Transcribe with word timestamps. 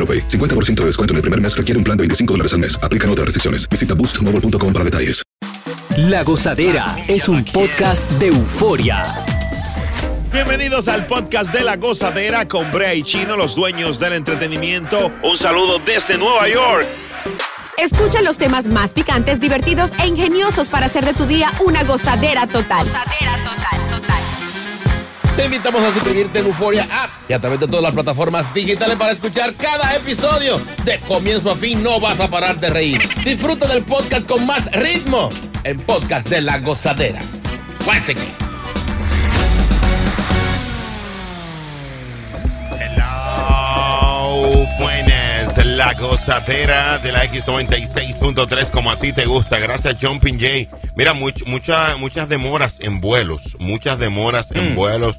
AroPay. 0.00 0.26
50% 0.28 0.80
de 0.80 0.86
descuento 0.86 1.12
en 1.12 1.16
el 1.16 1.22
primer 1.22 1.40
mes 1.42 1.54
requiere 1.54 1.76
un 1.76 1.84
plan 1.84 1.96
de 1.96 2.02
25 2.02 2.34
dólares 2.34 2.54
al 2.54 2.60
mes. 2.60 2.78
Aplican 2.82 3.10
otras 3.10 3.26
restricciones. 3.26 3.68
Visita 3.68 3.94
boostmobile.com 3.94 4.72
para 4.72 4.84
detalles. 4.84 5.22
La 5.96 6.22
Gozadera 6.22 6.96
es 7.08 7.28
un 7.28 7.44
podcast 7.44 8.08
de 8.12 8.28
euforia. 8.28 9.14
Bienvenidos 10.32 10.86
al 10.86 11.06
podcast 11.06 11.52
de 11.52 11.64
La 11.64 11.76
Gozadera 11.76 12.46
con 12.46 12.70
Brea 12.70 12.94
y 12.94 13.02
Chino, 13.02 13.36
los 13.36 13.56
dueños 13.56 13.98
del 13.98 14.12
entretenimiento. 14.12 15.12
Un 15.24 15.36
saludo 15.36 15.80
desde 15.84 16.16
Nueva 16.16 16.48
York. 16.48 16.86
Escucha 17.76 18.22
los 18.22 18.38
temas 18.38 18.66
más 18.66 18.92
picantes, 18.92 19.40
divertidos 19.40 19.92
e 20.02 20.06
ingeniosos 20.06 20.68
para 20.68 20.86
hacer 20.86 21.04
de 21.04 21.12
tu 21.12 21.26
día 21.26 21.52
una 21.66 21.82
gozadera 21.82 22.46
total. 22.46 22.84
Gozadera 22.84 23.36
total. 23.44 23.79
Te 25.40 25.46
invitamos 25.46 25.82
a 25.82 25.94
suscribirte 25.94 26.40
en 26.40 26.44
Euforia 26.44 26.82
App 26.82 27.10
y 27.26 27.32
a 27.32 27.40
través 27.40 27.58
de 27.58 27.66
todas 27.66 27.82
las 27.82 27.94
plataformas 27.94 28.52
digitales 28.52 28.98
para 28.98 29.12
escuchar 29.12 29.54
cada 29.54 29.96
episodio. 29.96 30.60
De 30.84 31.00
comienzo 31.08 31.50
a 31.50 31.56
fin 31.56 31.82
no 31.82 31.98
vas 31.98 32.20
a 32.20 32.28
parar 32.28 32.60
de 32.60 32.68
reír. 32.68 33.00
Disfruta 33.24 33.66
del 33.66 33.82
podcast 33.82 34.26
con 34.26 34.44
más 34.44 34.70
ritmo 34.72 35.30
en 35.64 35.80
Podcast 35.80 36.28
de 36.28 36.42
la 36.42 36.58
Gozadera. 36.58 37.22
Guáchate. 37.86 38.49
La 45.80 45.94
gozadera 45.94 46.98
de 46.98 47.10
la 47.10 47.24
X96.3 47.24 48.70
como 48.70 48.90
a 48.90 48.98
ti 49.00 49.14
te 49.14 49.24
gusta. 49.24 49.58
Gracias 49.58 49.96
Jumping 49.98 50.38
J. 50.38 50.76
Mira, 50.94 51.14
much- 51.14 51.46
mucha- 51.46 51.96
muchas 51.96 52.28
demoras 52.28 52.80
en 52.80 53.00
vuelos, 53.00 53.56
muchas 53.58 53.98
demoras 53.98 54.50
en 54.52 54.74
vuelos 54.74 55.16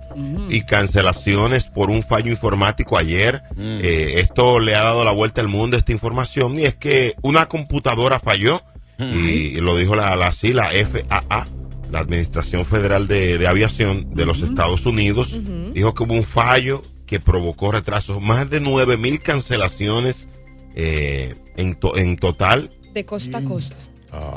y 0.50 0.62
cancelaciones 0.62 1.66
por 1.66 1.90
un 1.90 2.04
fallo 2.04 2.30
informático 2.30 2.96
ayer. 2.96 3.42
Eh, 3.58 4.14
esto 4.18 4.60
le 4.60 4.76
ha 4.76 4.84
dado 4.84 5.04
la 5.04 5.12
vuelta 5.12 5.42
al 5.42 5.48
mundo 5.48 5.78
esta 5.78 5.94
información 5.94 6.60
y 6.60 6.66
es 6.66 6.76
que 6.76 7.16
una 7.24 7.48
computadora 7.48 8.20
falló 8.20 8.62
y 9.00 9.56
lo 9.62 9.76
dijo 9.78 9.96
la, 9.96 10.16
la, 10.16 10.32
sí, 10.32 10.54
la 10.54 10.70
FAA. 10.70 11.48
La 11.90 12.00
Administración 12.00 12.68
Federal 12.68 13.08
de, 13.08 13.40
de 13.40 13.48
Aviación 13.48 14.14
de 14.14 14.28
los 14.28 14.44
Estados 14.44 14.86
Unidos 14.86 15.40
dijo 15.74 15.96
que 15.96 16.04
hubo 16.04 16.14
un 16.14 16.24
fallo 16.24 16.84
que 17.08 17.20
provocó 17.20 17.72
retrasos, 17.72 18.22
más 18.22 18.48
de 18.52 18.60
9 18.62 18.96
mil 18.98 19.20
cancelaciones 19.22 20.30
eh, 20.76 21.36
en, 21.58 21.76
to- 21.76 21.96
en 21.98 22.16
total. 22.18 22.70
De 22.94 23.06
costa 23.06 23.38
a 23.40 23.44
costa. 23.44 23.76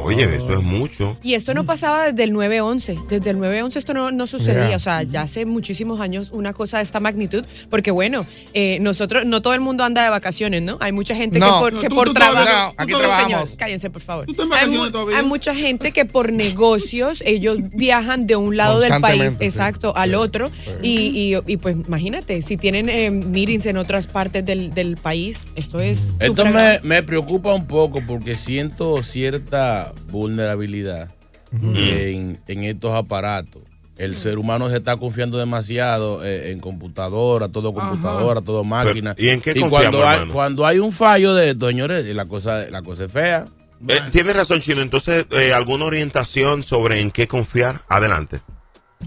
Oye, 0.04 0.24
eso 0.24 0.52
es 0.54 0.62
mucho. 0.62 1.16
Y 1.22 1.34
esto 1.34 1.52
no 1.54 1.64
pasaba 1.64 2.04
desde 2.12 2.24
el 2.24 2.32
9-11. 2.32 3.06
Desde 3.08 3.30
el 3.30 3.38
9-11 3.38 3.76
esto 3.76 3.92
no, 3.94 4.10
no 4.12 4.26
sucedía. 4.26 4.68
Yeah. 4.68 4.76
O 4.76 4.80
sea, 4.80 5.02
ya 5.02 5.22
hace 5.22 5.44
muchísimos 5.46 6.00
años 6.00 6.28
una 6.32 6.52
cosa 6.52 6.76
de 6.76 6.84
esta 6.84 7.00
magnitud. 7.00 7.44
Porque 7.70 7.90
bueno, 7.90 8.20
eh, 8.52 8.78
nosotros, 8.80 9.26
no 9.26 9.42
todo 9.42 9.54
el 9.54 9.60
mundo 9.60 9.82
anda 9.82 10.04
de 10.04 10.10
vacaciones, 10.10 10.62
¿no? 10.62 10.76
Hay 10.80 10.92
mucha 10.92 11.16
gente 11.16 11.38
No. 11.40 11.46
que 11.46 11.60
por, 11.60 11.72
No, 11.72 11.80
que 11.80 11.88
tú- 11.88 11.94
por 11.96 12.06
tú 12.08 12.12
trabajo. 12.14 12.44
no, 12.44 12.74
aquí 12.76 12.92
No, 12.92 12.98
trabajamos. 12.98 13.28
señor, 13.48 13.58
cállense, 13.58 13.90
por 13.90 14.02
favor. 14.02 14.26
en 14.28 14.52
Hay, 14.52 14.68
mu- 14.68 14.90
todavía? 14.90 15.18
hay 15.18 15.24
mucha 15.24 15.54
gente 15.54 15.90
que 15.92 16.04
por 16.04 16.30
negocios 16.32 17.22
ellos 17.26 17.58
viajan 17.74 18.26
de 18.28 18.36
un 18.36 18.56
lado 18.56 18.78
del 18.80 19.00
país, 19.00 19.32
sí. 19.38 19.44
exacto, 19.44 19.96
al 19.96 20.14
otro. 20.14 20.50
Y, 20.82 21.34
y- 21.34 21.52
y, 21.52 21.56
pues 21.56 21.76
imagínate, 21.86 22.42
si 22.42 22.56
tienen 22.56 22.88
eh, 22.88 23.10
meetings 23.10 23.66
en 23.66 23.76
otras 23.78 24.06
partes 24.06 24.44
del, 24.46 24.72
del 24.72 24.96
país, 24.96 25.38
esto 25.56 25.80
es. 25.80 26.00
Esto 26.20 26.44
me, 26.44 26.78
me 26.84 27.02
preocupa 27.02 27.52
un 27.54 27.66
poco 27.66 28.00
porque 28.06 28.36
siento 28.36 29.02
cierta 29.02 29.63
vulnerabilidad 30.10 31.10
en, 31.52 32.40
en 32.46 32.64
estos 32.64 32.94
aparatos. 32.96 33.62
El 33.96 34.16
ser 34.16 34.38
humano 34.38 34.68
se 34.70 34.76
está 34.76 34.96
confiando 34.96 35.38
demasiado 35.38 36.24
eh, 36.24 36.50
en 36.50 36.58
computadora, 36.58 37.48
todo 37.48 37.72
computadora, 37.72 38.40
todo 38.40 38.64
máquina. 38.64 39.14
¿y 39.16 39.28
en 39.28 39.40
qué 39.40 39.54
cuando 39.54 39.70
confiamos, 39.70 40.00
hay, 40.00 40.14
hermano? 40.14 40.32
cuando 40.32 40.66
hay 40.66 40.78
un 40.80 40.90
fallo 40.92 41.32
de 41.34 41.50
esto, 41.50 41.68
señores, 41.68 42.06
la 42.06 42.26
cosa, 42.26 42.68
la 42.70 42.82
cosa 42.82 43.04
es 43.04 43.12
fea. 43.12 43.46
Eh, 43.86 44.00
Tienes 44.10 44.34
razón, 44.34 44.60
Chino. 44.60 44.80
Entonces, 44.80 45.26
eh, 45.30 45.52
¿alguna 45.52 45.84
orientación 45.84 46.64
sobre 46.64 47.00
en 47.00 47.12
qué 47.12 47.28
confiar? 47.28 47.82
Adelante. 47.88 48.40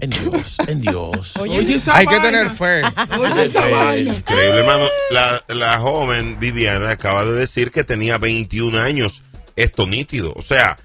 En 0.00 0.10
Dios, 0.10 0.56
en 0.68 0.80
Dios. 0.80 1.34
Hay 1.92 2.06
que 2.06 2.20
tener 2.20 2.50
fe. 2.50 2.80
Eh, 2.80 4.00
Increíble, 4.00 4.58
hermano. 4.60 4.84
La, 5.10 5.42
la 5.48 5.78
joven 5.78 6.38
Viviana 6.38 6.90
acaba 6.90 7.24
de 7.24 7.32
decir 7.32 7.70
que 7.72 7.84
tenía 7.84 8.16
21 8.16 8.78
años. 8.78 9.22
Esto 9.58 9.86
nítido. 9.86 10.32
O 10.36 10.42
sea, 10.42 10.78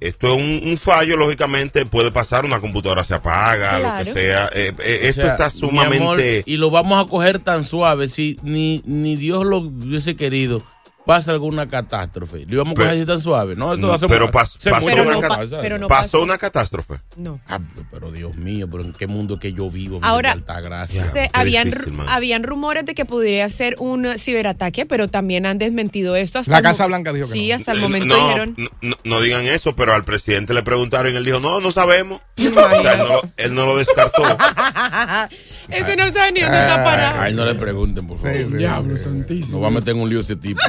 esto 0.00 0.28
es 0.28 0.36
un, 0.36 0.68
un 0.70 0.76
fallo, 0.76 1.16
lógicamente, 1.16 1.86
puede 1.86 2.10
pasar, 2.10 2.44
una 2.44 2.60
computadora 2.60 3.04
se 3.04 3.14
apaga, 3.14 3.78
lo 3.78 4.04
que 4.04 4.12
sea. 4.12 4.50
Eh, 4.52 4.72
eh, 4.78 5.00
esto 5.02 5.22
sea, 5.22 5.32
está 5.32 5.46
amor, 5.46 5.58
sumamente... 5.58 6.42
y 6.46 6.56
lo 6.56 6.70
vamos 6.70 7.04
a 7.04 7.08
coger 7.08 7.38
tan 7.38 7.64
suave. 7.64 8.08
Si 8.08 8.38
ni, 8.42 8.82
ni 8.86 9.16
Dios 9.16 9.46
lo 9.46 9.58
hubiese 9.58 10.16
querido, 10.16 10.64
pasa 11.08 11.32
alguna 11.32 11.66
catástrofe. 11.70 12.44
Lo 12.46 12.56
íbamos 12.56 12.72
a 12.72 12.76
coger 12.76 12.90
así 12.92 13.06
tan 13.06 13.18
suave. 13.18 13.56
No, 13.56 13.72
esto 13.72 13.86
No, 13.86 13.94
hace- 13.94 14.06
pero 14.08 14.30
pas- 14.30 14.52
se 14.58 14.68
pasó 14.70 14.84
una 14.84 14.94
pero 15.62 15.78
no 15.78 15.88
pasó 15.88 16.02
pasó. 16.02 16.22
una 16.22 16.36
catástrofe. 16.36 16.96
No. 17.16 17.40
Ah, 17.48 17.60
pero 17.90 18.12
Dios 18.12 18.36
mío, 18.36 18.68
pero 18.70 18.82
en 18.84 18.92
qué 18.92 19.06
mundo 19.06 19.38
que 19.38 19.54
yo 19.54 19.70
vivo. 19.70 20.00
Ahora, 20.02 20.32
alta 20.32 20.60
gracia. 20.60 21.10
Se- 21.10 21.30
habían, 21.32 21.72
habían 22.08 22.42
rumores 22.42 22.84
de 22.84 22.94
que 22.94 23.06
podría 23.06 23.48
ser 23.48 23.76
un 23.78 24.18
ciberataque, 24.18 24.84
pero 24.84 25.08
también 25.08 25.46
han 25.46 25.56
desmentido 25.56 26.14
esto. 26.14 26.40
Hasta 26.40 26.52
La 26.52 26.60
Casa 26.60 26.86
Blanca 26.86 27.14
dijo 27.14 27.26
que 27.28 27.32
Sí, 27.32 27.48
no. 27.48 27.54
hasta 27.56 27.72
el 27.72 27.78
Eh, 27.78 27.80
momento 27.80 28.06
no, 28.14 28.26
dijeron. 28.28 28.54
no, 28.58 28.68
no- 28.82 28.96
no 29.04 29.20
digan 29.22 29.46
eso, 29.46 29.74
pero 29.74 29.94
al 29.94 30.04
presidente 30.04 30.52
le 30.52 30.62
preguntaron 30.62 31.10
y 31.10 31.16
él 31.16 31.24
dijo, 31.24 31.40
no, 31.40 31.60
no 31.62 31.72
sabemos. 31.72 32.20
O 32.38 32.42
Imagínate. 32.42 32.82
sea, 32.82 32.92
él, 32.92 32.98
no 32.98 33.06
lo, 33.08 33.20
él 33.38 33.54
no 33.54 33.64
lo 33.64 33.76
descartó. 33.78 34.22
Ese 35.70 35.96
no 35.96 36.10
sabe 36.12 36.32
ni 36.32 36.40
dónde 36.40 36.58
está 36.58 36.84
parado. 36.84 37.20
Ay, 37.20 37.32
no 37.34 37.44
le 37.46 37.54
pregunten, 37.54 38.06
por 38.06 38.18
favor. 38.18 38.56
Diablo 38.56 38.94
No 39.50 39.60
va 39.60 39.68
a 39.68 39.70
meter 39.70 39.94
en 39.94 40.02
un 40.02 40.08
lío 40.10 40.20
ese 40.20 40.36
tipo. 40.36 40.60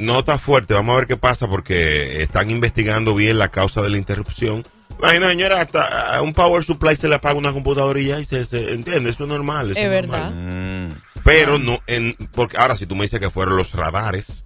No 0.00 0.18
está 0.20 0.38
fuerte, 0.38 0.74
vamos 0.74 0.94
a 0.94 0.98
ver 0.98 1.06
qué 1.06 1.16
pasa 1.16 1.46
porque 1.48 2.22
están 2.22 2.50
investigando 2.50 3.14
bien 3.14 3.38
la 3.38 3.48
causa 3.48 3.82
de 3.82 3.90
la 3.90 3.98
interrupción. 3.98 4.64
Imagina, 4.98 5.28
señora, 5.30 5.60
hasta 5.60 6.16
a 6.16 6.22
un 6.22 6.32
power 6.34 6.62
supply 6.64 6.96
se 6.96 7.08
le 7.08 7.14
apaga 7.14 7.38
una 7.38 7.52
computadora 7.52 7.98
y 8.00 8.06
ya 8.06 8.18
y 8.20 8.24
se, 8.26 8.44
se- 8.46 8.72
entiende, 8.74 9.10
eso 9.10 9.22
es 9.24 9.28
normal. 9.28 9.70
eso 9.70 9.80
Es 9.80 9.90
normal. 10.02 10.32
verdad. 10.34 10.96
Pero 11.24 11.58
no, 11.58 11.78
en, 11.86 12.14
porque 12.32 12.56
ahora 12.58 12.76
si 12.76 12.86
tú 12.86 12.96
me 12.96 13.02
dices 13.04 13.20
que 13.20 13.30
fueron 13.30 13.56
los 13.56 13.74
radares, 13.74 14.44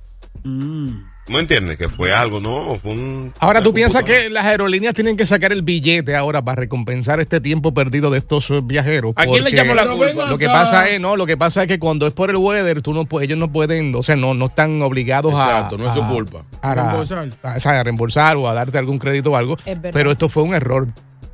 ¿No 1.26 1.38
entiendes? 1.38 1.79
Que 1.79 1.88
fue 1.88 2.12
algo, 2.12 2.38
¿no? 2.38 2.75
Fue 2.75 2.93
un. 2.93 3.32
Ahora, 3.38 3.62
¿tú 3.62 3.73
piensas 3.73 4.03
que 4.03 4.29
las 4.29 4.44
aerolíneas 4.44 4.93
tienen 4.93 5.17
que 5.17 5.25
sacar 5.25 5.53
el 5.53 5.62
billete 5.62 6.15
ahora 6.15 6.44
para 6.44 6.56
recompensar 6.61 7.19
este 7.19 7.41
tiempo 7.41 7.73
perdido 7.73 8.11
de 8.11 8.19
estos 8.19 8.50
eh, 8.50 8.61
viajeros? 8.62 9.15
¿A 9.17 9.25
quién 9.25 9.43
le 9.43 9.50
llamo 9.50 9.73
la 9.75 9.87
culpa? 9.87 10.26
Lo 10.29 10.37
que 10.37 10.47
pasa 10.47 10.88
es, 10.91 11.00
no, 11.00 11.17
lo 11.17 11.25
que 11.25 11.38
pasa 11.38 11.62
es 11.62 11.69
que 11.69 11.79
cuando 11.79 12.06
es 12.06 12.12
por 12.12 12.29
el 12.29 12.37
weather, 12.37 12.82
tú 12.82 12.93
no, 12.93 13.06
ellos 13.23 13.38
no 13.38 13.50
pueden, 13.50 13.94
o 13.94 14.03
sea, 14.03 14.17
no, 14.17 14.35
no 14.35 14.47
están 14.47 14.82
obligados 14.82 15.35
a. 15.35 15.44
Exacto, 15.44 15.79
no 15.79 15.88
es 15.88 15.94
su 15.94 16.06
culpa. 16.06 16.44
A, 16.61 16.75
Reembolsar. 16.75 17.31
a- 17.43 17.56
o 17.56 17.61
sea, 17.61 17.81
a 17.81 17.82
reembolsar 17.85 18.37
o 18.37 18.47
a 18.47 18.53
darte 18.53 18.76
algún 18.76 18.99
crédito 18.99 19.32
o 19.32 19.37
algo. 19.37 19.56
Es 19.65 19.81
verdad. 19.81 19.91
Pero 19.94 20.11
esto 20.11 20.29
fue 20.29 20.43
un 20.43 20.53
error, 20.55 20.88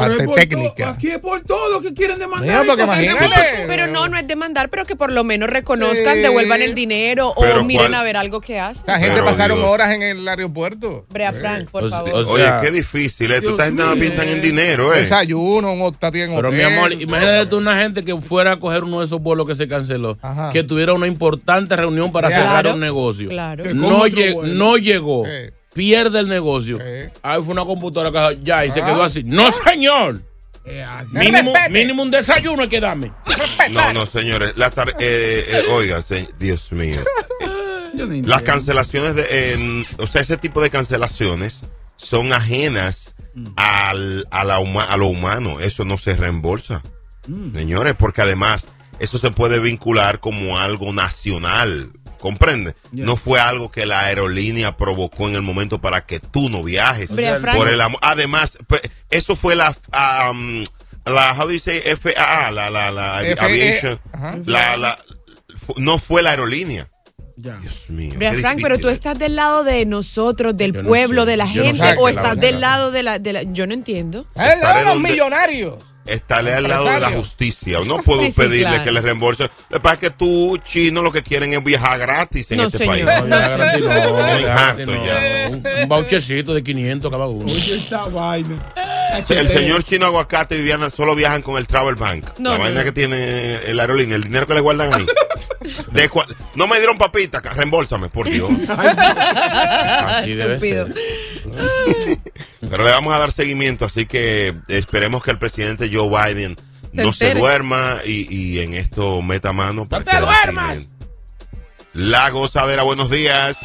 parte 0.09 0.25
por 0.25 0.35
técnica. 0.37 0.75
todo- 0.85 0.89
Aquí 0.95 1.11
es 1.11 1.19
por 1.19 1.41
todo 1.43 1.81
que 1.81 1.95
quieren 1.95 2.19
demandar. 2.19 2.65
Imagínate. 2.65 3.65
Pero 3.67 3.87
no, 3.87 4.09
no 4.09 4.19
es 4.19 4.27
demandar, 4.27 4.69
pero 4.69 4.85
que 4.87 4.97
por 4.97 5.13
lo 5.13 5.25
menos 5.25 5.49
reconozcan, 5.51 6.15
Sí. 6.17 6.21
devuelvan 6.21 6.63
el 6.63 6.75
dinero 6.75 7.35
Pero 7.41 7.61
o 7.61 7.65
miren 7.65 7.87
¿cuál? 7.89 7.95
a 7.95 8.03
ver 8.03 8.17
algo 8.17 8.41
que 8.41 8.59
hacen. 8.59 8.83
La 8.87 8.99
gente 8.99 9.15
Pero, 9.15 9.25
pasaron 9.27 9.59
Dios. 9.59 9.71
horas 9.71 9.93
en 9.93 10.03
el 10.03 10.27
aeropuerto. 10.27 11.07
Brea 11.11 11.33
Frank, 11.33 11.71
por 11.71 11.85
O 11.85 11.91
favor. 11.91 12.15
o 12.15 12.25
sea, 12.37 12.59
Oye, 12.61 12.67
qué 12.67 12.73
difícil, 12.73 13.31
¿eh? 13.33 13.41
Dios 13.41 13.53
estás 13.53 13.73
nada 13.73 13.95
mío. 13.95 14.01
piensan 14.05 14.29
en 14.29 14.41
dinero, 14.43 14.93
¿eh? 14.95 15.01
Desayuno, 15.01 15.73
un 15.73 15.83
hotel 15.83 16.11
Pero 16.13 16.51
mi 16.53 16.63
amor, 16.63 16.93
imagínate 16.93 17.47
tú 17.47 17.59
una 17.59 17.79
gente 17.81 18.05
que 18.05 18.17
fuera 18.21 18.53
a 18.53 18.57
coger 18.61 18.85
uno 18.85 19.01
de 19.01 19.07
esos 19.07 19.21
vuelos 19.21 19.47
que 19.47 19.55
se 19.55 19.69
canceló, 19.69 20.19
Ajá. 20.23 20.51
que 20.53 20.63
tuviera 20.63 20.93
una 20.93 21.07
importante 21.07 21.77
reunión 21.77 22.11
para 22.13 22.29
Claro. 22.29 22.43
cerrar 22.45 22.67
un 22.75 22.81
negocio. 22.81 23.29
Claro. 23.29 23.65
No, 23.75 23.83
coja 23.91 23.97
otro 24.05 24.09
lle- 24.17 24.35
vuelo. 24.35 24.55
no 24.55 24.77
llegó. 24.77 25.25
Pierde 25.73 26.21
el 26.21 26.29
negocio. 26.29 26.79
Sí. 26.79 27.11
Ahí 27.23 27.43
fue 27.43 27.53
una 27.53 27.65
computadora 27.65 28.11
que 28.35 28.41
ya 28.43 28.65
y 28.67 28.71
se 28.71 28.81
Ah. 28.83 28.87
quedó 28.87 29.03
así. 29.03 29.23
No, 29.25 29.51
señor. 29.53 30.23
Eh, 30.65 30.83
así. 30.83 31.09
Mínimo, 31.13 31.53
mínimo 31.71 32.03
un 32.03 32.11
desayuno 32.11 32.63
hay 32.63 32.69
que 32.69 32.81
darme. 32.81 33.13
No, 33.71 33.93
no, 33.93 34.07
señores. 34.07 34.53
La 34.57 34.71
tar- 34.71 34.95
eh, 34.99 35.47
eh, 35.49 35.63
oiga, 35.71 36.03
se- 36.03 36.29
Dios 36.39 36.71
mío. 36.73 37.01
Las 38.25 38.43
cancelaciones 38.43 39.15
de, 39.17 39.85
o 39.99 40.07
sea, 40.07 40.23
ese 40.23 40.37
tipo 40.37 40.61
de 40.63 40.71
cancelaciones 40.71 41.61
son 41.97 42.33
ajenas 42.33 43.15
al, 43.57 44.27
a, 44.31 44.45
la 44.45 44.61
huma- 44.61 44.87
a 44.89 44.97
lo 44.97 45.07
humano. 45.07 45.61
Eso 45.61 45.85
no 45.85 45.99
se 45.99 46.15
reembolsa, 46.17 46.83
señores, 47.55 47.95
porque 47.99 48.23
además 48.23 48.69
eso 49.01 49.19
se 49.19 49.31
puede 49.33 49.59
vincular 49.59 50.21
como 50.21 50.59
algo 50.59 50.93
nacional. 50.93 51.91
¿Comprende? 52.21 52.75
No 52.93 53.17
fue 53.17 53.41
algo 53.41 53.71
que 53.73 53.87
la 53.87 54.01
aerolínea 54.01 54.77
provocó 54.77 55.27
en 55.29 55.35
el 55.35 55.43
momento 55.43 55.81
para 55.81 56.05
que 56.05 56.21
tú 56.21 56.51
no 56.51 56.63
viajes. 56.63 57.11
Brea 57.11 57.39
Frank. 57.41 57.57
Por 57.57 57.69
el 57.69 57.81
amor- 57.81 58.01
Además, 58.03 58.59
pues, 58.67 58.83
eso 59.11 59.37
fue 59.37 59.57
la, 59.57 59.75
ah, 59.91 60.31
um, 60.31 60.65
la, 61.07 61.33
how 61.37 61.47
do 61.47 61.53
you 61.53 61.59
say, 61.59 61.81
FAA, 61.81 62.51
la, 62.51 62.69
la, 62.71 62.91
la 62.91 63.19
aviation, 63.19 63.99
ajá. 64.13 64.39
la, 64.45 64.77
la, 64.77 64.99
no 65.77 65.99
fue 65.99 66.23
la 66.23 66.31
aerolínea. 66.31 66.89
Ya. 67.37 67.57
Dios 67.57 67.89
mío. 67.89 68.13
Frank, 68.41 68.59
pero 68.61 68.79
tú 68.79 68.91
estás 68.91 69.19
del 69.19 69.35
lado 69.37 69.65
de 69.65 69.87
nosotros, 69.87 70.55
del 70.55 70.75
Yo 70.75 70.83
no 70.83 70.89
pueblo, 70.89 71.23
sé, 71.25 71.31
de 71.31 71.37
la 71.39 71.47
yo 71.51 71.63
no 71.63 71.69
gente, 71.71 71.93
sé, 71.93 71.97
o 71.99 72.07
estás 72.09 72.39
del 72.39 72.61
lado 72.61 72.91
de 72.91 73.03
la, 73.03 73.19
de 73.19 73.33
la... 73.33 73.43
Yo 73.45 73.67
no 73.67 73.73
entiendo. 73.73 74.27
¡Eh, 74.37 74.43
Estaré 74.57 74.85
los 74.85 74.93
donde- 74.93 75.09
millonarios! 75.09 75.77
Estaré 76.07 76.55
al 76.55 76.67
lado 76.67 76.87
de 76.87 76.99
la 76.99 77.11
justicia. 77.11 77.79
No 77.87 77.99
puedo 77.99 78.23
Sí, 78.23 78.31
sí, 78.31 78.37
pedirle 78.41 78.63
claro. 78.69 78.85
que 78.85 78.91
le 78.93 79.01
reembolse. 79.01 79.51
Lo 79.69 79.77
que 79.77 79.81
pasa 79.81 79.95
es 79.95 80.01
que 80.01 80.11
tú, 80.11 80.59
chino, 80.65 81.03
lo 81.03 81.13
que 81.13 81.23
quieren 81.23 81.53
es 81.53 81.63
viajar 81.63 81.99
gratis 81.99 82.51
en 82.51 82.57
No, 82.59 82.65
este 82.67 82.79
señor. 82.79 83.05
país. 83.05 83.23
No, 83.23 83.29
ya 83.29 83.49
gratis 83.49 83.81
no, 84.87 84.95
no. 84.95 85.07
ya. 85.07 85.49
Un, 85.51 85.63
un 85.83 85.89
vouchercito 85.89 86.55
de 86.55 86.63
500 86.65 87.11
cada 87.11 87.27
uno. 87.27 87.45
Oye, 87.53 87.75
esta 87.75 88.07
vaina. 88.07 88.59
El 89.29 89.49
señor 89.49 89.83
chino 89.85 90.07
aguacate 90.07 90.55
y 90.55 90.59
Viviana 90.59 90.89
solo 90.89 91.15
viajan 91.15 91.43
con 91.43 91.59
el 91.59 91.67
Travel 91.67 91.97
Bank. 91.97 92.39
No, 92.39 92.53
la 92.53 92.59
vaina 92.59 92.81
no. 92.81 92.85
que 92.85 92.93
tiene 92.93 93.57
el 93.57 93.79
aerolínea, 93.79 94.17
el 94.17 94.23
dinero 94.25 94.47
que 94.47 94.55
le 94.55 94.61
guardan 94.61 94.95
ahí. 94.95 95.07
De 95.93 96.09
cua- 96.11 96.27
no 96.55 96.67
me 96.67 96.77
dieron 96.79 96.97
papita, 96.99 97.41
reembolsame, 97.41 98.09
por 98.09 98.29
Dios. 98.31 98.51
Así 98.69 100.35
debe 100.35 100.59
ser. 100.59 100.95
Pero 102.61 102.85
le 102.85 102.91
vamos 102.91 103.13
a 103.15 103.19
dar 103.19 103.33
seguimiento, 103.33 103.85
así 103.87 104.07
que 104.07 104.55
esperemos 104.69 105.23
que 105.23 105.31
el 105.33 105.39
presidente 105.39 105.91
Joe 105.93 106.09
Biden 106.33 106.57
Se 106.95 107.03
no 107.03 107.13
se 107.13 107.35
duerma 107.35 107.99
y, 108.05 108.33
y 108.35 108.61
en 108.61 108.75
esto 108.75 109.21
meta 109.23 109.53
mano. 109.53 109.89
para 109.89 110.05
¡No 110.05 110.11
te 110.11 110.21
duermas! 110.21 110.79
La 111.95 112.31
gozadera, 112.31 112.83
buenos 112.85 113.11
días. 113.11 113.57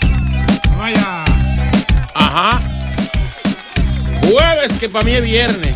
Vaya. 0.77 1.23
Ajá. 2.15 2.59
Jueves, 4.21 4.71
que 4.79 4.89
para 4.89 5.05
mí 5.05 5.11
es 5.11 5.21
viernes. 5.21 5.75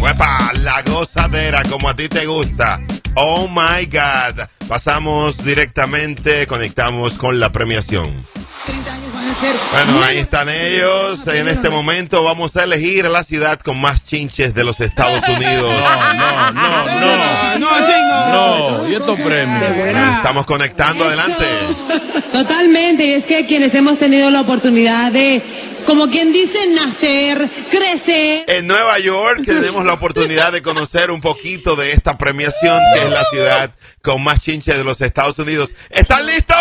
Huepa, 0.00 0.52
la 0.62 0.80
gozadera, 0.82 1.62
como 1.64 1.88
a 1.90 1.94
ti 1.94 2.08
te 2.08 2.24
gusta. 2.26 2.80
Oh 3.14 3.46
my 3.48 3.84
God. 3.86 4.48
Pasamos 4.68 5.44
directamente, 5.44 6.46
conectamos 6.46 7.18
con 7.18 7.40
la 7.40 7.52
premiación. 7.52 8.26
Bueno, 9.40 10.02
ahí 10.04 10.18
están 10.18 10.48
ellos. 10.48 11.26
En 11.26 11.48
este 11.48 11.70
momento 11.70 12.22
vamos 12.22 12.56
a 12.56 12.64
elegir 12.64 13.08
la 13.08 13.24
ciudad 13.24 13.58
con 13.60 13.80
más 13.80 14.04
chinches 14.04 14.54
de 14.54 14.64
los 14.64 14.80
Estados 14.80 15.22
Unidos. 15.28 15.74
No, 16.12 16.52
no, 16.52 16.84
no, 16.84 16.84
no. 16.84 17.58
No, 17.58 17.70
así 17.70 17.92
no. 17.92 18.78
No, 18.78 18.88
y 18.88 18.94
estos 18.94 19.20
premios. 19.20 19.62
Estamos 20.16 20.46
conectando 20.46 21.04
adelante. 21.04 21.44
Totalmente, 22.32 23.04
y 23.04 23.12
es 23.12 23.24
que 23.24 23.46
quienes 23.46 23.74
hemos 23.74 23.98
tenido 23.98 24.30
la 24.30 24.40
oportunidad 24.40 25.12
de, 25.12 25.42
como 25.86 26.08
quien 26.08 26.32
dice, 26.32 26.58
nacer, 26.68 27.48
crecer. 27.70 28.44
En 28.48 28.66
Nueva 28.66 28.98
York 28.98 29.42
tenemos 29.44 29.84
la 29.84 29.94
oportunidad 29.94 30.52
de 30.52 30.62
conocer 30.62 31.10
un 31.10 31.20
poquito 31.20 31.76
de 31.76 31.92
esta 31.92 32.16
premiación, 32.16 32.80
que 32.94 33.04
es 33.04 33.10
la 33.10 33.24
ciudad 33.30 33.70
con 34.02 34.22
más 34.22 34.40
chinches 34.40 34.76
de 34.76 34.84
los 34.84 35.00
Estados 35.00 35.38
Unidos. 35.38 35.70
¿Están 35.90 36.26
listos? 36.26 36.56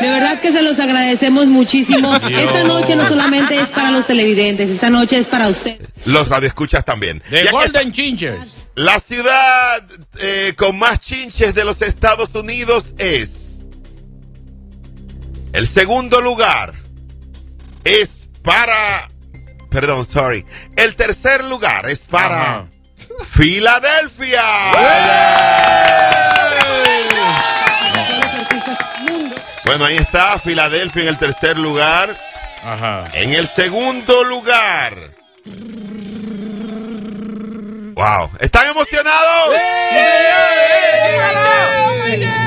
De 0.00 0.08
verdad 0.08 0.40
que 0.40 0.50
se 0.50 0.62
los 0.62 0.78
agradecemos 0.78 1.46
muchísimo. 1.46 2.16
Esta 2.16 2.64
noche 2.64 2.96
no 2.96 3.06
solamente 3.06 3.56
es 3.60 3.68
para 3.68 3.90
los 3.90 4.06
televidentes, 4.06 4.70
esta 4.70 4.90
noche 4.90 5.18
es 5.18 5.28
para 5.28 5.48
usted. 5.48 5.80
Los 6.06 6.28
radioescuchas 6.28 6.84
también. 6.84 7.22
De 7.30 7.44
Y 7.44 7.48
aquí 7.48 7.50
Golden 7.52 7.92
Chinches. 7.92 8.58
La 8.74 8.98
ciudad 9.00 9.84
eh, 10.18 10.54
con 10.56 10.78
más 10.78 11.00
chinches 11.00 11.54
de 11.54 11.64
los 11.64 11.82
Estados 11.82 12.34
Unidos 12.34 12.94
es. 12.98 13.62
El 15.52 15.66
segundo 15.66 16.20
lugar 16.20 16.74
es 17.84 18.28
para. 18.42 19.08
Perdón, 19.70 20.04
sorry. 20.06 20.44
El 20.76 20.94
tercer 20.96 21.44
lugar 21.44 21.88
es 21.88 22.06
para. 22.06 22.42
Ajá. 22.42 22.68
Filadelfia. 23.24 24.42
Bueno, 29.66 29.84
ahí 29.84 29.96
está 29.96 30.38
Filadelfia 30.38 31.02
en 31.02 31.08
el 31.08 31.18
tercer 31.18 31.58
lugar. 31.58 32.16
Ajá. 32.64 33.04
En 33.12 33.32
el 33.32 33.48
segundo 33.48 34.22
lugar. 34.22 35.10
Wow, 37.94 38.30
¿están 38.38 38.68
emocionados? 38.68 39.54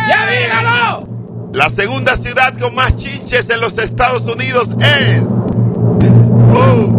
¡Ya 0.07 0.27
dígalo! 0.31 1.09
La 1.53 1.69
segunda 1.69 2.15
ciudad 2.15 2.57
con 2.57 2.73
más 2.73 2.95
chinches 2.95 3.49
en 3.49 3.59
los 3.59 3.77
Estados 3.77 4.23
Unidos 4.23 4.69
es. 4.79 5.23
Uh, 5.27 6.89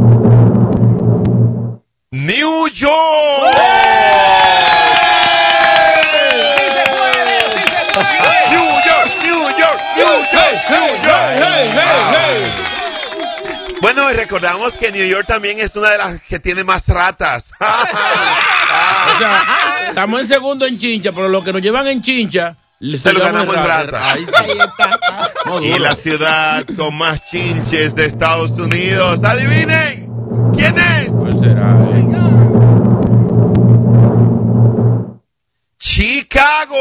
New 2.11 2.69
York. 2.69 2.91
New 2.91 3.80
Bueno, 13.81 14.11
y 14.11 14.15
recordamos 14.15 14.75
que 14.75 14.93
New 14.93 15.07
York 15.07 15.27
también 15.27 15.59
es 15.59 15.75
una 15.75 15.91
de 15.91 15.99
las 15.99 16.21
que 16.23 16.39
tiene 16.39 16.65
más 16.65 16.89
ratas. 16.89 17.53
O 19.15 19.19
sea, 19.19 19.43
estamos 19.89 20.21
en 20.21 20.29
segundo 20.29 20.65
en 20.65 20.79
chincha, 20.79 21.11
pero 21.13 21.29
lo 21.29 21.43
que 21.43 21.53
nos 21.53 21.61
llevan 21.61 21.87
en 21.89 22.01
chincha, 22.01 22.57
Se 23.03 23.13
lo 23.13 23.19
ganamos 23.21 23.55
en 23.57 23.65
rata. 23.65 24.13
Ahí 24.13 24.25
sí. 24.27 25.65
Y 25.67 25.79
la 25.79 25.95
ciudad 25.97 26.65
con 26.77 26.95
más 26.97 27.21
chinches 27.29 27.95
de 27.97 28.07
Estados 28.07 28.53
Unidos. 28.53 29.25
Adivinen, 29.25 30.09
¿quién 30.57 30.79
es? 30.79 31.09
¿Cuál 31.11 31.39
será? 31.41 31.71
eh? 31.73 32.07
Chicago. 35.79 36.77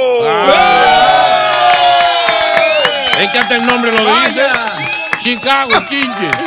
Es 3.19 3.29
que 3.31 3.39
hasta 3.39 3.55
el 3.55 3.65
nombre 3.65 3.91
lo 3.91 3.99
dice. 4.21 4.45
Chicago, 5.35 5.73
chinche. 5.89 6.29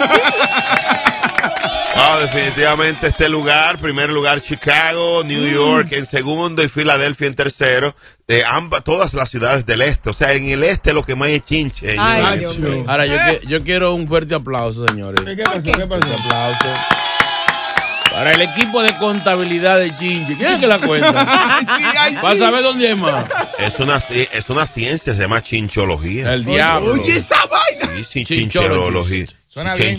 Ah, 1.95 2.17
definitivamente 2.21 3.09
este 3.09 3.29
lugar, 3.29 3.77
primer 3.79 4.09
lugar 4.11 4.41
Chicago, 4.41 5.23
New 5.25 5.47
York 5.47 5.89
en 5.93 6.07
segundo 6.07 6.63
y 6.63 6.69
Filadelfia 6.69 7.27
en 7.27 7.35
tercero. 7.35 7.95
De 8.27 8.45
ambas, 8.47 8.83
todas 8.83 9.13
las 9.13 9.29
ciudades 9.29 9.67
del 9.67 9.83
este. 9.83 10.09
O 10.09 10.13
sea, 10.15 10.33
en 10.33 10.49
el 10.49 10.65
este 10.65 10.95
lo 10.95 11.05
que 11.05 11.15
más 11.15 11.29
es 11.29 11.45
chinche. 11.45 11.97
Ay, 11.99 12.39
señores. 12.39 12.39
Dios 12.41 12.59
mío. 12.59 12.85
Ahora, 12.89 13.05
yo, 13.07 13.15
que- 13.17 13.47
yo 13.47 13.63
quiero 13.63 13.95
un 13.95 14.09
fuerte 14.09 14.35
aplauso, 14.35 14.87
señores. 14.89 15.23
¿Qué 15.23 15.43
pasó? 15.45 15.61
¿Qué 15.63 15.87
pasó? 15.87 16.07
Un 16.07 16.13
aplauso. 16.15 16.67
Para 18.13 18.35
el 18.35 18.43
equipo 18.43 18.83
de 18.83 18.97
contabilidad 18.99 19.79
de 19.79 19.97
Chinche. 19.97 20.37
¿Quién 20.37 20.53
es 20.53 20.59
que 20.59 20.67
la 20.67 20.79
cuenta? 20.79 21.13
Para 22.23 22.39
saber 22.39 22.63
dónde 22.63 22.91
es 22.91 22.97
más. 22.97 23.25
Es 23.59 23.79
una, 23.79 24.03
es 24.11 24.51
una 24.51 24.67
ciencia, 24.67 25.15
se 25.15 25.21
llama 25.21 25.43
chinchología. 25.43 26.35
El 26.35 26.45
diablo. 26.45 26.93
Oye, 26.93 27.17
esa 27.17 27.47
vaina. 27.47 28.05
Sí, 28.09 28.25
sí. 28.25 28.49
Suena 29.53 29.75
bien. 29.75 29.99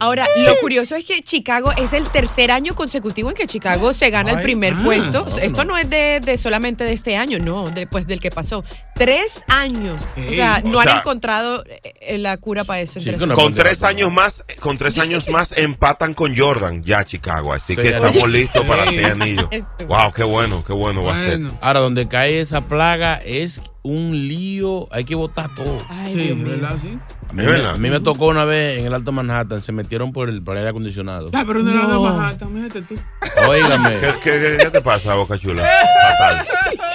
Ahora, 0.00 0.26
lo 0.38 0.56
curioso 0.60 0.96
es 0.96 1.04
que 1.04 1.20
Chicago 1.20 1.72
es 1.76 1.92
el 1.92 2.08
tercer 2.10 2.50
año 2.50 2.74
consecutivo 2.74 3.28
en 3.28 3.34
que 3.36 3.46
Chicago 3.46 3.92
se 3.92 4.08
gana 4.08 4.30
el 4.32 4.40
primer 4.40 4.72
ah, 4.72 4.80
puesto. 4.82 5.26
no, 5.28 5.36
Esto 5.38 5.64
no 5.66 5.76
es 5.76 5.90
de, 5.90 6.20
de 6.24 6.38
solamente 6.38 6.84
de 6.84 6.94
este 6.94 7.16
año, 7.18 7.38
no, 7.38 7.68
después 7.68 8.06
del 8.06 8.18
que 8.18 8.30
pasó. 8.30 8.64
Tres 8.94 9.42
años. 9.48 10.02
O 10.16 10.32
sea, 10.32 10.62
O 10.64 10.68
no 10.68 10.80
han 10.80 10.86
sea- 10.88 10.98
encontrado 11.00 11.64
eh, 12.00 12.16
la 12.16 12.38
cura 12.38 12.64
para 12.64 12.80
eso. 12.80 12.98
Sí, 12.98 13.10
años. 13.10 13.22
Con 13.34 13.52
tres 13.54 13.82
años 13.82 14.10
más, 14.10 14.42
con 14.60 14.78
tres 14.78 14.96
años 14.96 15.28
más 15.28 15.52
empatan 15.58 16.14
con 16.14 16.34
Jordan 16.34 16.82
ya 16.82 17.04
Chicago. 17.04 17.52
Así 17.52 17.74
Sí, 17.74 17.82
que 17.82 17.88
estamos 17.88 18.26
listos 18.30 18.64
para 18.64 18.88
Sí. 18.88 18.94
seis 18.96 19.06
anillos. 19.10 19.48
Wow, 19.86 20.12
qué 20.14 20.24
bueno, 20.24 20.64
qué 20.66 20.72
bueno 20.72 21.04
va 21.04 21.20
a 21.20 21.22
ser. 21.22 21.40
Ahora, 21.60 21.80
donde 21.80 22.08
cae 22.08 22.40
esa 22.40 22.62
plaga 22.66 23.16
es 23.24 23.60
un 23.82 24.12
lío, 24.26 24.88
hay 24.90 25.04
que 25.04 25.14
botar 25.14 25.54
todo. 25.54 25.84
Ay, 25.88 26.14
Sí, 26.14 26.20
Dios 26.22 26.36
mío. 26.38 26.46
¿verdad? 26.48 26.76
Sí. 26.82 26.98
A 27.28 27.32
mí, 27.32 27.42
me, 27.44 27.46
verdad. 27.50 27.74
a 27.74 27.78
mí 27.78 27.90
me 27.90 28.00
tocó 28.00 28.28
una 28.28 28.44
vez 28.44 28.78
en 28.78 28.86
el 28.86 28.94
Alto 28.94 29.12
Manhattan, 29.12 29.60
se 29.60 29.72
metieron 29.72 30.12
por 30.12 30.28
el, 30.28 30.42
por 30.42 30.54
el 30.54 30.58
aire 30.60 30.70
acondicionado. 30.70 31.30
Ah, 31.34 31.44
pero 31.46 31.62
no 31.62 31.74
la 31.74 31.82
No. 31.82 32.02
de 32.02 32.08
Manhattan, 32.10 32.54
métete 32.54 32.82
tú. 32.94 33.00
Óigame, 33.48 33.90
¿Qué, 34.22 34.56
qué, 34.60 34.70
te 34.70 34.80
pasa, 34.80 35.14
Boca 35.14 35.36
Chula? 35.38 35.68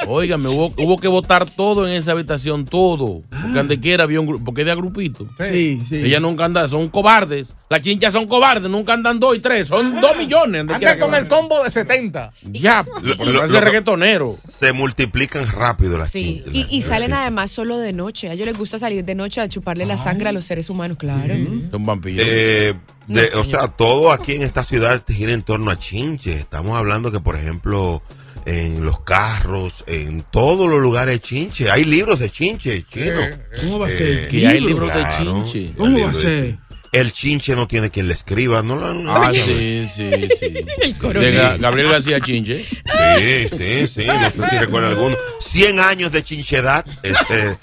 Óigame, 0.07 0.49
hubo, 0.49 0.73
hubo 0.77 0.97
que 0.97 1.07
botar 1.07 1.47
todo 1.49 1.87
en 1.87 1.93
esa 1.93 2.11
habitación, 2.11 2.65
todo. 2.65 3.21
Porque 3.29 3.53
donde 3.53 3.79
quiera 3.79 4.03
había 4.03 4.19
un 4.19 4.25
grupo, 4.25 4.45
porque 4.45 4.63
de 4.65 4.71
agrupito. 4.71 5.27
Sí, 5.39 5.81
sí. 5.87 5.97
Ellas 5.97 6.21
nunca 6.21 6.45
andan, 6.45 6.69
son 6.69 6.87
cobardes. 6.89 7.55
Las 7.69 7.81
chinchas 7.81 8.11
son 8.11 8.27
cobardes, 8.27 8.69
nunca 8.69 8.93
andan 8.93 9.19
dos 9.19 9.35
y 9.35 9.39
tres, 9.39 9.67
son 9.67 10.01
dos 10.01 10.15
millones. 10.17 10.65
Anda 10.69 10.97
con 10.99 11.13
el 11.13 11.27
combo 11.27 11.63
de 11.63 11.69
70. 11.71 12.33
Ya, 12.43 12.83
Lo- 13.01 13.17
por 13.17 13.27
lo- 13.27 13.33
lo, 13.33 13.47
lo- 13.47 13.61
reggaetonero. 13.61 14.29
Se 14.31 14.73
multiplican 14.73 15.47
rápido 15.51 15.97
las 15.97 16.09
Sí, 16.09 16.41
chinches, 16.43 16.53
y, 16.53 16.63
las- 16.63 16.71
y 16.73 16.81
salen 16.81 17.13
además 17.13 17.51
solo 17.51 17.77
de 17.77 17.93
noche. 17.93 18.29
A 18.29 18.33
ellos 18.33 18.47
les 18.47 18.57
gusta 18.57 18.77
salir 18.79 19.05
de 19.05 19.15
noche 19.15 19.39
a 19.41 19.47
chuparle 19.49 19.85
la 19.85 19.97
sangre 19.97 20.20
a 20.27 20.31
los 20.31 20.45
seres 20.45 20.69
humanos, 20.69 20.97
claro. 20.97 21.33
Son 21.71 21.85
vampiros. 21.85 22.25
Eh, 22.29 22.73
de- 23.07 23.29
o 23.35 23.43
sea, 23.43 23.67
todo 23.67 24.11
aquí 24.11 24.33
en 24.33 24.43
esta 24.43 24.63
ciudad 24.63 25.03
gira 25.07 25.33
en 25.33 25.43
torno 25.43 25.71
a 25.71 25.77
chinches. 25.79 26.37
Estamos 26.37 26.77
hablando 26.77 27.11
que, 27.11 27.19
por 27.19 27.35
ejemplo, 27.35 28.01
en 28.45 28.83
los 28.85 29.01
carros, 29.01 29.83
en 29.87 30.23
todos 30.31 30.69
los 30.69 30.81
lugares 30.81 31.21
chinches. 31.21 31.69
Hay 31.69 31.83
libros 31.83 32.19
de 32.19 32.29
chinches, 32.29 32.85
chino. 32.87 33.19
¿Cómo 33.61 33.79
va 33.79 33.87
a 33.87 33.91
Eh, 33.91 33.97
ser? 33.97 34.27
que 34.29 34.47
hay 34.47 34.59
Libro. 34.59 34.69
libros 34.69 34.93
de 34.95 34.99
Claro, 35.01 35.17
chinche. 35.45 35.59
hay 35.59 35.73
¿Cómo 35.77 35.99
va 36.05 36.09
a 36.09 36.13
de 36.13 36.21
ser? 36.21 36.43
chinche. 36.45 36.59
El 36.93 37.13
chinche 37.13 37.55
no 37.55 37.69
tiene 37.69 37.89
quien 37.89 38.09
le 38.09 38.13
escriba, 38.13 38.61
¿no? 38.61 38.75
lo- 38.75 38.93
no- 38.93 39.15
Ah, 39.15 39.31
no- 39.33 39.33
sí, 39.33 39.85
sí, 39.87 40.09
sí. 40.37 40.49
De 41.13 41.57
Gabriel 41.57 41.89
García 41.89 42.19
Chinche. 42.19 42.65
Sí, 42.65 43.47
sí, 43.57 43.87
sí, 43.87 44.05
no 44.07 44.29
sé 44.43 44.49
si 44.49 44.57
recuerda 44.57 44.89
alguno. 44.89 45.15
100 45.39 45.79
años 45.79 46.11
de 46.11 46.21
chinchedad. 46.21 46.85
Este, 47.01 47.57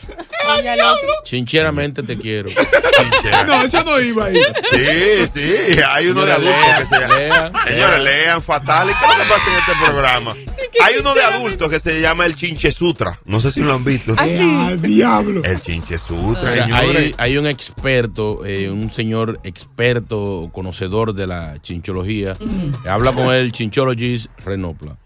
Chincheramente 1.25 2.03
te 2.03 2.19
quiero. 2.19 2.51
No, 3.47 3.63
eso 3.63 3.85
no 3.85 4.01
iba 4.01 4.27
ahí. 4.27 4.41
Sí, 4.71 5.31
sí, 5.35 5.81
hay 5.89 6.09
uno 6.09 6.25
de 6.25 6.33
adultos 6.33 6.55
que 6.79 6.87
se 6.87 7.09
lea, 7.09 7.51
lea. 7.51 7.53
Señores, 7.67 8.05
lean 8.05 8.43
fatal. 8.43 8.91
¿Y 8.91 8.93
qué 8.93 9.05
es 9.05 9.19
lo 9.19 9.25
que 9.25 9.31
pasa 9.31 9.51
en 9.51 9.59
este 9.59 9.85
programa? 9.85 10.35
Hay 10.85 10.97
uno 10.99 11.15
de 11.15 11.23
adultos 11.23 11.69
que 11.71 11.79
se 11.79 12.01
llama 12.01 12.27
el 12.27 12.35
Chinche 12.35 12.73
Sutra. 12.73 13.21
No 13.25 13.41
sé 13.41 13.53
si 13.53 13.61
lo 13.61 13.75
han 13.75 13.85
visto. 13.85 14.15
Ah, 14.17 14.75
diablo. 14.79 15.43
El 15.45 15.61
Chinche 15.61 15.99
Sutra, 15.99 16.67
hay, 16.73 17.15
hay 17.17 17.37
un 17.37 17.47
experto, 17.47 18.45
eh, 18.45 18.71
un 18.71 18.91
señor 18.91 19.41
experto, 19.45 20.51
conocedor 20.53 21.15
de 21.15 21.27
la 21.27 21.61
chinchología. 21.63 22.37
Habla 22.87 23.13
con 23.13 23.35
él, 23.35 23.53
Chinchologist 23.53 24.29
Renopla. 24.45 24.97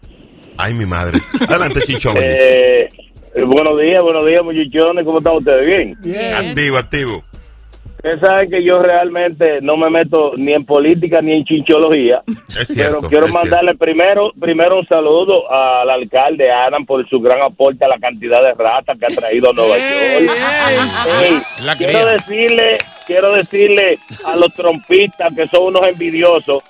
Ay, 0.57 0.73
mi 0.73 0.85
madre. 0.85 1.19
Adelante, 1.47 1.81
Chinchology. 1.85 2.25
Eh, 2.25 2.89
buenos 3.35 3.79
días, 3.79 4.01
buenos 4.03 4.25
días, 4.25 4.41
muchachones. 4.43 5.03
¿Cómo 5.03 5.17
están 5.19 5.35
ustedes? 5.37 5.67
Bien. 5.67 5.97
Bien. 6.01 6.33
Activo, 6.33 6.77
activo. 6.77 7.23
Ustedes 7.97 8.19
saben 8.19 8.49
que 8.49 8.61
yo 8.61 8.79
realmente 8.79 9.61
no 9.61 9.77
me 9.77 9.89
meto 9.89 10.33
ni 10.35 10.51
en 10.53 10.65
política 10.65 11.21
ni 11.21 11.37
en 11.37 11.45
chinchología. 11.45 12.21
Es 12.59 12.67
cierto. 12.67 12.97
pero 12.97 13.09
quiero 13.09 13.25
es 13.27 13.33
mandarle 13.33 13.75
primero 13.75 14.33
primero 14.37 14.79
un 14.79 14.85
saludo 14.87 15.49
al 15.49 15.89
alcalde 15.89 16.51
Adam 16.51 16.85
por 16.85 17.07
su 17.07 17.21
gran 17.21 17.41
aporte 17.41 17.85
a 17.85 17.87
la 17.87 17.97
cantidad 17.99 18.41
de 18.43 18.53
ratas 18.55 18.97
que 18.99 19.05
ha 19.05 19.15
traído 19.15 19.51
a 19.51 19.53
Nueva 19.55 19.77
York. 19.77 20.37
Ey, 21.21 21.37
La 21.65 21.77
quiero 21.77 22.05
decirle, 22.07 22.77
quiero 23.07 23.31
decirle 23.31 23.97
a 24.25 24.35
los 24.35 24.53
trompistas 24.53 25.33
que 25.33 25.47
son 25.47 25.67
unos 25.67 25.87
envidiosos 25.87 26.61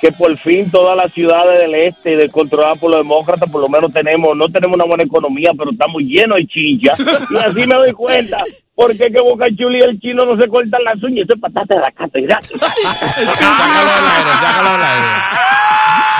que 0.00 0.12
por 0.12 0.36
fin 0.38 0.70
todas 0.70 0.96
las 0.96 1.12
ciudades 1.12 1.58
del 1.60 1.74
este 1.74 2.16
del 2.16 2.30
controlado 2.30 2.76
por 2.76 2.90
los 2.90 3.00
demócratas 3.00 3.50
por 3.50 3.60
lo 3.60 3.68
menos 3.68 3.92
tenemos 3.92 4.36
no 4.36 4.48
tenemos 4.48 4.76
una 4.76 4.84
buena 4.84 5.04
economía 5.04 5.50
pero 5.56 5.70
estamos 5.70 6.02
llenos 6.02 6.38
de 6.38 6.46
chinchas 6.46 6.98
y 7.30 7.36
así 7.36 7.66
me 7.66 7.74
doy 7.74 7.92
cuenta 7.92 8.44
por 8.74 8.96
qué 8.96 9.12
que 9.12 9.20
Boca 9.20 9.46
Chula 9.54 9.78
y 9.78 9.82
el 9.82 10.00
chino 10.00 10.24
no 10.24 10.40
se 10.40 10.48
cortan 10.48 10.82
las 10.84 11.02
uñas 11.02 11.24
eso 11.24 11.34
es 11.34 11.40
patata 11.40 11.74
de 11.74 11.80
la 11.80 11.92
gratis 12.26 12.60
Sácalo 12.60 13.90
del 13.90 14.08
aire, 14.08 14.30
sácalo 14.40 14.72
del 14.72 14.82
aire. 14.82 16.19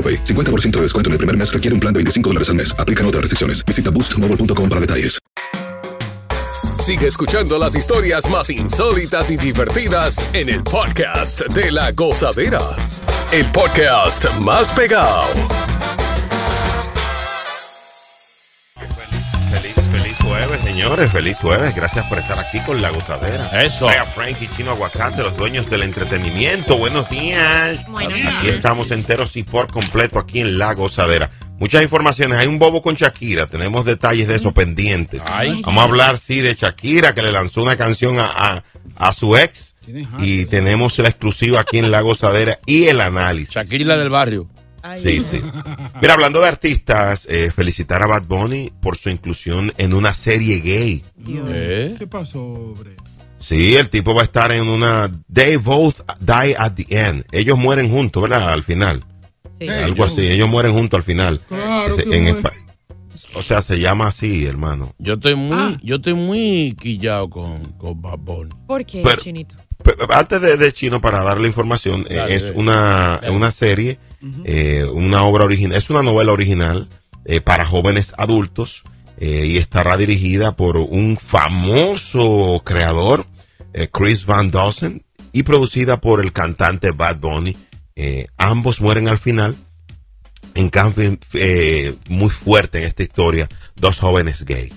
AroPay. 0.01 0.23
50% 0.23 0.77
de 0.77 0.81
descuento 0.81 1.09
en 1.09 1.13
el 1.13 1.17
primer 1.19 1.37
mes 1.37 1.53
requiere 1.53 1.75
un 1.75 1.79
plan 1.79 1.93
de 1.93 1.99
25 1.99 2.29
dólares 2.31 2.49
al 2.49 2.55
mes. 2.55 2.73
Aplican 2.79 3.05
otras 3.05 3.21
restricciones. 3.21 3.63
Visita 3.63 3.91
boostmobile.com 3.91 4.67
para 4.67 4.81
detalles. 4.81 5.21
Sigue 6.81 7.05
escuchando 7.05 7.59
las 7.59 7.75
historias 7.75 8.27
más 8.27 8.49
insólitas 8.49 9.29
y 9.29 9.37
divertidas 9.37 10.25
en 10.33 10.49
el 10.49 10.63
podcast 10.63 11.45
de 11.49 11.71
la 11.71 11.91
gozadera. 11.91 12.59
El 13.31 13.45
podcast 13.51 14.25
más 14.39 14.71
pegado. 14.71 15.25
Feliz, 18.75 19.25
feliz 19.51 19.75
jueves, 19.75 19.80
señores. 20.81 21.11
Feliz 21.11 21.37
jueves. 21.37 21.75
Gracias 21.75 22.05
por 22.07 22.17
estar 22.19 22.39
aquí 22.39 22.59
con 22.61 22.81
La 22.81 22.89
Gozadera. 22.89 23.63
Eso. 23.63 23.85
Vaya 23.85 24.05
Frank 24.05 24.35
y 24.41 24.47
Chino 24.55 24.71
Aguacate, 24.71 25.21
los 25.23 25.35
dueños 25.35 25.69
del 25.69 25.83
entretenimiento. 25.83 26.77
Buenos 26.77 27.09
días. 27.09 27.79
Buenos 27.87 28.13
Aquí 28.37 28.49
estamos 28.49 28.91
enteros 28.91 29.35
y 29.37 29.43
por 29.43 29.67
completo 29.71 30.19
aquí 30.19 30.39
en 30.39 30.57
La 30.57 30.73
Gozadera. 30.73 31.29
Muchas 31.59 31.83
informaciones. 31.83 32.39
Hay 32.39 32.47
un 32.47 32.57
bobo 32.57 32.81
con 32.81 32.95
Shakira. 32.95 33.45
Tenemos 33.47 33.85
detalles 33.85 34.27
de 34.27 34.35
eso 34.35 34.51
pendientes. 34.51 35.21
Ay. 35.25 35.61
Vamos 35.63 35.81
a 35.81 35.85
hablar, 35.85 36.17
sí, 36.17 36.39
de 36.41 36.55
Shakira, 36.55 37.13
que 37.13 37.21
le 37.21 37.31
lanzó 37.31 37.61
una 37.61 37.77
canción 37.77 38.19
a, 38.19 38.25
a- 38.25 38.63
a 38.95 39.13
su 39.13 39.37
ex. 39.37 39.75
Y 40.19 40.45
tenemos 40.45 40.97
la 40.99 41.09
exclusiva 41.09 41.59
aquí 41.61 41.77
en 41.79 41.91
La 41.91 42.01
Gozadera 42.01 42.59
y 42.65 42.85
el 42.85 43.01
análisis. 43.01 43.55
Shakira 43.55 43.97
del 43.97 44.09
barrio. 44.09 44.47
Sí, 45.03 45.21
sí. 45.21 45.41
Mira, 46.01 46.13
hablando 46.13 46.41
de 46.41 46.47
artistas, 46.47 47.27
eh, 47.29 47.51
felicitar 47.55 48.01
a 48.01 48.07
Bad 48.07 48.23
Bunny 48.23 48.71
por 48.81 48.97
su 48.97 49.09
inclusión 49.09 49.71
en 49.77 49.93
una 49.93 50.13
serie 50.13 50.59
gay. 50.59 51.03
¿Eh? 51.27 51.95
¿Qué 51.97 52.07
pasó, 52.07 52.41
hombre? 52.43 52.95
Sí, 53.37 53.75
el 53.75 53.89
tipo 53.89 54.13
va 54.13 54.21
a 54.21 54.25
estar 54.25 54.51
en 54.51 54.67
una. 54.67 55.09
They 55.31 55.55
both 55.55 55.95
die 56.19 56.55
at 56.57 56.73
the 56.73 56.85
end. 56.89 57.25
Ellos 57.31 57.57
mueren 57.57 57.89
juntos, 57.89 58.21
¿verdad? 58.21 58.49
Al 58.53 58.63
final. 58.63 59.03
Sí. 59.59 59.67
Algo 59.67 60.03
así. 60.05 60.25
Ellos 60.27 60.49
mueren 60.49 60.73
juntos 60.73 60.97
al 60.99 61.03
final. 61.03 61.39
Claro 61.47 61.95
Ese- 61.95 62.09
que 62.09 62.17
en 62.17 62.43
o 63.33 63.41
sea, 63.43 63.61
se 63.61 63.79
llama 63.79 64.07
así, 64.07 64.45
hermano. 64.45 64.93
Yo 64.97 65.13
estoy 65.13 65.35
muy, 65.35 65.57
Ah. 65.57 65.77
yo 65.83 65.97
estoy 65.97 66.13
muy 66.15 66.75
quillado 66.79 67.29
con, 67.29 67.63
con 67.73 68.01
Bad 68.01 68.17
Bunny. 68.19 68.49
¿Por 68.67 68.85
qué, 68.85 69.01
Pero- 69.03 69.21
Chinito? 69.21 69.55
Antes 70.09 70.41
de, 70.41 70.57
de 70.57 70.71
Chino, 70.73 71.01
para 71.01 71.23
darle 71.23 71.47
información, 71.47 72.05
eh, 72.09 72.15
Dale, 72.15 72.35
es 72.35 72.51
una, 72.55 73.19
una 73.31 73.49
serie, 73.51 73.97
eh, 74.45 74.85
una 74.85 75.23
obra 75.23 75.45
original, 75.45 75.77
es 75.77 75.89
una 75.89 76.03
novela 76.03 76.31
original 76.31 76.89
eh, 77.25 77.41
para 77.41 77.65
jóvenes 77.65 78.13
adultos 78.17 78.83
eh, 79.17 79.45
y 79.47 79.57
estará 79.57 79.97
dirigida 79.97 80.55
por 80.55 80.77
un 80.77 81.17
famoso 81.17 82.61
creador, 82.63 83.25
Chris 83.91 84.25
Van 84.25 84.51
Dossen, 84.51 85.05
y 85.31 85.43
producida 85.43 86.01
por 86.01 86.21
el 86.21 86.33
cantante 86.33 86.91
Bad 86.91 87.19
Bunny. 87.19 87.55
Ambos 88.37 88.81
mueren 88.81 89.07
al 89.07 89.17
final. 89.17 89.55
En 90.55 90.69
cambio, 90.69 91.17
muy 92.09 92.29
fuerte 92.29 92.79
en 92.79 92.83
esta 92.83 93.03
historia, 93.03 93.47
dos 93.75 93.99
jóvenes 93.99 94.43
gay. 94.43 94.73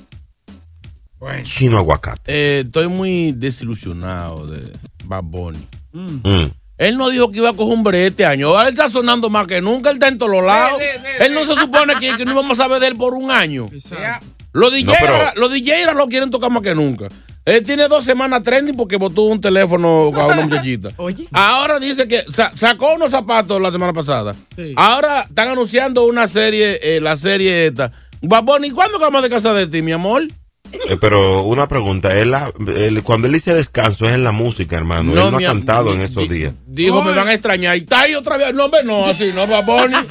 Chino 1.42 1.78
aguacate. 1.78 2.60
Estoy 2.60 2.88
muy 2.88 3.32
desilusionado 3.32 4.46
de 4.46 4.70
Bad 5.06 5.24
Bunny. 5.24 5.66
Mm. 5.92 6.50
Él 6.78 6.96
no 6.98 7.08
dijo 7.08 7.30
que 7.30 7.38
iba 7.38 7.50
a 7.50 7.52
coger 7.52 7.74
un 7.76 7.84
brete 7.84 8.06
este 8.08 8.26
año. 8.26 8.48
Ahora 8.48 8.68
él 8.68 8.74
está 8.74 8.90
sonando 8.90 9.30
más 9.30 9.46
que 9.46 9.60
nunca. 9.60 9.90
Él 9.90 9.96
está 9.96 10.08
en 10.08 10.18
todos 10.18 10.32
los 10.32 10.44
lados. 10.44 10.80
Él 11.20 11.32
no 11.34 11.46
se 11.46 11.60
supone 11.60 11.94
que, 12.00 12.16
que 12.16 12.24
no 12.24 12.34
vamos 12.34 12.58
a 12.58 12.64
saber 12.64 12.80
de 12.80 12.88
él 12.88 12.96
por 12.96 13.14
un 13.14 13.30
año. 13.30 13.70
Los 14.52 14.72
DJ, 14.72 14.84
No, 14.84 14.92
pero- 15.00 15.30
los 15.36 15.52
DJ 15.52 15.80
ahora 15.84 15.94
lo 15.94 16.06
quieren 16.06 16.30
tocar 16.30 16.50
más 16.50 16.62
que 16.62 16.74
nunca. 16.74 17.08
Él 17.44 17.62
tiene 17.62 17.88
dos 17.88 18.04
semanas 18.04 18.42
trending 18.42 18.74
porque 18.76 18.96
botó 18.96 19.22
un 19.22 19.40
teléfono 19.40 20.06
a 20.14 20.26
una 20.26 20.42
muchachita. 20.46 20.88
Oye. 20.96 21.28
Ahora 21.32 21.78
dice 21.78 22.08
que 22.08 22.24
sa- 22.32 22.52
sacó 22.56 22.94
unos 22.94 23.10
zapatos 23.10 23.60
la 23.60 23.70
semana 23.70 23.92
pasada. 23.92 24.34
Sí. 24.56 24.72
Ahora 24.76 25.22
están 25.28 25.48
anunciando 25.48 26.04
una 26.06 26.26
serie, 26.28 26.78
eh, 26.82 27.00
la 27.00 27.16
serie 27.16 27.66
esta. 27.66 27.92
Bad 28.22 28.44
Bunny, 28.44 28.70
¿cuándo 28.70 28.98
vamos 28.98 29.22
de 29.22 29.28
casa 29.28 29.52
de 29.52 29.66
ti, 29.66 29.82
mi 29.82 29.92
amor? 29.92 30.22
Eh, 30.88 30.96
pero 31.00 31.42
una 31.42 31.66
pregunta, 31.68 32.16
él, 32.18 32.30
la- 32.32 32.52
él- 32.76 33.02
cuando 33.02 33.26
él 33.28 33.32
dice 33.34 33.54
descanso 33.54 34.06
es 34.08 34.14
en 34.14 34.24
la 34.24 34.32
música, 34.32 34.76
hermano. 34.76 35.10
él 35.12 35.30
no 35.30 35.38
ha 35.38 35.40
cantado 35.40 35.92
en 35.94 36.00
esos 36.02 36.28
di- 36.28 36.34
días. 36.38 36.52
Dijo, 36.66 37.02
me 37.02 37.12
van 37.12 37.28
a 37.28 37.32
extrañar. 37.32 37.76
Y 37.76 37.80
está 37.80 38.02
ahí 38.02 38.14
otra 38.14 38.36
vez. 38.36 38.52
No, 38.54 38.64
hombre, 38.66 38.82
no, 38.84 39.04
así, 39.06 39.32
no, 39.32 39.46
Bad 39.46 39.64
Bunny. 39.64 39.94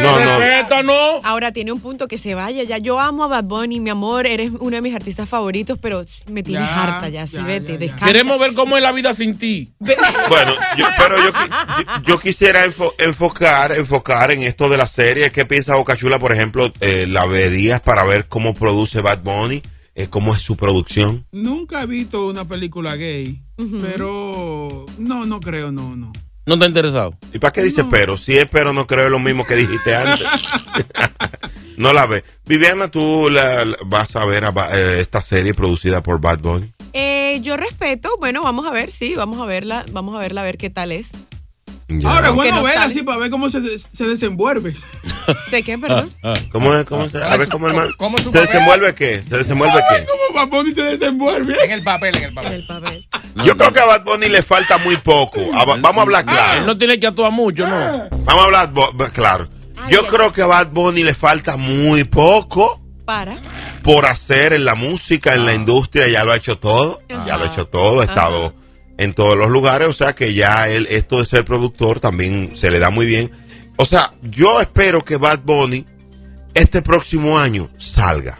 No, 0.00 0.20
no. 0.20 0.38
Respeta, 0.38 0.82
no. 0.82 1.20
Ahora 1.22 1.52
tiene 1.52 1.72
un 1.72 1.80
punto 1.80 2.08
que 2.08 2.18
se 2.18 2.34
vaya 2.34 2.62
ya. 2.64 2.78
Yo 2.78 2.98
amo 3.00 3.24
a 3.24 3.28
Bad 3.28 3.44
Bunny, 3.44 3.80
mi 3.80 3.90
amor, 3.90 4.26
eres 4.26 4.52
uno 4.58 4.76
de 4.76 4.82
mis 4.82 4.94
artistas 4.94 5.28
favoritos, 5.28 5.78
pero 5.80 6.02
me 6.30 6.42
tienes 6.42 6.68
Ya, 6.68 6.82
harta 6.82 7.08
ya, 7.08 7.26
sí, 7.26 7.36
ya, 7.36 7.42
vete, 7.44 7.72
ya, 7.72 7.78
descansa. 7.78 8.06
Queremos 8.06 8.38
ver 8.38 8.54
cómo 8.54 8.76
es 8.76 8.82
la 8.82 8.92
vida 8.92 9.14
sin 9.14 9.38
ti. 9.38 9.72
Bueno, 10.28 10.52
yo- 10.76 10.86
pero 10.96 11.16
yo, 11.18 11.24
yo- 11.30 12.02
yo 12.06 12.20
quisiera 12.20 12.64
enfo- 12.66 12.92
enfocar, 12.98 13.72
enfocar 13.72 14.30
en 14.30 14.42
esto 14.42 14.68
de 14.68 14.76
la 14.76 14.86
serie. 14.86 15.30
¿Qué 15.30 15.44
piensa 15.44 15.74
Boca 15.76 15.96
Chula, 15.96 16.18
por 16.18 16.32
ejemplo? 16.32 16.72
Eh, 16.80 17.06
¿La 17.08 17.26
verías 17.26 17.80
para 17.80 18.04
ver 18.04 18.26
cómo 18.26 18.54
produce 18.54 19.00
Bad 19.00 19.20
Bunny? 19.22 19.62
Eh, 19.96 20.08
¿Cómo 20.08 20.34
es 20.34 20.42
su 20.42 20.56
producción? 20.56 21.24
Nunca 21.32 21.82
he 21.82 21.86
visto 21.86 22.26
una 22.26 22.44
película 22.44 22.96
gay, 22.96 23.40
pero 23.80 24.86
no, 24.98 25.24
no 25.24 25.40
creo, 25.40 25.70
no, 25.70 25.94
no. 25.94 26.12
¿No 26.46 26.54
está 26.54 26.66
interesado? 26.66 27.16
¿Y 27.32 27.38
para 27.38 27.52
qué 27.52 27.62
dice 27.62 27.84
pero? 27.84 28.16
Si 28.18 28.36
es 28.36 28.48
pero, 28.48 28.72
no 28.72 28.86
creo 28.86 29.08
lo 29.08 29.18
mismo 29.18 29.46
que 29.46 29.54
dijiste 29.56 29.94
antes. 29.94 30.26
no 31.76 31.92
la 31.92 32.06
ve. 32.06 32.24
Viviana, 32.44 32.88
¿tú 32.88 33.28
la- 33.30 33.64
la- 33.64 33.76
vas 33.86 34.14
a 34.16 34.24
ver 34.24 34.44
a 34.44 34.52
eh, 34.72 35.00
esta 35.00 35.22
serie 35.22 35.54
producida 35.54 36.02
por 36.02 36.20
Bad 36.20 36.40
Bunny? 36.40 36.72
Eh, 36.92 37.40
yo 37.42 37.56
respeto, 37.56 38.10
bueno, 38.18 38.42
vamos 38.42 38.66
a 38.66 38.70
ver, 38.70 38.90
sí, 38.90 39.14
vamos 39.14 39.40
a 39.40 39.46
verla, 39.46 39.86
vamos 39.92 40.14
a 40.16 40.18
verla 40.18 40.42
a 40.42 40.44
ver 40.44 40.58
qué 40.58 40.70
tal 40.70 40.92
es. 40.92 41.12
Ya. 42.00 42.08
Ahora, 42.10 42.30
bueno, 42.30 42.56
no 42.56 42.62
ver 42.62 42.74
sale. 42.74 42.86
así 42.92 43.02
para 43.02 43.18
ver 43.18 43.30
cómo 43.30 43.48
se, 43.50 43.60
se 43.78 44.04
desenvuelve. 44.04 44.74
¿Sé 45.50 45.62
qué, 45.62 45.78
perdón? 45.78 46.12
¿Cómo 46.52 46.74
es? 46.74 46.84
¿Cómo 46.86 47.08
se, 47.08 47.18
a 47.22 47.36
ver, 47.36 47.48
¿cómo? 47.48 47.68
¿Cómo 47.96 48.16
es 48.18 48.22
su 48.24 48.30
¿Se 48.30 48.38
papel? 48.38 48.52
desenvuelve 48.52 48.94
qué? 48.94 49.22
¿Se 49.28 49.36
desenvuelve 49.38 49.80
qué? 49.90 50.06
¿Cómo 50.06 50.34
Bad 50.40 50.48
Bunny 50.48 50.74
se 50.74 50.82
desenvuelve? 50.82 51.64
En 51.64 51.70
el 51.70 51.82
papel, 51.82 52.16
en 52.16 52.22
el 52.24 52.28
En 52.30 52.34
papel. 52.34 52.52
el 52.52 52.66
papel. 52.66 53.08
Yo 53.44 53.56
creo 53.56 53.72
que 53.72 53.80
a 53.80 53.84
Bad 53.84 54.04
Bunny 54.04 54.28
le 54.28 54.42
falta 54.42 54.78
muy 54.78 54.96
poco. 54.98 55.40
A 55.54 55.64
vamos 55.64 55.96
a 55.98 56.02
hablar 56.02 56.22
Él 56.22 56.28
claro. 56.34 56.66
no 56.66 56.76
tiene 56.78 56.98
que 57.00 57.06
actuar 57.06 57.32
mucho, 57.32 57.66
¿no? 57.66 58.08
Vamos 58.24 58.42
a 58.42 58.44
hablar 58.62 58.70
claro. 59.12 59.48
Yo 59.88 60.00
ay, 60.02 60.06
creo 60.10 60.32
que 60.32 60.42
a 60.42 60.46
Bad 60.46 60.68
Bunny 60.68 61.02
le 61.02 61.14
falta 61.14 61.56
muy 61.56 62.04
poco 62.04 62.80
Para. 63.04 63.36
por 63.82 64.06
hacer 64.06 64.52
en 64.54 64.64
la 64.64 64.74
música, 64.74 65.34
en 65.34 65.44
la 65.46 65.52
industria. 65.54 66.08
Ya 66.08 66.24
lo 66.24 66.32
ha 66.32 66.36
hecho 66.36 66.58
todo. 66.58 67.00
Ya 67.08 67.36
lo 67.36 67.44
ha 67.44 67.46
hecho 67.48 67.66
todo. 67.66 68.00
Ha 68.00 68.04
estado 68.04 68.54
en 68.98 69.12
todos 69.14 69.36
los 69.36 69.50
lugares. 69.50 69.88
O 69.88 69.92
sea 69.92 70.14
que 70.14 70.34
ya 70.34 70.68
él, 70.68 70.86
esto 70.90 71.18
de 71.18 71.26
ser 71.26 71.44
productor 71.44 72.00
también 72.00 72.56
se 72.56 72.70
le 72.70 72.78
da 72.78 72.90
muy 72.90 73.06
bien. 73.06 73.30
O 73.76 73.84
sea, 73.84 74.12
yo 74.22 74.60
espero 74.60 75.04
que 75.04 75.16
Bad 75.16 75.40
Bunny 75.44 75.84
este 76.54 76.82
próximo 76.82 77.38
año 77.38 77.68
salga 77.76 78.38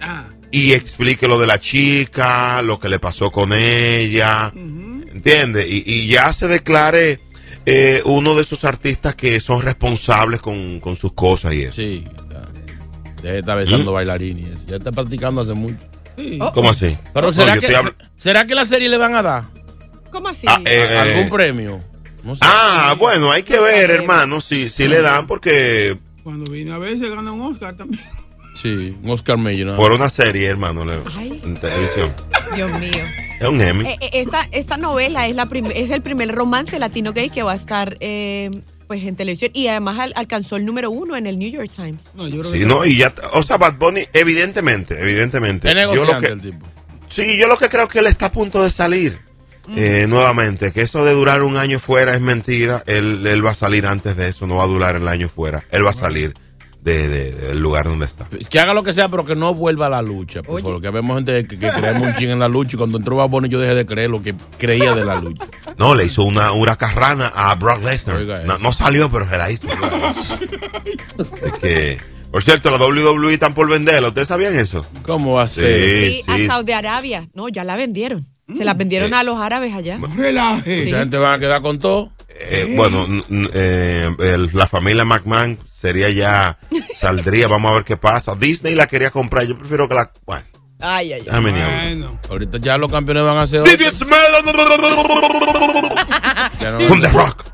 Ah, 0.00 0.24
y 0.50 0.72
explique 0.72 1.28
lo 1.28 1.38
de 1.38 1.46
la 1.46 1.60
chica, 1.60 2.62
lo 2.62 2.78
que 2.80 2.88
le 2.88 2.98
pasó 2.98 3.30
con 3.30 3.52
ella, 3.52 4.50
¿entiendes? 4.56 5.66
Y, 5.68 5.84
y 5.86 6.06
ya 6.08 6.32
se 6.32 6.48
declare 6.48 7.20
eh, 7.66 8.00
uno 8.06 8.34
de 8.34 8.42
esos 8.42 8.64
artistas 8.64 9.14
que 9.14 9.38
son 9.40 9.60
responsables 9.60 10.40
con, 10.40 10.80
con 10.80 10.96
sus 10.96 11.12
cosas 11.12 11.52
y 11.52 11.62
eso. 11.64 11.74
Sí. 11.74 12.04
ya. 13.22 13.34
Estar 13.34 13.58
besando 13.58 13.92
bailarines. 13.92 14.48
y 14.48 14.52
eso. 14.54 14.62
Ya 14.66 14.76
está 14.76 14.90
practicando 14.90 15.42
hace 15.42 15.52
mucho. 15.52 15.76
sí. 16.16 16.38
¿Cómo 16.54 16.70
así? 16.70 16.96
Pero 17.12 17.26
No, 17.26 17.32
¿será, 17.34 17.54
yo 17.56 17.60
que, 17.60 17.76
¿será 18.16 18.46
que 18.46 18.54
la 18.54 18.64
serie 18.64 18.88
le 18.88 18.96
van 18.96 19.14
a 19.14 19.22
dar 19.22 19.44
¿Cómo 20.10 20.28
así? 20.28 20.46
Ah, 20.48 20.60
eh, 20.64 20.86
eh, 20.90 20.98
algún 20.98 21.28
premio? 21.30 21.80
No 22.22 22.34
sé. 22.36 22.44
ah, 22.46 22.94
bueno, 22.98 23.30
hay 23.32 23.42
que 23.42 23.58
ver, 23.58 23.90
hermano, 23.90 24.40
si, 24.40 24.68
si 24.68 24.86
le 24.88 25.00
dan, 25.00 25.26
porque 25.26 25.98
Cuando 26.22 26.50
vine 26.50 26.72
a 26.72 26.78
ver 26.78 26.98
se 26.98 27.08
gana 27.08 27.32
un 27.32 27.40
Oscar 27.52 27.74
también. 27.76 28.02
Sí, 28.54 28.94
un 29.02 29.10
Oscar 29.10 29.38
Mayer. 29.38 29.66
¿no? 29.68 29.76
por 29.76 29.92
una 29.92 30.10
serie, 30.10 30.46
hermano, 30.48 30.84
le- 30.84 30.98
Ay. 31.16 31.40
en 31.44 31.54
televisión. 31.56 32.12
Dios 32.54 32.70
mío. 32.78 33.04
Es 33.40 33.48
un 33.48 33.60
Emmy. 33.60 33.86
Eh, 33.88 33.96
eh, 34.02 34.10
esta, 34.14 34.46
esta 34.52 34.76
novela 34.76 35.26
es, 35.28 35.34
la 35.34 35.46
prim- 35.46 35.70
es 35.74 35.90
el 35.90 36.02
primer 36.02 36.30
romance 36.34 36.78
latino 36.78 37.12
gay 37.14 37.30
que 37.30 37.42
va 37.42 37.52
a 37.52 37.54
estar 37.54 37.96
eh, 38.00 38.50
pues 38.86 39.02
en 39.04 39.16
televisión 39.16 39.50
y 39.54 39.68
además 39.68 39.98
al- 39.98 40.12
alcanzó 40.14 40.56
el 40.56 40.66
número 40.66 40.90
uno 40.90 41.16
en 41.16 41.26
el 41.26 41.38
New 41.38 41.50
York 41.50 41.70
Times. 41.74 42.02
No, 42.14 42.28
yo 42.28 42.40
creo 42.40 42.52
Sí, 42.52 42.58
que 42.58 42.66
no, 42.66 42.84
y 42.84 42.96
ya, 42.98 43.14
o 43.32 43.42
sea, 43.42 43.56
Bad 43.56 43.76
Bunny, 43.78 44.02
evidentemente, 44.12 45.00
evidentemente. 45.00 45.68
Es 45.70 45.74
yo 45.74 45.80
lo 45.80 45.90
negociante 45.92 46.26
que, 46.26 46.32
el 46.34 46.40
tipo. 46.42 46.66
Sí, 47.08 47.36
yo 47.38 47.48
lo 47.48 47.56
que 47.56 47.70
creo 47.70 47.88
que 47.88 48.00
él 48.00 48.08
está 48.08 48.26
a 48.26 48.32
punto 48.32 48.62
de 48.62 48.70
salir 48.70 49.18
eh, 49.76 50.06
nuevamente. 50.08 50.72
Que 50.72 50.82
eso 50.82 51.04
de 51.04 51.12
durar 51.12 51.42
un 51.42 51.56
año 51.56 51.78
fuera 51.78 52.14
es 52.14 52.20
mentira. 52.20 52.82
Él, 52.86 53.26
él 53.26 53.44
va 53.44 53.50
a 53.50 53.54
salir 53.54 53.86
antes 53.86 54.16
de 54.16 54.28
eso, 54.28 54.46
no 54.46 54.56
va 54.56 54.64
a 54.64 54.68
durar 54.68 54.96
el 54.96 55.06
año 55.08 55.28
fuera. 55.28 55.62
Él 55.70 55.84
va 55.84 55.90
a 55.90 55.94
salir 55.94 56.34
de, 56.82 57.08
de- 57.08 57.32
del 57.32 57.60
lugar 57.60 57.84
donde 57.86 58.06
está. 58.06 58.26
Que 58.48 58.58
haga 58.58 58.72
lo 58.72 58.82
que 58.82 58.94
sea, 58.94 59.08
pero 59.10 59.24
que 59.24 59.36
no 59.36 59.54
vuelva 59.54 59.86
a 59.86 59.90
la 59.90 60.00
lucha. 60.02 60.42
Por 60.42 60.54
Oye. 60.56 60.62
favor, 60.62 60.80
que 60.80 60.88
vemos 60.90 61.16
gente 61.16 61.46
que, 61.46 61.58
que 61.58 61.68
creemos 61.70 62.06
un 62.08 62.14
ching 62.16 62.30
en 62.30 62.38
la 62.38 62.48
lucha 62.48 62.76
y 62.76 62.78
cuando 62.78 62.96
entró 62.98 63.16
Bad 63.16 63.28
Bunny 63.28 63.48
yo 63.50 63.60
dejé 63.60 63.74
de 63.74 63.84
creer 63.86 64.08
lo 64.10 64.22
que 64.22 64.34
creía 64.58 64.94
de 64.94 65.04
la 65.04 65.16
lucha. 65.20 65.46
No, 65.78 65.94
le 65.94 66.04
hizo 66.04 66.24
una 66.24 66.52
huracarrana 66.52 67.28
a 67.28 67.54
Brock 67.54 67.82
Lesnar. 67.82 68.44
No, 68.60 68.72
salió, 68.74 69.10
pero 69.10 69.26
se 69.28 69.38
la 69.38 69.50
hizo. 69.50 69.66
es 71.44 71.52
que, 71.60 71.98
por 72.30 72.42
cierto, 72.42 72.70
la 72.70 72.76
WWE 72.76 73.32
están 73.34 73.54
por 73.54 73.68
venderla. 73.68 74.08
¿Ustedes 74.08 74.28
sabían 74.28 74.58
eso? 74.58 74.86
¿Cómo 75.02 75.34
va 75.34 75.44
a 75.44 75.46
ser? 75.46 76.10
Sí, 76.10 76.22
Sí, 76.26 76.34
sí. 76.36 76.44
a 76.44 76.46
Saudi 76.48 76.72
Arabia. 76.72 77.28
No, 77.34 77.48
ya 77.48 77.64
la 77.64 77.76
vendieron. 77.76 78.26
Se 78.56 78.64
la 78.64 78.74
vendieron 78.74 79.12
Eh. 79.12 79.16
a 79.16 79.22
los 79.22 79.38
árabes 79.40 79.74
allá. 79.74 79.98
Relaje. 80.16 80.84
Mucha 80.84 80.98
gente 80.98 81.16
va 81.18 81.34
a 81.34 81.38
quedar 81.38 81.62
con 81.62 81.78
todo. 81.78 82.12
Eh, 82.42 82.72
bueno, 82.76 83.04
n- 83.04 83.24
n- 83.28 83.50
eh, 83.52 84.08
el- 84.18 84.50
la 84.54 84.66
familia 84.66 85.04
McMahon 85.04 85.58
sería 85.70 86.08
ya, 86.10 86.58
saldría, 86.96 87.48
vamos 87.48 87.70
a 87.70 87.74
ver 87.74 87.84
qué 87.84 87.96
pasa. 87.96 88.34
Disney 88.34 88.74
la 88.74 88.86
quería 88.86 89.10
comprar, 89.10 89.44
yo 89.46 89.58
prefiero 89.58 89.88
que 89.88 89.94
la... 89.94 90.10
Bueno, 90.24 90.44
Ay, 90.82 91.12
ay, 91.12 91.26
ay. 91.30 91.40
Bueno. 91.42 92.18
Ahorita 92.30 92.56
ya 92.58 92.78
los 92.78 92.90
campeones 92.90 93.22
van 93.22 93.36
a 93.36 93.46
ser 93.46 93.62
Did 93.64 93.80
you 93.80 93.90
smell 93.90 94.16
no-? 94.42 94.52
From 96.88 97.00
the 97.02 97.08
rock. 97.08 97.44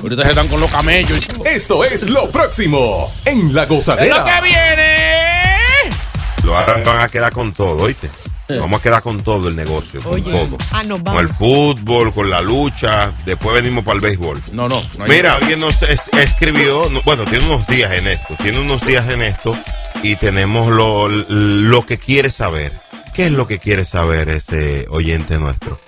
Ahorita 0.00 0.22
se 0.24 0.30
están 0.30 0.46
con 0.46 0.60
los 0.60 0.70
camellos. 0.70 1.28
Esto 1.44 1.82
es 1.84 2.08
lo 2.08 2.30
próximo 2.30 3.12
en 3.24 3.52
La 3.54 3.64
¡Es 3.64 3.68
lo 3.70 3.74
Gozadera. 3.76 4.24
que 4.24 4.42
viene! 4.48 5.96
Los 6.44 6.54
árabes 6.56 6.84
van 6.84 7.00
a 7.00 7.08
quedar 7.08 7.32
con 7.32 7.52
todo, 7.52 7.82
¿oíste? 7.84 8.08
Vamos 8.58 8.80
a 8.80 8.82
quedar 8.82 9.02
con 9.02 9.22
todo 9.22 9.48
el 9.48 9.56
negocio, 9.56 10.00
con 10.02 10.14
Oye. 10.14 10.30
todo. 10.32 10.56
Ah, 10.72 10.82
nos 10.82 11.02
Con 11.02 11.16
el 11.18 11.26
vamos. 11.28 11.36
fútbol, 11.38 12.12
con 12.12 12.30
la 12.30 12.40
lucha, 12.42 13.12
después 13.24 13.54
venimos 13.54 13.84
para 13.84 13.96
el 13.96 14.00
béisbol. 14.00 14.40
No, 14.52 14.68
no. 14.68 14.80
no 14.98 15.04
hay- 15.04 15.10
Mira, 15.10 15.34
alguien 15.36 15.60
nos 15.60 15.82
es- 15.82 16.08
escribió, 16.18 16.88
no, 16.90 17.02
bueno, 17.02 17.24
tiene 17.24 17.44
unos 17.46 17.66
días 17.66 17.92
en 17.92 18.06
esto, 18.06 18.34
tiene 18.42 18.58
unos 18.60 18.84
días 18.86 19.08
en 19.08 19.22
esto 19.22 19.56
y 20.02 20.16
tenemos 20.16 20.68
lo, 20.72 21.08
lo 21.08 21.86
que 21.86 21.98
quiere 21.98 22.30
saber. 22.30 22.72
¿Qué 23.14 23.26
es 23.26 23.32
lo 23.32 23.46
que 23.46 23.58
quiere 23.58 23.84
saber 23.84 24.28
ese 24.28 24.86
oyente 24.88 25.38
nuestro? 25.38 25.78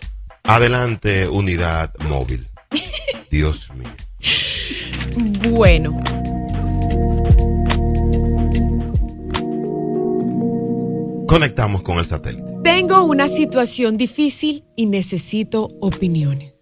Adelante, 0.44 1.29
unidad 1.29 1.92
móvil. 2.09 2.48
Dios 3.31 3.70
mío. 3.75 3.88
Bueno. 5.51 6.01
Conectamos 11.27 11.83
con 11.83 11.98
el 11.98 12.05
satélite. 12.07 12.52
Tengo 12.62 13.05
una 13.05 13.27
situación 13.27 13.96
difícil 13.96 14.64
y 14.77 14.87
necesito 14.87 15.68
opiniones. 15.81 16.53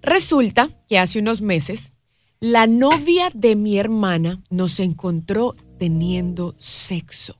Resulta 0.00 0.68
que 0.88 0.98
hace 0.98 1.18
unos 1.18 1.40
meses 1.40 1.92
la 2.38 2.66
novia 2.66 3.30
de 3.34 3.56
mi 3.56 3.78
hermana 3.78 4.42
nos 4.50 4.78
encontró 4.78 5.56
teniendo 5.78 6.54
sexo. 6.58 7.36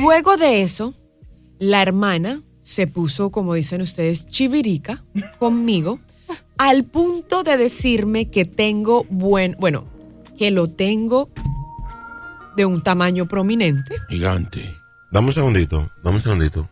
Luego 0.00 0.36
de 0.36 0.62
eso, 0.62 0.94
la 1.58 1.82
hermana 1.82 2.42
se 2.62 2.86
puso, 2.86 3.30
como 3.30 3.54
dicen 3.54 3.80
ustedes, 3.80 4.26
chivirica 4.26 5.04
conmigo, 5.38 6.00
al 6.56 6.84
punto 6.84 7.42
de 7.42 7.56
decirme 7.56 8.30
que 8.30 8.44
tengo 8.44 9.04
buen, 9.08 9.56
bueno, 9.60 9.84
que 10.36 10.50
lo 10.50 10.68
tengo 10.68 11.30
de 12.56 12.64
un 12.64 12.80
tamaño 12.82 13.26
prominente. 13.26 13.96
Gigante. 14.08 14.80
Dame 15.10 15.28
un 15.28 15.32
segundito, 15.32 15.90
dame 16.02 16.16
un 16.16 16.22
segundito. 16.22 16.68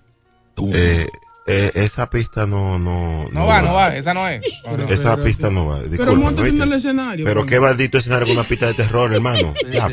Eh, 0.75 1.09
eh, 1.47 1.73
esa 1.75 2.09
pista 2.09 2.47
no, 2.47 2.79
no, 2.79 3.27
No 3.33 3.47
va, 3.47 3.63
no 3.63 3.73
va, 3.73 3.97
esa 3.97 4.15
no 4.15 4.29
es. 4.29 4.43
esa 4.89 5.17
pista 5.17 5.51
no 5.51 5.67
va. 5.67 5.79
Pero 5.79 5.89
discúlpame, 5.91 6.19
montate 6.21 6.49
en 6.51 6.63
el 6.63 6.73
escenario. 6.75 7.25
Pero 7.27 7.47
qué 7.47 7.59
maldito 7.59 7.99
escenario 7.99 8.27
con 8.27 8.37
una 8.37 8.47
pista 8.47 8.67
de 8.69 8.75
terror, 8.75 9.13
hermano. 9.13 9.53
Ya. 9.73 9.89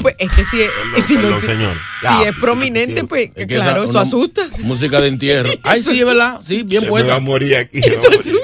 Pues 0.00 0.14
es 0.18 0.30
que 0.32 0.44
si 0.44 0.62
es, 0.62 0.70
Perdón, 0.70 1.06
si 1.08 1.14
no- 1.14 1.20
perdón, 1.22 1.40
señor. 1.46 1.76
si 2.00 2.28
es 2.28 2.36
prominente, 2.36 3.04
pues 3.04 3.30
Es 3.34 3.46
que 3.46 3.56
claro, 3.56 3.82
esa- 3.84 3.90
eso 3.90 3.98
asusta. 3.98 4.42
Música 4.60 5.00
de 5.00 5.08
entierro. 5.08 5.50
Ay, 5.64 5.82
sí, 5.82 6.00
es 6.00 6.06
verdad. 6.06 6.40
Sí, 6.42 6.62
bien 6.62 6.80
Se 6.82 6.86
me 6.86 6.90
puesta. 6.90 7.10
va 7.10 7.16
a 7.16 7.20
morir 7.20 7.56
aquí. 7.56 7.82
Se 7.82 7.90
va 7.98 7.98
a 8.06 8.10
morir. 8.10 8.36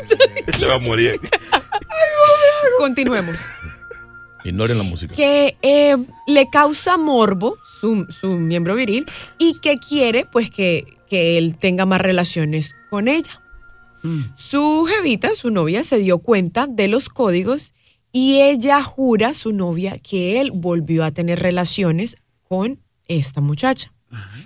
Se 0.59 0.67
va 0.67 0.75
a 0.75 0.79
morir 0.79 1.11
aquí. 1.19 1.29
Continuemos. 2.79 3.37
Ignoren 4.49 4.79
la 4.79 4.85
música. 4.85 5.15
que 5.15 5.57
eh, 5.63 5.97
le 6.27 6.49
causa 6.51 6.97
morbo 6.97 7.57
su, 7.81 8.07
su 8.21 8.29
miembro 8.39 8.75
viril 8.75 9.07
y 9.39 9.59
que 9.61 9.79
quiere 9.79 10.25
pues 10.25 10.51
que, 10.51 10.99
que 11.09 11.39
él 11.39 11.57
tenga 11.59 11.87
más 11.87 12.01
relaciones 12.01 12.75
con 12.91 13.09
ella. 13.09 13.43
Su 14.37 14.87
jevita, 14.89 15.35
su 15.35 15.51
novia, 15.51 15.83
se 15.83 15.99
dio 15.99 16.19
cuenta 16.19 16.69
de 16.69 16.87
los 16.87 17.09
códigos 17.09 17.75
y 18.13 18.41
ella 18.41 18.81
jura, 18.81 19.35
su 19.35 19.53
novia, 19.53 19.99
que 19.99 20.41
él 20.41 20.53
volvió 20.53 21.05
a 21.05 21.11
tener 21.11 21.41
relaciones 21.41 22.17
con 22.45 22.79
esta 23.09 23.41
muchacha. 23.41 23.93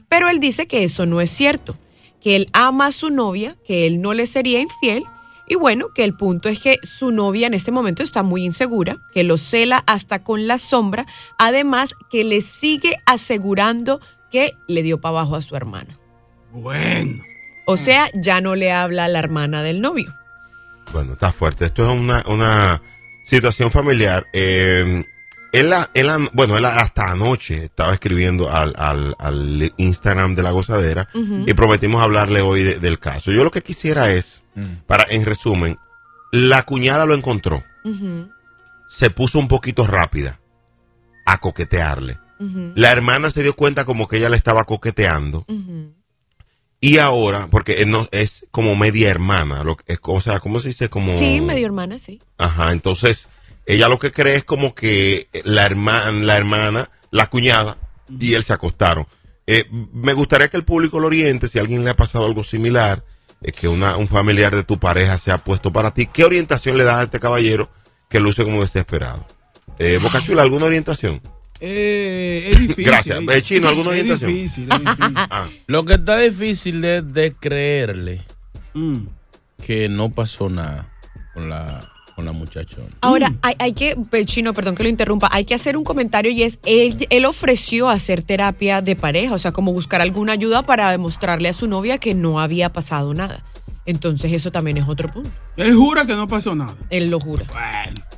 Pero 0.08 0.30
él 0.30 0.40
dice 0.40 0.66
que 0.66 0.82
eso 0.82 1.04
no 1.04 1.20
es 1.20 1.28
cierto, 1.30 1.76
que 2.22 2.36
él 2.36 2.48
ama 2.54 2.86
a 2.86 2.92
su 2.92 3.10
novia, 3.10 3.54
que 3.66 3.86
él 3.86 4.00
no 4.00 4.14
le 4.14 4.24
sería 4.24 4.62
infiel 4.62 5.04
y 5.50 5.56
bueno, 5.56 5.88
que 5.92 6.04
el 6.04 6.14
punto 6.14 6.48
es 6.48 6.60
que 6.60 6.78
su 6.84 7.10
novia 7.10 7.48
en 7.48 7.54
este 7.54 7.72
momento 7.72 8.04
está 8.04 8.22
muy 8.22 8.44
insegura, 8.44 8.98
que 9.12 9.24
lo 9.24 9.36
cela 9.36 9.82
hasta 9.88 10.22
con 10.22 10.46
la 10.46 10.58
sombra, 10.58 11.06
además 11.38 11.96
que 12.08 12.22
le 12.22 12.40
sigue 12.40 12.98
asegurando 13.04 14.00
que 14.30 14.54
le 14.68 14.84
dio 14.84 15.00
para 15.00 15.18
abajo 15.18 15.34
a 15.34 15.42
su 15.42 15.56
hermana. 15.56 15.98
Bueno. 16.52 17.24
O 17.66 17.76
sea, 17.76 18.10
ya 18.14 18.40
no 18.40 18.54
le 18.54 18.70
habla 18.70 19.06
a 19.06 19.08
la 19.08 19.18
hermana 19.18 19.64
del 19.64 19.80
novio. 19.80 20.14
Bueno, 20.92 21.14
está 21.14 21.32
fuerte. 21.32 21.64
Esto 21.64 21.90
es 21.90 21.98
una, 21.98 22.22
una 22.28 22.80
situación 23.24 23.72
familiar. 23.72 24.28
Eh, 24.32 25.04
él, 25.52 25.72
él 25.94 26.10
bueno, 26.32 26.56
él 26.56 26.64
hasta 26.64 27.10
anoche 27.10 27.64
estaba 27.64 27.92
escribiendo 27.92 28.50
al, 28.50 28.72
al- 28.76 29.14
al 29.18 29.72
Instagram 29.76 30.34
de 30.36 30.42
la 30.42 30.50
gozadera 30.52 31.08
y 31.46 31.52
prometimos 31.54 32.02
hablarle 32.02 32.40
hoy 32.40 32.62
de- 32.62 32.78
del 32.78 32.98
caso. 32.98 33.32
Yo 33.32 33.42
lo 33.44 33.50
que 33.50 33.62
quisiera 33.62 34.10
es, 34.12 34.42
para, 34.86 35.04
en 35.10 35.24
resumen, 35.24 35.78
la 36.32 36.62
cuñada 36.64 37.06
lo 37.06 37.14
encontró, 37.14 37.62
se 38.88 39.10
puso 39.10 39.38
un 39.38 39.48
poquito 39.48 39.86
rápida 39.86 40.40
a 41.26 41.38
coquetearle. 41.38 42.18
La 42.76 42.90
hermana 42.90 43.30
se 43.30 43.42
dio 43.42 43.54
cuenta 43.54 43.84
como 43.84 44.08
que 44.08 44.16
ella 44.16 44.28
le 44.30 44.36
estaba 44.36 44.64
coqueteando. 44.64 45.44
Y 46.82 46.96
ahora, 46.96 47.46
porque 47.50 47.82
él 47.82 47.90
no, 47.90 48.08
es 48.10 48.46
como 48.50 48.74
media 48.74 49.10
hermana, 49.10 49.62
lo, 49.64 49.76
es, 49.86 49.98
o 50.02 50.20
sea, 50.22 50.40
¿cómo 50.40 50.60
se 50.60 50.68
dice? 50.68 50.88
Como... 50.88 51.18
Sí, 51.18 51.42
medio 51.42 51.66
hermana, 51.66 51.98
sí. 51.98 52.22
Ajá, 52.38 52.72
entonces 52.72 53.28
ella 53.66 53.88
lo 53.88 53.99
que 53.99 54.12
cree 54.12 54.37
es 54.37 54.44
como 54.44 54.75
que 54.75 55.29
la 55.44 55.64
hermana, 55.66 56.11
la 56.12 56.37
hermana, 56.37 56.90
la 57.11 57.27
cuñada 57.29 57.77
y 58.18 58.35
él 58.35 58.44
se 58.44 58.53
acostaron. 58.53 59.07
Eh, 59.46 59.66
me 59.92 60.12
gustaría 60.12 60.49
que 60.49 60.57
el 60.57 60.64
público 60.64 61.01
lo 61.01 61.07
oriente 61.09 61.49
si 61.49 61.59
a 61.59 61.62
alguien 61.62 61.85
le 61.85 61.90
ha 61.90 61.96
pasado 61.96 62.27
algo 62.27 62.42
similar, 62.42 63.05
eh, 63.42 63.53
que 63.53 63.68
una, 63.68 63.96
un 63.96 64.07
familiar 64.09 64.55
de 64.55 64.64
tu 64.64 64.79
pareja 64.79 65.18
se 65.18 65.33
ha 65.33 65.38
puesto 65.38 65.73
para 65.73 65.92
ti. 65.92 66.07
¿Qué 66.07 66.25
orientación 66.25 66.79
le 66.79 66.85
das 66.85 66.96
a 66.96 67.03
este 67.05 67.20
caballero 67.20 67.70
que 68.09 68.20
luce 68.20 68.44
como 68.44 68.61
desesperado? 68.61 69.27
Eh, 69.79 69.99
Boca 70.01 70.23
Chula, 70.25 70.42
¿alguna 70.42 70.66
orientación? 70.66 71.20
Eh, 71.62 72.51
es 72.53 72.59
difícil. 72.61 72.85
Gracias. 72.87 73.18
Eh, 73.31 73.42
Chino, 73.42 73.68
¿alguna 73.68 73.90
Es 73.90 74.01
orientación? 74.01 74.33
difícil, 74.35 74.68
es 74.73 74.79
difícil. 74.81 75.14
Ah. 75.31 75.49
Lo 75.66 75.85
que 75.85 75.94
está 75.94 76.18
difícil 76.18 76.81
de, 76.81 77.03
de 77.03 77.33
creerle 77.35 78.23
que 79.66 79.88
no 79.88 80.11
pasó 80.11 80.49
nada 80.49 80.88
con 81.35 81.51
la, 81.51 81.92
Ahora, 83.00 83.33
hay, 83.42 83.72
que, 83.72 83.96
pues, 84.11 84.26
Chino, 84.26 84.52
perdón 84.54 84.74
que 84.74 84.83
lo 84.83 84.88
interrumpa, 84.88 85.28
hay 85.30 85.44
que 85.44 85.54
hacer 85.54 85.76
un 85.76 85.85
comentario 85.85 86.30
y 86.30 86.42
es, 86.42 86.59
él, 86.64 87.06
él 87.11 87.24
ofreció 87.24 87.88
hacer 87.88 88.22
terapia 88.22 88.83
de 88.83 88.96
pareja, 88.96 89.35
o 89.35 89.38
sea, 89.38 89.52
como 89.52 89.72
buscar 89.72 90.00
alguna 90.00 90.33
ayuda 90.33 90.62
para 90.62 90.90
demostrarle 90.90 91.48
a 91.48 91.52
su 91.52 91.66
novia 91.66 91.98
que 91.98 92.14
no 92.14 92.40
había 92.40 92.72
pasado 92.72 93.14
nada. 93.14 93.44
Entonces 93.90 94.33
eso 94.33 94.50
también 94.53 94.76
es 94.76 94.88
otro 94.88 95.11
punto. 95.11 95.31
Él 95.57 95.74
jura 95.74 96.07
que 96.07 96.14
no 96.14 96.29
pasó 96.29 96.55
nada. 96.55 96.76
Él 96.90 97.11
lo 97.11 97.18
jura. 97.18 97.44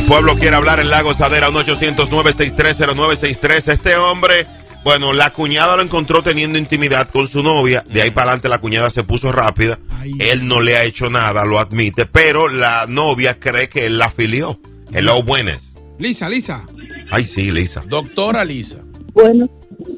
Pueblo 0.07 0.35
quiere 0.35 0.55
hablar 0.55 0.79
en 0.79 0.91
La 0.91 1.01
Gozadera, 1.01 1.49
1-800-963-0963. 1.49 3.71
Este 3.71 3.95
hombre, 3.95 4.45
bueno, 4.83 5.13
la 5.13 5.31
cuñada 5.31 5.75
lo 5.75 5.81
encontró 5.81 6.21
teniendo 6.21 6.59
intimidad 6.59 7.09
con 7.09 7.27
su 7.27 7.41
novia. 7.41 7.83
De 7.87 8.03
ahí 8.03 8.11
para 8.11 8.27
adelante 8.27 8.47
la 8.47 8.59
cuñada 8.59 8.91
se 8.91 9.03
puso 9.03 9.31
rápida. 9.31 9.79
Él 10.19 10.47
no 10.47 10.61
le 10.61 10.77
ha 10.77 10.83
hecho 10.83 11.09
nada, 11.09 11.43
lo 11.43 11.59
admite, 11.59 12.05
pero 12.05 12.47
la 12.47 12.85
novia 12.87 13.39
cree 13.39 13.67
que 13.67 13.87
él 13.87 13.97
la 13.97 14.05
afilió. 14.05 14.59
Hello, 14.93 15.23
buenas. 15.23 15.73
Lisa, 15.97 16.29
Lisa. 16.29 16.63
Ay, 17.09 17.25
sí, 17.25 17.49
Lisa. 17.51 17.81
Doctora 17.87 18.45
Lisa. 18.45 18.83
Bueno, 19.13 19.49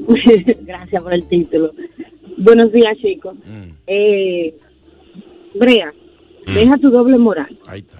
gracias 0.62 1.04
por 1.04 1.14
el 1.14 1.28
título. 1.28 1.74
Buenos 2.38 2.72
días, 2.72 2.98
chicos. 3.02 3.36
Eh, 3.88 4.56
Brea, 5.56 5.92
deja 6.54 6.78
tu 6.78 6.90
doble 6.90 7.18
moral. 7.18 7.58
Ahí 7.68 7.80
está. 7.80 7.98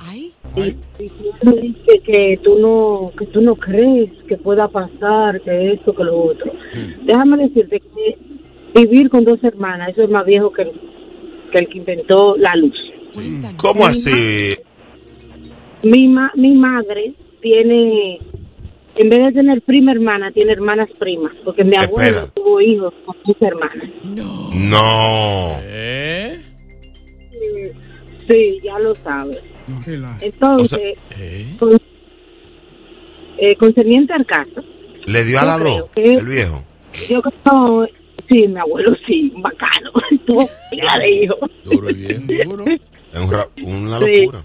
Y, 0.56 0.76
y 1.04 1.10
tú 1.10 1.56
me 1.56 1.62
dices 1.62 2.02
que 2.04 2.40
tú 2.44 2.58
no 2.60 3.12
que 3.18 3.26
tú 3.28 3.42
no 3.42 3.56
crees 3.56 4.10
que 4.28 4.38
pueda 4.38 4.68
pasar, 4.68 5.42
que 5.42 5.74
esto, 5.74 5.94
que 5.94 6.04
lo 6.04 6.18
otro. 6.18 6.52
Déjame 7.04 7.38
decirte 7.48 7.80
que 7.80 8.18
vivir 8.74 9.10
con 9.10 9.24
dos 9.26 9.44
hermanas, 9.44 9.90
eso 9.90 10.04
es 10.04 10.10
más 10.10 10.26
viejo 10.26 10.52
que, 10.52 10.64
que 11.52 11.58
el 11.60 11.68
que 11.68 11.78
inventó 11.78 12.36
la 12.38 12.56
luz. 12.56 12.76
¿Cómo 13.58 13.86
así? 13.86 14.56
Mi, 15.84 16.08
ma- 16.08 16.32
mi 16.36 16.54
madre 16.56 17.14
tiene, 17.42 18.20
en 18.96 19.10
vez 19.10 19.20
de 19.26 19.32
tener 19.32 19.62
prima 19.62 19.92
hermana, 19.92 20.32
tiene 20.32 20.52
hermanas 20.54 20.90
primas, 20.98 21.34
porque 21.44 21.64
mi 21.64 21.76
abuelo 21.80 22.28
tuvo 22.36 22.62
hijos 22.62 22.94
con 23.06 23.16
sus 23.26 23.42
hermanas. 23.42 23.90
No. 24.54 25.52
¿Eh? 25.64 26.40
Sí, 28.28 28.60
ya 28.64 28.78
lo 28.80 28.94
sabes. 28.96 29.40
Entonces, 30.22 30.98
¿eh? 31.18 31.56
con- 31.60 31.80
eh, 33.38 33.56
concerniente 33.58 34.14
al 34.14 34.26
caso, 34.26 34.64
¿Le 35.06 35.24
dio 35.24 35.40
a 35.40 35.46
la 35.46 35.58
dos 35.58 35.90
que- 35.94 36.04
el 36.14 36.26
viejo? 36.26 36.64
yo 37.10 37.22
creo, 37.22 37.88
sí, 38.30 38.48
mi 38.48 38.60
abuelo 38.60 38.96
sí, 39.06 39.32
bacano, 39.38 39.92
tuvo 40.26 40.50
pila 40.72 40.98
de 41.00 41.10
hijos. 41.24 41.52
Duro 41.64 41.90
y 41.90 41.94
bien. 41.94 42.28
Es 43.14 43.22
un 43.22 43.32
ra- 43.32 43.48
una 43.64 44.00
Sí. 44.00 44.16
locura. 44.26 44.44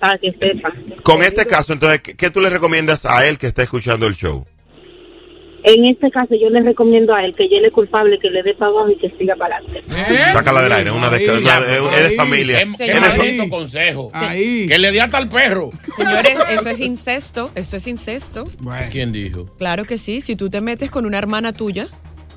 Para 0.00 0.18
que 0.18 0.32
sepa. 0.32 0.72
Con 1.02 1.22
este 1.22 1.46
caso, 1.46 1.72
entonces, 1.72 2.00
¿qué, 2.00 2.16
qué 2.16 2.30
tú 2.30 2.40
le 2.40 2.48
recomiendas 2.50 3.04
a 3.06 3.26
él 3.26 3.38
que 3.38 3.46
está 3.46 3.62
escuchando 3.62 4.06
el 4.06 4.14
show? 4.14 4.46
En 5.64 5.84
este 5.84 6.10
caso, 6.10 6.34
yo 6.40 6.48
le 6.48 6.60
recomiendo 6.62 7.12
a 7.14 7.24
él 7.24 7.34
que 7.34 7.44
él 7.44 7.64
es 7.64 7.72
culpable, 7.72 8.18
que 8.20 8.30
le 8.30 8.42
dé 8.44 8.54
para 8.54 8.70
abajo 8.70 8.90
y 8.90 8.96
que 8.96 9.10
siga 9.18 9.34
para 9.34 9.56
adelante. 9.56 9.82
Sácala 10.32 10.62
del 10.62 10.72
aire, 10.72 10.90
una 10.92 11.10
de, 11.10 11.16
Ahí, 11.16 11.24
una 11.28 11.58
es 11.58 12.02
de 12.02 12.06
ahí. 12.10 12.16
familia. 12.16 12.58
Qué- 12.78 12.84
Es 12.84 12.92
qué 13.00 13.16
bonito 13.16 13.48
consejo. 13.48 14.12
Que 14.12 14.78
le 14.78 14.92
di 14.92 14.98
hasta 15.00 15.18
al 15.18 15.28
perro. 15.28 15.70
Señores, 15.96 16.36
eso 16.50 16.68
es 16.68 16.78
incesto, 16.80 17.50
eso 17.56 17.76
es 17.76 17.86
incesto. 17.88 18.44
¿Quién 18.92 19.10
dijo? 19.12 19.46
Claro 19.58 19.84
que 19.84 19.98
sí, 19.98 20.20
si 20.20 20.36
tú 20.36 20.50
te 20.50 20.60
metes 20.60 20.90
con 20.90 21.04
una 21.04 21.18
hermana 21.18 21.52
tuya, 21.52 21.88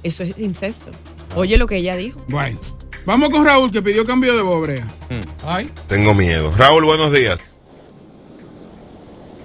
eso 0.01 0.23
es 0.23 0.37
incesto. 0.39 0.89
Oye 1.35 1.57
lo 1.57 1.67
que 1.67 1.77
ella 1.77 1.95
dijo. 1.95 2.19
Bueno, 2.29 2.59
vamos 3.05 3.29
con 3.29 3.45
Raúl 3.45 3.71
que 3.71 3.81
pidió 3.83 4.05
cambio 4.05 4.35
de 4.35 4.41
voz, 4.41 4.61
Brea. 4.67 4.87
Ay. 5.45 5.69
Tengo 5.87 6.15
miedo. 6.15 6.51
Raúl, 6.57 6.83
buenos 6.85 7.11
días. 7.11 7.39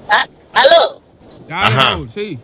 Ah, 0.09 0.27
¿Aló? 0.55 1.03
Ajá. 1.51 1.99
sí. 2.15 2.39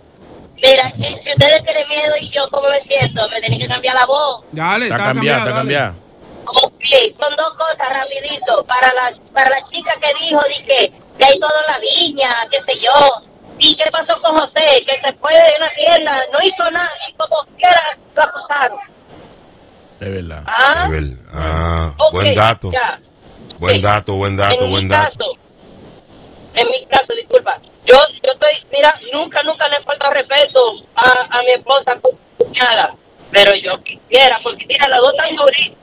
Mira, 0.63 0.93
si 0.97 1.31
ustedes 1.33 1.63
tienen 1.65 1.89
miedo 1.89 2.15
y 2.21 2.31
yo 2.31 2.49
como 2.51 2.69
me 2.69 2.81
siento, 2.83 3.29
me 3.31 3.41
tienen 3.41 3.61
que 3.61 3.69
cambiar 3.69 3.95
la 3.95 4.07
voz. 4.07 4.45
Dale, 4.53 4.87
Está 4.87 4.99
cambiada, 4.99 5.39
está 5.39 5.53
cambiada. 5.55 5.95
Ok, 6.47 6.85
son 7.19 7.37
dos 7.37 7.55
cosas 7.55 7.89
rapidito. 7.91 8.65
Para 8.65 8.89
la, 8.95 9.13
para 9.33 9.51
la 9.51 9.69
chica 9.71 9.93
que 10.01 10.25
dijo 10.25 10.41
de 10.43 10.65
que, 10.67 10.93
que 11.19 11.25
hay 11.25 11.39
todo 11.39 11.51
en 11.67 11.73
la 11.73 11.79
viña, 11.79 12.29
qué 12.51 12.59
sé 12.67 12.79
yo. 12.81 13.23
¿Y 13.59 13.77
qué 13.77 13.85
pasó 13.91 14.21
con 14.23 14.37
José? 14.39 14.85
Que 14.87 15.01
se 15.03 15.13
fue 15.19 15.33
de 15.33 15.53
una 15.59 15.71
tienda, 15.77 16.19
no 16.33 16.39
hizo 16.43 16.71
nada 16.71 16.91
y 17.09 17.13
como 17.15 17.37
quiera 17.57 17.99
lo 18.17 18.23
acusaron. 18.23 18.79
Es 20.01 20.11
verdad. 20.15 20.45
Ah, 20.47 20.85
Es 20.87 20.91
verdad. 20.91 21.17
Ah, 21.35 21.93
buen 22.13 22.35
dato. 22.35 22.71
ya. 22.73 22.99
Buen 23.59 23.83
dato, 23.83 24.15
buen 24.15 24.37
dato, 24.37 24.65
en 24.65 24.71
buen 24.71 24.85
mi 24.85 24.89
dato. 24.91 25.11
caso, 25.19 25.25
en 26.61 26.69
mi 26.71 26.87
caso, 26.87 27.13
disculpa, 27.15 27.59
yo, 27.87 27.97
yo 28.23 28.33
estoy, 28.33 28.55
mira, 28.71 28.93
nunca, 29.13 29.43
nunca 29.43 29.69
le 29.69 29.83
falta 29.83 30.11
respeto 30.11 30.61
a, 30.95 31.39
a 31.39 31.43
mi 31.43 31.51
esposa 31.51 31.99
cuñada, 32.37 32.95
pero 33.33 33.53
yo 33.57 33.83
quisiera, 33.83 34.39
porque 34.43 34.67
mira, 34.67 34.89
las 34.89 35.01
dos 35.01 35.13
están 35.13 35.37
duritas. 35.37 35.81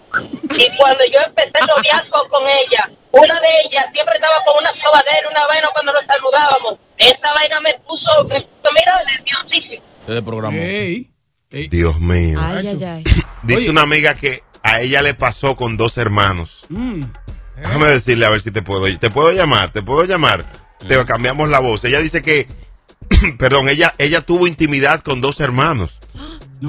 Y 0.58 0.78
cuando 0.78 1.04
yo 1.06 1.20
empecé 1.26 1.52
el 1.60 1.68
noviazgo 1.68 2.30
con 2.30 2.44
ella, 2.48 2.90
una 3.12 3.40
de 3.42 3.48
ellas 3.66 3.86
siempre 3.92 4.16
estaba 4.16 4.36
con 4.46 4.58
una 4.58 4.72
sobadera, 4.82 5.30
una 5.30 5.46
vaina 5.48 5.70
cuando 5.74 5.94
nos 5.94 6.06
saludábamos. 6.06 6.80
Esa 6.98 7.34
vaina 7.34 7.60
me 7.62 7.74
puso, 7.86 8.24
me 8.26 8.42
puso, 8.42 8.74
mira, 8.74 9.04
nerviosísimo. 9.06 9.84
Desde 10.08 10.22
programó. 10.22 10.58
Dios 11.50 12.00
mío. 12.00 12.40
Ay, 12.42 12.68
ay, 12.68 12.84
ay. 12.84 13.04
Dice 13.44 13.70
una 13.70 13.84
amiga 13.84 14.16
que 14.16 14.42
a 14.63 14.82
ella 14.82 15.02
le 15.02 15.13
pasó 15.13 15.56
con 15.56 15.78
dos 15.78 15.98
hermanos. 15.98 16.66
Mm. 16.70 17.04
Déjame 17.58 17.88
decirle 17.88 18.26
a 18.26 18.30
ver 18.30 18.42
si 18.42 18.52
te 18.52 18.62
puedo. 18.62 18.86
¿Te 19.00 19.10
puedo 19.10 19.32
llamar? 19.32 19.72
¿Te 19.72 19.82
puedo 19.82 20.04
llamar? 20.06 20.46
Te 20.86 21.06
cambiamos 21.06 21.50
la 21.50 21.60
voz. 21.60 21.84
Ella 21.86 22.00
dice 22.00 22.22
que, 22.22 22.48
perdón, 23.38 23.70
ella 23.70 23.94
ella 23.98 24.22
tuvo 24.22 24.48
intimidad 24.48 25.02
con 25.02 25.22
dos 25.22 25.40
hermanos. 25.40 25.98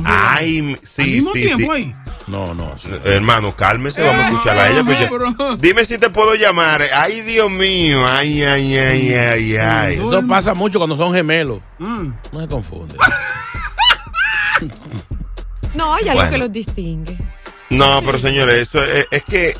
Ay, 0.05 0.77
sí, 0.83 1.03
mismo 1.03 1.33
sí, 1.33 1.43
tiempo 1.45 1.75
sí. 1.75 1.81
ahí? 1.83 1.95
No, 2.27 2.53
no. 2.55 2.75
Hermano, 3.05 3.57
cálmese, 3.57 4.03
vamos 4.03 4.23
a 4.23 4.29
escucharla 4.29 4.63
a 4.65 4.69
ella. 4.71 4.85
pues 4.85 4.99
ya- 5.01 5.57
Dime 5.59 5.85
si 5.87 5.97
te 5.97 6.11
puedo 6.11 6.35
llamar. 6.35 6.83
Ay, 6.95 7.23
Dios 7.23 7.51
mío. 7.51 8.07
Ay, 8.07 8.43
ay, 8.43 8.77
ay, 8.77 9.15
ay, 9.15 9.57
ay. 9.57 9.95
Eso 9.95 10.23
pasa 10.27 10.53
mucho 10.55 10.79
cuando 10.79 10.95
son 10.97 11.15
gemelos. 11.15 11.61
Mm. 11.79 12.09
No 12.33 12.41
se 12.41 12.49
confunde. 12.49 12.95
No, 15.75 15.95
hay 15.95 16.05
algo 16.09 16.15
Bueno. 16.15 16.31
que 16.31 16.39
los 16.39 16.53
distingue. 16.53 17.17
No, 17.71 18.01
pero 18.05 18.19
señores, 18.19 18.63
eso 18.69 18.83
es, 18.83 19.07
es 19.11 19.23
que, 19.23 19.57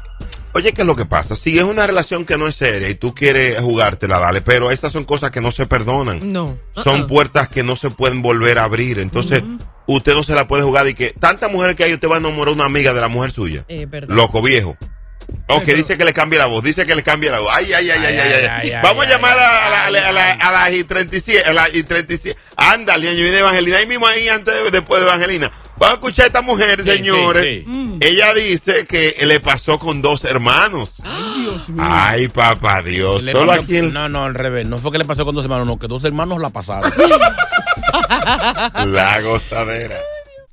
oye, 0.55 0.73
¿qué 0.73 0.83
es 0.83 0.87
lo 0.87 0.97
que 0.97 1.05
pasa? 1.05 1.37
Si 1.37 1.59
es 1.59 1.65
una 1.65 1.87
relación 1.87 2.25
que 2.25 2.37
no 2.37 2.47
es 2.49 2.57
seria 2.57 2.89
y 2.89 2.95
tú 2.95 3.15
quieres 3.15 3.61
jugártela, 3.61 4.19
dale, 4.19 4.41
pero 4.41 4.71
estas 4.71 4.93
son 4.93 5.05
cosas 5.05 5.31
que 5.31 5.41
no 5.41 5.51
se 5.53 5.67
perdonan. 5.67 6.33
No. 6.33 6.59
Son 6.75 7.07
puertas 7.07 7.49
que 7.49 7.63
no 7.63 7.77
se 7.77 7.91
pueden 7.91 8.23
volver 8.23 8.59
a 8.59 8.65
abrir. 8.65 8.99
Entonces, 8.99 9.43
usted 9.87 10.15
no 10.15 10.23
se 10.23 10.35
la 10.35 10.47
puede 10.49 10.63
jugar 10.63 10.87
y 10.89 10.95
que 10.95 11.15
tantas 11.19 11.51
mujeres 11.51 11.77
que 11.77 11.85
hay, 11.85 11.95
usted 11.95 12.09
va 12.09 12.17
a 12.17 12.19
enamorar 12.19 12.49
a 12.53 12.55
una 12.55 12.65
amiga 12.65 12.93
de 12.93 13.01
la 13.01 13.09
mujer 13.09 13.31
suya. 13.31 13.65
Es 13.69 13.89
verdad. 13.89 14.15
Loco 14.15 14.43
viejo. 14.43 14.77
O 15.51 15.61
que 15.63 15.75
dice 15.75 15.99
que 15.99 16.07
le 16.07 16.15
cambie 16.15 16.39
la 16.39 16.47
voz, 16.47 16.65
dice 16.65 16.87
que 16.87 16.95
le 16.95 17.03
cambie 17.03 17.31
la 17.31 17.41
voz. 17.41 17.51
Ay, 17.53 17.71
ay, 17.75 17.91
ay, 17.91 17.99
ay, 18.03 18.17
ay, 18.19 18.19
ay. 18.19 18.45
ay, 18.63 18.71
ay, 18.73 18.83
Vamos 18.83 19.05
ay, 19.05 19.13
a 19.13 19.15
llamar 19.17 19.39
a, 19.39 19.71
la, 19.71 19.85
a 19.87 19.91
la, 19.91 20.09
a 20.09 20.13
la, 20.13 20.33
a 20.33 20.53
la 20.53 20.71
I-37, 20.71 21.45
a 21.47 21.53
la 21.53 21.69
I-37. 21.69 22.35
Ándale, 22.57 23.15
yo 23.15 23.23
viene 23.23 23.39
Evangelina. 23.41 23.77
Ahí 23.77 23.87
mismo, 23.87 24.07
ahí 24.07 24.27
antes, 24.31 24.55
de- 24.65 24.71
después 24.71 25.03
de 25.03 25.07
Evangelina. 25.07 25.53
Vamos 25.79 25.91
a 25.91 25.95
escuchar 25.95 26.25
a 26.25 26.27
esta 26.27 26.43
mujer, 26.43 26.83
Sí, 26.85 26.91
señores. 26.91 27.43
sí, 27.43 27.65
sí. 27.67 27.99
Ella 28.01 28.35
dice 28.35 28.87
que 28.87 29.17
le 29.27 29.41
pasó 29.41 29.79
con 29.79 30.03
dos 30.03 30.25
hermanos. 30.25 30.93
Ay, 31.79 32.29
papá 32.29 32.83
Dios. 32.83 33.23
Le 33.23 33.33
Solo 33.33 33.49
pasó- 33.53 33.63
aquí 33.63 33.77
en 33.79 33.93
No, 33.93 34.09
no, 34.09 34.25
al 34.25 34.35
revés. 34.35 34.67
No 34.67 34.79
fue 34.79 34.93
que 34.93 34.99
le 34.99 35.05
pasó 35.05 35.25
con 35.25 35.35
dos 35.35 35.45
hermanos, 35.45 35.67
no, 35.67 35.79
que 35.79 35.87
dos 35.89 36.05
hermanos 36.05 36.41
la 36.41 36.51
pasaron. 36.51 36.93
la 38.93 39.21
gozadera. 39.23 39.97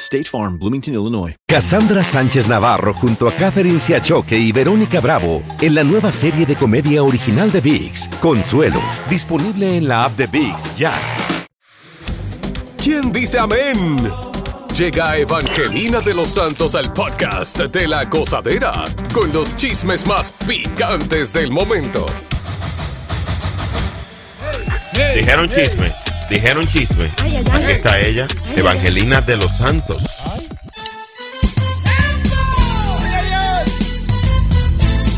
State 0.00 0.24
Farm, 0.24 0.58
Bloomington, 0.58 0.94
Illinois. 0.94 1.34
Cassandra 1.46 2.02
Sánchez 2.02 2.48
Navarro 2.48 2.94
junto 2.94 3.28
a 3.28 3.32
Catherine 3.32 3.78
Siachoque 3.78 4.38
y 4.38 4.50
Verónica 4.50 5.00
Bravo 5.00 5.42
en 5.60 5.74
la 5.74 5.84
nueva 5.84 6.10
serie 6.10 6.46
de 6.46 6.56
comedia 6.56 7.02
original 7.02 7.50
de 7.50 7.60
VIX, 7.60 8.08
Consuelo, 8.20 8.80
disponible 9.08 9.76
en 9.76 9.86
la 9.86 10.04
app 10.04 10.16
de 10.16 10.26
VIX 10.26 10.76
ya. 10.76 10.94
¿Quién 12.82 13.12
dice 13.12 13.38
amén? 13.38 14.10
Llega 14.76 15.16
Evangelina 15.18 16.00
de 16.00 16.14
los 16.14 16.30
Santos 16.30 16.74
al 16.74 16.92
podcast 16.94 17.58
de 17.58 17.86
la 17.86 18.04
gozadera 18.04 18.72
con 19.12 19.30
los 19.32 19.56
chismes 19.56 20.06
más 20.06 20.32
picantes 20.32 21.32
del 21.32 21.50
momento. 21.50 22.06
Dijeron 25.14 25.48
chisme. 25.48 25.99
Dijeron 26.30 26.64
chisme. 26.68 27.10
Ay, 27.24 27.38
ay, 27.38 27.44
ay. 27.50 27.62
Aquí 27.64 27.72
está 27.72 27.98
ella, 27.98 28.28
Evangelina 28.54 29.20
de 29.20 29.36
los 29.36 29.50
Santos. 29.56 30.00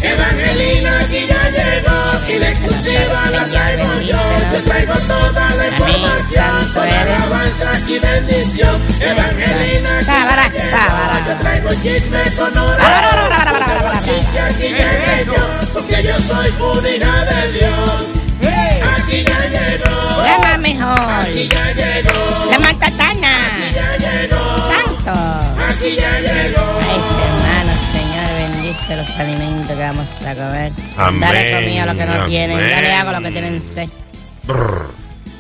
Evangelina 0.00 1.00
aquí 1.00 1.26
ya 1.28 1.50
llegó 1.50 2.34
y 2.34 2.38
la 2.38 2.48
exclusiva 2.48 3.30
la 3.30 3.44
traigo 3.44 4.00
yo. 4.00 4.16
Te 4.52 4.60
traigo 4.62 4.94
toda 4.94 5.54
la 5.54 5.68
información, 5.68 6.72
toda 6.72 7.02
alabanza 7.02 7.80
y 7.86 7.98
bendición. 7.98 8.80
Evangelina 8.98 9.98
aquí 9.98 10.06
ya 10.06 10.48
llegó. 10.48 11.26
Te 11.26 11.34
traigo 11.42 11.68
chisme 11.82 12.22
con 12.36 12.54
yo, 15.26 15.72
porque 15.74 16.02
yo 16.02 16.18
soy 16.20 16.50
una 16.58 16.88
hija 16.90 17.24
de 17.26 17.52
Dios. 17.52 18.11
Alimentos 29.18 29.68
que 29.68 29.74
vamos 29.82 30.22
a 30.22 30.34
comer. 30.34 30.72
Amén, 30.96 31.20
Dale 31.20 31.52
comida 31.64 31.82
a 31.82 31.86
los 31.86 31.96
que 31.96 32.04
no 32.06 32.12
amén. 32.14 32.28
tienen. 32.28 32.58
Dale 32.58 32.92
agua 32.92 33.10
a 33.16 33.20
los 33.20 33.22
que 33.28 33.32
tienen 33.32 33.62
sed. 33.62 33.88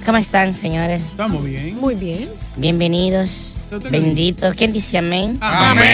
¿Cómo 0.04 0.18
están, 0.18 0.52
señores? 0.52 1.00
Estamos 1.02 1.44
bien. 1.44 1.76
Muy 1.78 1.94
bien. 1.94 2.28
Bienvenidos. 2.56 3.56
Benditos. 3.90 4.54
¿Quién 4.56 4.72
dice 4.72 4.98
amén? 4.98 5.38
Amén. 5.40 5.84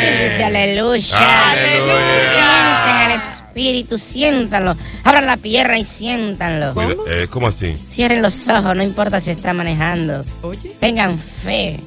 ¿Quién 0.00 0.30
dice 0.30 0.44
aleluya? 0.44 1.50
Aleluya. 1.50 2.00
Sienten 2.34 3.10
el 3.10 3.16
espíritu, 3.18 3.98
siéntanlo. 3.98 4.76
Abran 5.04 5.26
la 5.26 5.36
pierna 5.36 5.78
y 5.78 5.84
siéntanlo. 5.84 6.74
Cuida- 6.74 6.94
eh, 7.08 7.26
¿Cómo 7.30 7.46
así? 7.48 7.74
Cierren 7.88 8.20
los 8.20 8.48
ojos, 8.48 8.74
no 8.76 8.82
importa 8.82 9.20
si 9.20 9.30
está 9.30 9.52
manejando. 9.52 10.24
Oye. 10.42 10.74
Tengan 10.80 11.16
fe. 11.18 11.78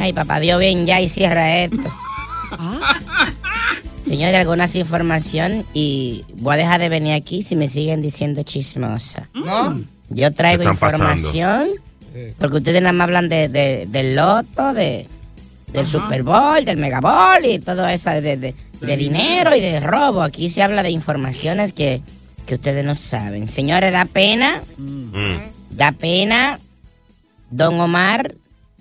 Ay, 0.00 0.12
papá, 0.14 0.40
Dios 0.40 0.58
bien 0.58 0.86
ya 0.86 1.00
y 1.00 1.08
cierra 1.08 1.54
esto. 1.58 1.88
Señores, 4.12 4.40
algunas 4.40 4.74
información 4.74 5.64
y 5.72 6.22
voy 6.36 6.52
a 6.52 6.56
dejar 6.58 6.82
de 6.82 6.90
venir 6.90 7.14
aquí 7.14 7.42
si 7.42 7.56
me 7.56 7.66
siguen 7.66 8.02
diciendo 8.02 8.42
chismosa. 8.42 9.30
¿No? 9.32 9.80
Yo 10.10 10.30
traigo 10.32 10.64
¿Qué 10.64 10.68
están 10.70 10.90
información 10.90 11.68
porque 12.38 12.58
ustedes 12.58 12.82
nada 12.82 12.92
más 12.92 13.04
hablan 13.06 13.30
de, 13.30 13.48
de- 13.48 13.86
del 13.88 14.14
loto, 14.14 14.74
de, 14.74 15.06
del 15.72 15.86
Super 15.86 16.22
Bowl, 16.24 16.62
del 16.62 16.76
Mega 16.76 17.00
Bowl 17.00 17.42
y 17.46 17.58
todo 17.58 17.88
eso 17.88 18.10
de, 18.10 18.36
de- 18.36 18.54
de 18.82 18.96
dinero 18.98 19.56
y 19.56 19.60
de 19.62 19.80
robo. 19.80 20.20
Aquí 20.20 20.50
se 20.50 20.62
habla 20.62 20.82
de 20.82 20.90
informaciones 20.90 21.72
que, 21.72 22.02
que 22.44 22.56
ustedes 22.56 22.84
no 22.84 22.94
saben. 22.96 23.48
Señores, 23.48 23.92
da 23.94 24.04
pena, 24.04 24.60
Mm. 24.76 25.38
da 25.70 25.92
pena. 25.92 26.60
Don 27.50 27.80
Omar 27.80 28.34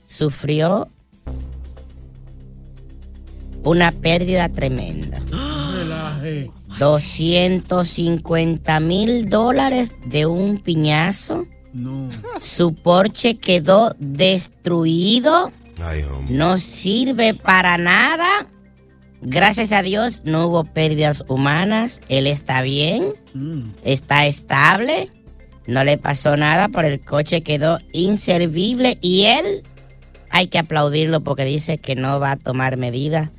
sufrió 0.08 0.90
una 3.64 3.92
pérdida 3.92 4.50
tremenda. 4.50 5.22
Relaje. 5.74 6.52
250 6.80 8.80
mil 8.80 9.30
dólares 9.30 9.92
de 10.06 10.26
un 10.26 10.58
piñazo. 10.58 11.46
No. 11.74 12.10
Su 12.40 12.74
Porsche 12.74 13.38
quedó 13.38 13.96
destruido. 14.00 15.52
Ay, 15.84 16.04
hombre. 16.04 16.36
No 16.36 16.60
sirve 16.60 17.34
para 17.34 17.78
nada. 17.78 18.48
Gracias 19.22 19.72
a 19.72 19.84
Dios 19.84 20.24
no 20.26 20.48
hubo 20.48 20.64
pérdidas 20.64 21.24
humanas. 21.28 22.02
Él 22.10 22.28
está 22.28 22.62
bien. 22.62 23.06
Está 23.84 24.26
estable. 24.26 25.10
No 25.68 25.84
le 25.84 25.98
pasó 25.98 26.36
nada, 26.36 26.70
pero 26.70 26.88
el 26.88 27.00
coche 27.00 27.42
quedó 27.42 27.80
inservible 27.94 28.98
y 29.02 29.26
él 29.26 29.64
hay 30.32 30.48
que 30.48 30.58
aplaudirlo 30.58 31.22
porque 31.22 31.46
dice 31.46 31.78
que 31.78 31.96
no 31.96 32.20
va 32.20 32.32
a 32.32 32.38
tomar 32.38 32.78
medidas 32.78 33.30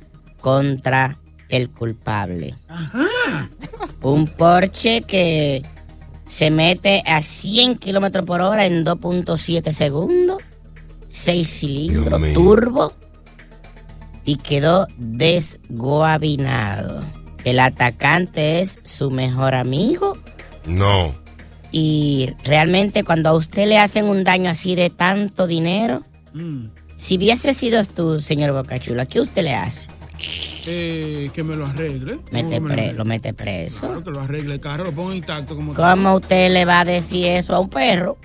contra 0.43 1.17
el 1.47 1.69
culpable. 1.69 2.53
Un 4.01 4.27
Porsche 4.27 5.03
que 5.03 5.61
se 6.25 6.51
mete 6.51 7.01
a 7.07 7.21
100 7.21 7.77
kilómetros 7.77 8.25
por 8.25 8.41
hora 8.41 8.65
en 8.65 8.83
2.7 8.83 9.71
segundos, 9.71 10.43
6 11.07 11.49
cilindros, 11.49 12.21
turbo, 12.33 12.91
y 14.25 14.35
quedó 14.35 14.85
desguabinado. 14.97 17.05
El 17.45 17.59
atacante 17.61 18.59
es 18.59 18.79
su 18.83 19.11
mejor 19.11 19.55
amigo 19.55 20.17
No. 20.65 21.13
y 21.71 22.31
realmente 22.43 23.05
cuando 23.05 23.29
a 23.29 23.33
usted 23.33 23.65
le 23.67 23.77
hacen 23.79 24.05
un 24.09 24.25
daño 24.25 24.49
así 24.49 24.75
de 24.75 24.89
tanto 24.89 25.47
dinero, 25.47 26.03
Mm. 26.33 26.65
si 26.97 27.15
hubiese 27.17 27.53
sido 27.53 27.85
tú, 27.85 28.19
señor 28.19 28.51
Bocachula, 28.53 29.05
¿qué 29.05 29.21
usted 29.21 29.43
le 29.43 29.53
hace? 29.55 29.87
Eh, 30.65 31.29
que 31.33 31.43
me 31.43 31.55
lo 31.55 31.65
arregle. 31.65 32.19
Mete 32.31 32.55
¿Cómo 32.55 32.67
me 32.69 32.73
pre- 32.75 32.87
lo 32.91 32.99
lo 32.99 33.05
mete 33.05 33.33
preso. 33.33 33.81
Claro, 33.81 34.03
que 34.03 34.11
lo 34.11 34.21
arregle 34.21 34.53
el 34.55 34.59
carro, 34.61 34.85
lo 34.85 34.91
ponga 34.93 35.13
intacto 35.15 35.55
como 35.55 35.73
¿Cómo 35.73 36.15
usted 36.15 36.51
le 36.51 36.63
va 36.65 36.81
a 36.81 36.85
decir 36.85 37.25
eso 37.27 37.55
a 37.55 37.59
un 37.59 37.69
perro? 37.69 38.17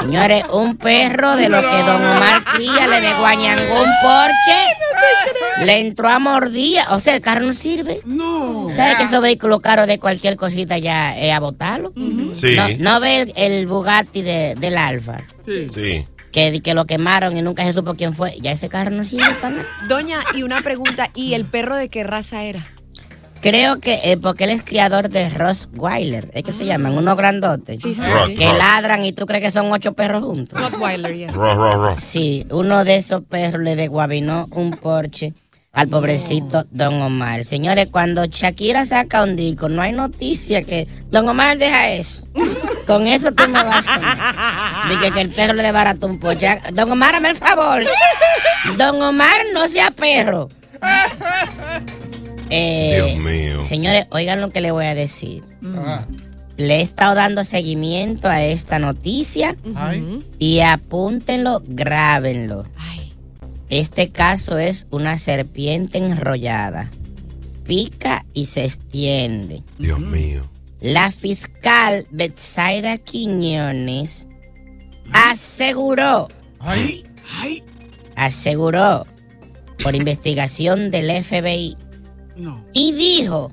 Señores, 0.00 0.44
un 0.52 0.76
perro 0.76 1.34
de 1.36 1.48
lo 1.48 1.60
que 1.60 1.66
don 1.66 1.96
Omar 2.04 2.44
cría 2.54 2.86
le 2.86 3.00
de 3.00 3.14
Guañangó 3.14 3.82
un 3.82 3.90
Porsche, 4.02 5.64
le 5.64 5.80
entró 5.80 6.08
a 6.08 6.18
mordida. 6.20 6.86
O 6.94 7.00
sea, 7.00 7.16
el 7.16 7.20
carro 7.20 7.46
no 7.46 7.54
sirve. 7.54 8.00
No. 8.04 8.68
¿Sabe 8.70 8.96
que 8.96 9.04
esos 9.04 9.20
vehículos 9.20 9.60
caros 9.60 9.86
de 9.88 9.98
cualquier 9.98 10.36
cosita 10.36 10.78
ya 10.78 11.18
es 11.18 11.32
a 11.32 11.40
botarlo? 11.40 11.92
Sí. 12.34 12.54
No, 12.78 12.92
no 12.92 13.00
ve 13.00 13.22
el, 13.22 13.32
el 13.36 13.66
Bugatti 13.66 14.22
de- 14.22 14.54
del 14.54 14.76
Alfa, 14.78 15.18
Sí. 15.44 16.04
Que, 16.38 16.60
que 16.62 16.74
lo 16.74 16.84
quemaron 16.84 17.36
y 17.36 17.42
nunca 17.42 17.64
se 17.64 17.72
supo 17.72 17.94
quién 17.94 18.14
fue. 18.14 18.34
Ya 18.40 18.52
ese 18.52 18.68
carro 18.68 18.90
no 18.92 19.04
sirve 19.04 19.26
para 19.40 19.56
nada. 19.56 19.66
Doña, 19.88 20.20
y 20.34 20.42
una 20.44 20.62
pregunta, 20.62 21.10
¿y 21.14 21.34
el 21.34 21.44
perro 21.44 21.74
de 21.76 21.88
qué 21.88 22.04
raza 22.04 22.44
era? 22.44 22.64
Creo 23.40 23.78
que 23.80 24.00
eh, 24.04 24.16
porque 24.16 24.44
él 24.44 24.50
es 24.50 24.62
criador 24.64 25.08
de 25.10 25.30
Rottweiler, 25.30 26.28
es 26.34 26.42
que 26.42 26.52
se 26.52 26.64
llaman, 26.64 26.92
unos 26.98 27.16
grandotes. 27.16 27.80
Sí, 27.80 27.94
sí, 27.94 28.00
Rot- 28.00 28.36
Que 28.36 28.52
ladran 28.52 29.04
y 29.04 29.12
tú 29.12 29.26
crees 29.26 29.44
que 29.44 29.50
son 29.52 29.70
ocho 29.72 29.92
perros 29.92 30.24
juntos. 30.24 30.60
Rottweiler, 30.60 31.16
ya. 31.16 31.96
Sí, 31.96 32.44
uno 32.50 32.84
de 32.84 32.96
esos 32.96 33.22
perros 33.24 33.62
le 33.62 33.76
desguabinó 33.76 34.48
un 34.50 34.72
Porsche 34.72 35.34
al 35.72 35.88
pobrecito 35.88 36.64
Don 36.70 37.00
Omar. 37.02 37.44
Señores, 37.44 37.88
cuando 37.90 38.24
Shakira 38.26 38.84
saca 38.84 39.22
un 39.22 39.36
disco, 39.36 39.68
no 39.68 39.82
hay 39.82 39.92
noticia 39.92 40.62
que 40.62 40.88
Don 41.10 41.28
Omar 41.28 41.58
deja 41.58 41.90
eso. 41.90 42.24
Con 42.86 43.06
eso 43.06 43.32
tú 43.32 43.44
me 43.48 43.62
vas 43.62 43.84
a 43.86 44.86
Dije 44.88 45.12
que 45.12 45.20
el 45.20 45.30
perro 45.34 45.52
le 45.52 45.62
desbarató 45.62 46.06
un 46.06 46.18
Porsche. 46.18 46.58
Don 46.72 46.90
Omar, 46.90 47.14
hazme 47.14 47.30
el 47.30 47.36
favor. 47.36 47.82
Don 48.76 49.02
Omar, 49.02 49.40
no 49.52 49.68
sea 49.68 49.90
perro. 49.90 50.48
Eh, 52.50 52.94
Dios 52.94 53.16
mío. 53.18 53.64
Señores, 53.64 54.06
oigan 54.10 54.40
lo 54.40 54.50
que 54.50 54.60
le 54.62 54.70
voy 54.70 54.86
a 54.86 54.94
decir. 54.94 55.44
Le 56.56 56.76
he 56.76 56.82
estado 56.82 57.14
dando 57.14 57.44
seguimiento 57.44 58.28
a 58.28 58.42
esta 58.42 58.78
noticia 58.78 59.54
Ay. 59.76 60.18
y 60.38 60.60
apúntenlo, 60.60 61.62
grábenlo. 61.66 62.64
Este 63.70 64.10
caso 64.10 64.58
es 64.58 64.86
una 64.90 65.18
serpiente 65.18 65.98
enrollada. 65.98 66.90
Pica 67.64 68.24
y 68.32 68.46
se 68.46 68.64
extiende. 68.64 69.62
Dios 69.78 70.00
mío. 70.00 70.48
La 70.80 71.10
fiscal 71.10 72.06
Betsaida 72.10 72.96
Quiñones 72.98 74.26
aseguró, 75.12 76.28
Ay. 76.60 77.04
aseguró 78.16 79.06
por 79.82 79.94
investigación 79.94 80.90
del 80.90 81.10
FBI 81.22 81.76
No. 82.36 82.64
y 82.72 82.92
dijo 82.92 83.52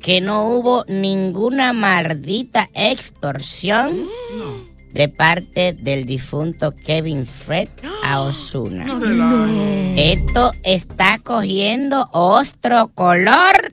que 0.00 0.20
no 0.20 0.48
hubo 0.50 0.84
ninguna 0.88 1.72
maldita 1.72 2.70
extorsión 2.74 4.06
de 4.92 5.08
parte 5.08 5.72
del 5.74 6.06
difunto 6.06 6.74
Kevin 6.74 7.26
Fred 7.26 7.68
a 8.04 8.20
Osuna. 8.20 8.84
No. 8.86 9.94
Esto 9.96 10.52
está 10.62 11.18
cogiendo 11.18 12.08
ostro 12.12 12.88
color. 12.94 13.72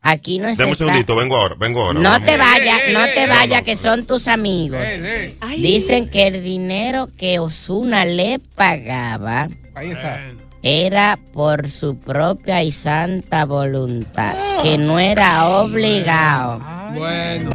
Aquí 0.00 0.38
no 0.38 0.48
se 0.54 0.56
Dame 0.56 0.70
un 0.70 0.76
segundito, 0.78 1.16
vengo 1.16 1.36
ahora, 1.36 1.56
vengo 1.58 1.82
ahora. 1.82 1.98
No 2.00 2.08
vamos. 2.10 2.26
te 2.26 2.36
vayas, 2.36 2.80
no 2.92 3.00
te 3.14 3.26
vayas, 3.26 3.62
que 3.62 3.76
son 3.76 4.06
tus 4.06 4.28
amigos. 4.28 4.80
Ey, 4.80 5.36
ey. 5.50 5.60
Dicen 5.60 6.08
que 6.08 6.28
el 6.28 6.42
dinero 6.42 7.08
que 7.16 7.40
Osuna 7.40 8.04
le 8.04 8.38
pagaba 8.38 9.48
Ahí 9.74 9.90
está. 9.90 10.20
era 10.62 11.18
por 11.32 11.68
su 11.68 11.98
propia 11.98 12.62
y 12.62 12.70
santa 12.72 13.44
voluntad, 13.44 14.34
que 14.62 14.78
no 14.78 14.98
era 14.98 15.48
obligado. 15.48 16.60
Bueno. 16.94 17.50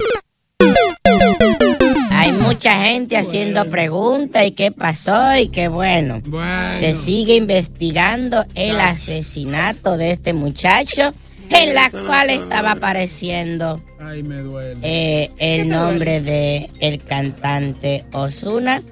Mucha 2.54 2.84
gente 2.84 3.18
haciendo 3.18 3.68
preguntas 3.68 4.45
y 4.45 4.51
qué 4.51 4.72
pasó 4.72 5.36
y 5.36 5.47
qué 5.47 5.70
bueno. 5.70 6.22
Bueno. 6.28 6.80
Se 6.80 6.93
sigue 6.93 7.36
investigando 7.36 8.45
el 8.54 8.80
asesinato 8.80 9.97
de 9.97 10.12
este 10.12 10.34
muchacho 10.34 11.14
en 11.49 11.74
la 11.74 11.89
cual 11.89 12.30
estaba 12.30 12.74
apareciendo 12.74 13.82
Ay, 13.99 14.22
me 14.22 14.43
duele. 14.43 14.80
eh, 14.84 15.32
el 15.39 15.68
nombre 15.68 16.22
de 16.22 16.70
el 16.80 17.04
cantante 17.04 18.06
Osuna. 18.14 18.84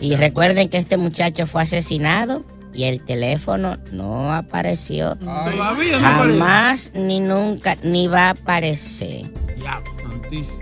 Y 0.00 0.16
recuerden 0.16 0.68
que 0.68 0.78
este 0.78 0.96
muchacho 0.96 1.46
fue 1.46 1.62
asesinado 1.62 2.44
y 2.74 2.82
el 2.82 3.00
teléfono 3.00 3.76
no 3.92 4.34
apareció. 4.34 5.14
Todavía 5.18 6.00
no 6.00 6.00
Jamás 6.00 6.90
ni 6.96 7.20
nunca 7.20 7.76
ni 7.84 8.08
va 8.08 8.26
a 8.26 8.30
aparecer. 8.30 9.22
Ya, 9.62 9.80
santísimo. 10.02 10.58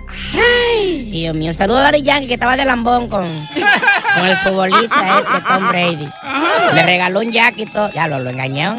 Ay, 0.72 1.02
Dios 1.10 1.34
mío. 1.34 1.52
Saludo 1.54 1.78
a 1.78 1.82
Dari 1.82 2.02
Yankee 2.02 2.28
que 2.28 2.34
estaba 2.34 2.56
de 2.56 2.64
lambón 2.64 3.08
con, 3.08 3.26
con 4.14 4.26
el 4.26 4.36
futbolista 4.38 5.18
este 5.18 5.40
Tom 5.48 5.68
Brady. 5.68 6.08
Le 6.74 6.82
regaló 6.82 7.20
un 7.20 7.32
jacket 7.32 7.68
y 7.68 7.72
todo. 7.72 7.90
Ya 7.92 8.08
lo, 8.08 8.18
lo 8.18 8.30
engañó. 8.30 8.78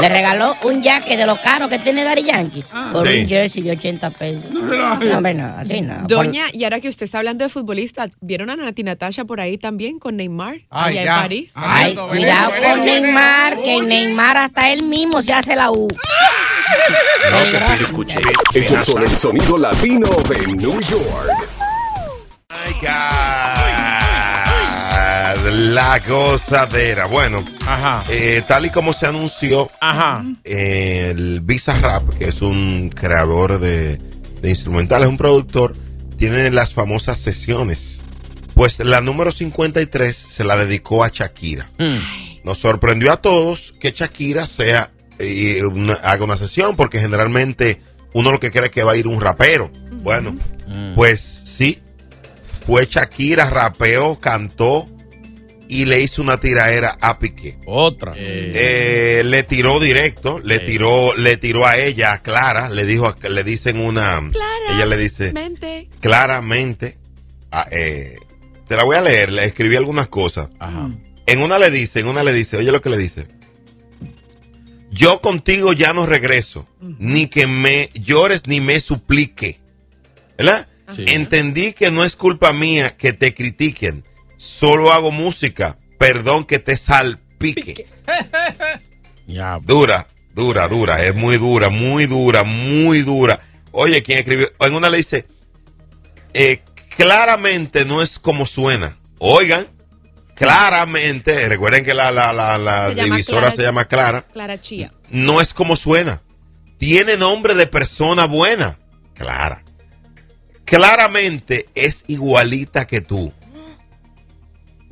Le 0.00 0.08
regaló 0.08 0.56
un 0.64 0.82
jacket 0.82 1.16
de 1.18 1.26
lo 1.26 1.36
caro 1.36 1.68
que 1.68 1.78
tiene 1.78 2.02
Dari 2.02 2.22
Yankee 2.24 2.64
por 2.92 3.06
Sí. 3.06 3.20
un 3.20 3.28
jersey 3.28 3.62
de 3.62 3.72
80 3.72 4.10
pesos. 4.10 4.50
No, 4.50 5.16
hombre, 5.16 5.34
no, 5.34 5.46
así 5.56 5.80
no. 5.82 5.94
Doña, 6.08 6.46
y 6.52 6.64
ahora 6.64 6.80
que 6.80 6.88
usted 6.88 7.04
está 7.04 7.18
hablando 7.18 7.44
de 7.44 7.48
futbolista, 7.50 8.08
¿vieron 8.20 8.50
a 8.50 8.56
Nati 8.56 8.82
Natasha 8.82 9.24
por 9.24 9.40
ahí 9.40 9.58
también 9.58 9.98
con 9.98 10.16
Neymar? 10.16 10.56
Ay, 10.70 10.98
allá 10.98 11.04
ya. 11.04 11.14
en 11.16 11.22
París. 11.22 11.50
Ay, 11.54 11.94
cuidado 11.94 12.52
con 12.62 12.84
Neymar, 12.84 13.62
que 13.62 13.82
Neymar 13.82 14.36
hasta 14.38 14.72
él 14.72 14.82
mismo 14.84 15.22
se 15.22 15.32
hace 15.32 15.54
la 15.56 15.70
U. 15.70 15.88
No 17.30 17.38
te 17.38 17.50
pierdas 17.50 17.80
escuche. 17.82 18.18
Estos 18.54 18.84
son 18.84 19.02
el 19.02 19.16
sonido 19.16 19.56
latino 19.58 20.08
de 20.28 20.46
New 20.56 20.80
York. 20.80 21.28
My 22.50 22.72
God. 22.80 23.21
La 25.62 26.00
gozadera. 26.00 27.06
Bueno, 27.06 27.44
eh, 28.10 28.42
tal 28.48 28.66
y 28.66 28.70
como 28.70 28.92
se 28.92 29.06
anunció, 29.06 29.70
eh, 30.44 31.08
el 31.16 31.40
Visa 31.40 31.78
Rap, 31.78 32.08
que 32.18 32.24
es 32.28 32.42
un 32.42 32.90
creador 32.94 33.58
de, 33.60 33.96
de 34.40 34.50
instrumentales, 34.50 35.08
un 35.08 35.16
productor, 35.16 35.74
tiene 36.18 36.50
las 36.50 36.74
famosas 36.74 37.18
sesiones. 37.18 38.02
Pues 38.54 38.80
la 38.80 39.00
número 39.00 39.30
53 39.30 40.16
se 40.16 40.44
la 40.44 40.56
dedicó 40.56 41.04
a 41.04 41.08
Shakira. 41.08 41.70
Nos 42.44 42.58
sorprendió 42.58 43.12
a 43.12 43.18
todos 43.18 43.74
que 43.80 43.92
Shakira 43.92 44.46
sea 44.46 44.90
eh, 45.18 45.62
una- 45.64 45.94
haga 45.94 46.24
una 46.24 46.36
sesión, 46.36 46.74
porque 46.74 46.98
generalmente 46.98 47.80
uno 48.14 48.32
lo 48.32 48.40
que 48.40 48.50
cree 48.50 48.64
es 48.66 48.70
que 48.72 48.82
va 48.82 48.92
a 48.92 48.96
ir 48.96 49.06
un 49.06 49.20
rapero. 49.20 49.70
Bueno, 50.02 50.34
pues 50.96 51.20
sí, 51.46 51.78
fue 52.66 52.86
Shakira, 52.90 53.48
rapeó, 53.48 54.18
cantó 54.18 54.86
y 55.72 55.86
le 55.86 56.02
hizo 56.02 56.20
una 56.20 56.38
tiraera 56.38 56.98
a 57.00 57.18
Piqué. 57.18 57.56
Otra. 57.64 58.12
Eh, 58.14 59.22
le 59.24 59.42
tiró 59.42 59.80
directo, 59.80 60.38
le 60.38 60.58
tiró, 60.58 61.14
le 61.16 61.38
tiró 61.38 61.66
a 61.66 61.78
ella, 61.78 62.12
a 62.12 62.18
Clara, 62.20 62.68
le 62.68 62.84
dijo, 62.84 63.14
le 63.22 63.42
dicen 63.42 63.80
una, 63.80 64.22
ella 64.70 64.84
le 64.84 64.98
dice 64.98 65.32
Mente. 65.32 65.88
claramente, 66.00 66.98
eh, 67.70 68.18
te 68.68 68.76
la 68.76 68.84
voy 68.84 68.96
a 68.96 69.00
leer, 69.00 69.32
le 69.32 69.46
escribí 69.46 69.74
algunas 69.76 70.08
cosas. 70.08 70.50
En 71.24 71.40
una 71.40 71.58
le 71.58 71.70
dice, 71.70 72.00
en 72.00 72.08
una 72.08 72.22
le 72.22 72.34
dice, 72.34 72.58
oye 72.58 72.70
lo 72.70 72.82
que 72.82 72.90
le 72.90 72.98
dice. 72.98 73.26
Yo 74.90 75.22
contigo 75.22 75.72
ya 75.72 75.94
no 75.94 76.04
regreso, 76.04 76.66
ni 76.80 77.28
que 77.28 77.46
me 77.46 77.88
llores 77.94 78.42
ni 78.46 78.60
me 78.60 78.78
suplique. 78.78 79.58
¿Verdad? 80.36 80.68
Entendí 80.98 81.72
que 81.72 81.90
no 81.90 82.04
es 82.04 82.14
culpa 82.14 82.52
mía 82.52 82.94
que 82.94 83.14
te 83.14 83.32
critiquen. 83.32 84.04
Solo 84.46 84.92
hago 84.92 85.12
música. 85.12 85.76
Perdón 85.98 86.44
que 86.44 86.58
te 86.58 86.76
salpique. 86.76 87.86
Dura, 89.62 90.08
dura, 90.34 90.66
dura. 90.68 91.02
Es 91.04 91.14
muy 91.14 91.36
dura, 91.38 91.68
muy 91.68 92.06
dura, 92.06 92.42
muy 92.42 93.02
dura. 93.02 93.40
Oye, 93.70 94.02
quien 94.02 94.18
escribió, 94.18 94.50
en 94.60 94.74
una 94.74 94.90
le 94.90 94.96
dice, 94.98 95.26
eh, 96.34 96.60
claramente 96.96 97.84
no 97.84 98.02
es 98.02 98.18
como 98.18 98.46
suena. 98.46 98.96
Oigan, 99.18 99.68
claramente, 100.34 101.48
recuerden 101.48 101.84
que 101.84 101.94
la, 101.94 102.10
la, 102.10 102.32
la, 102.32 102.58
la 102.58 102.88
Se 102.88 102.94
divisora 103.04 103.40
Clara- 103.42 103.56
se 103.56 103.62
llama 103.62 103.84
Clara 103.84 104.26
Clara 104.32 104.60
Chía. 104.60 104.92
no 105.10 105.40
es 105.40 105.54
como 105.54 105.76
suena. 105.76 106.20
Tiene 106.78 107.16
nombre 107.16 107.54
de 107.54 107.66
persona 107.68 108.26
buena. 108.26 108.76
Clara. 109.14 109.62
Claramente 110.64 111.68
es 111.74 112.04
igualita 112.08 112.86
que 112.86 113.00
tú. 113.00 113.32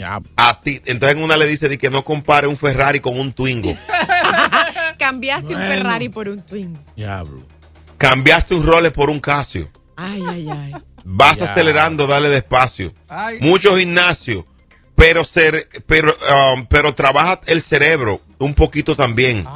A 0.03 0.61
ti. 0.61 0.81
Entonces 0.87 1.17
en 1.17 1.23
una 1.23 1.37
le 1.37 1.47
dice 1.47 1.69
de 1.69 1.79
que 1.79 1.91
no 1.91 2.05
compare 2.05 2.47
un 2.47 2.57
Ferrari 2.57 3.01
con 3.01 3.19
un 3.19 3.33
Twingo. 3.33 3.77
Cambiaste 4.99 5.55
un. 5.55 5.61
Ferrari 5.61 6.09
por 6.09 6.29
un 6.29 6.43
Twingo. 6.43 6.79
Diablo. 6.97 7.47
Cambiaste 7.99 8.55
un 8.55 8.65
Rolex 8.65 8.95
por 8.95 9.11
un 9.11 9.21
Casio. 9.21 9.71
Ay, 9.97 10.23
ay, 10.29 10.49
ay. 10.51 10.73
Vas 11.05 11.41
acelerando, 11.43 12.07
dale 12.07 12.29
despacio. 12.29 12.95
Ay. 13.09 13.39
Mucho 13.41 13.77
gimnasio. 13.77 14.47
Pero, 14.97 15.25
ser, 15.25 15.69
pero, 15.87 16.15
um, 16.55 16.67
pero 16.67 16.95
trabaja 16.95 17.41
el 17.47 17.63
cerebro 17.63 18.21
un 18.39 18.55
poquito 18.55 18.97
también. 18.97 19.47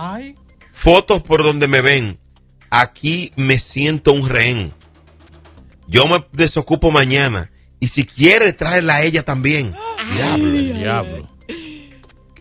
Fotos 0.72 1.22
por 1.22 1.42
donde 1.42 1.68
me 1.68 1.80
ven. 1.80 2.18
Aquí 2.70 3.32
me 3.36 3.58
siento 3.58 4.12
un 4.12 4.28
rehén. 4.28 4.72
Yo 5.86 6.06
me 6.06 6.24
desocupo 6.32 6.90
mañana. 6.90 7.50
Y 7.78 7.88
si 7.88 8.04
quiere, 8.04 8.52
tráela 8.52 8.96
a 8.96 9.02
ella 9.02 9.22
también. 9.22 9.74
Diablo. 10.12 10.50
Diablo. 10.50 11.28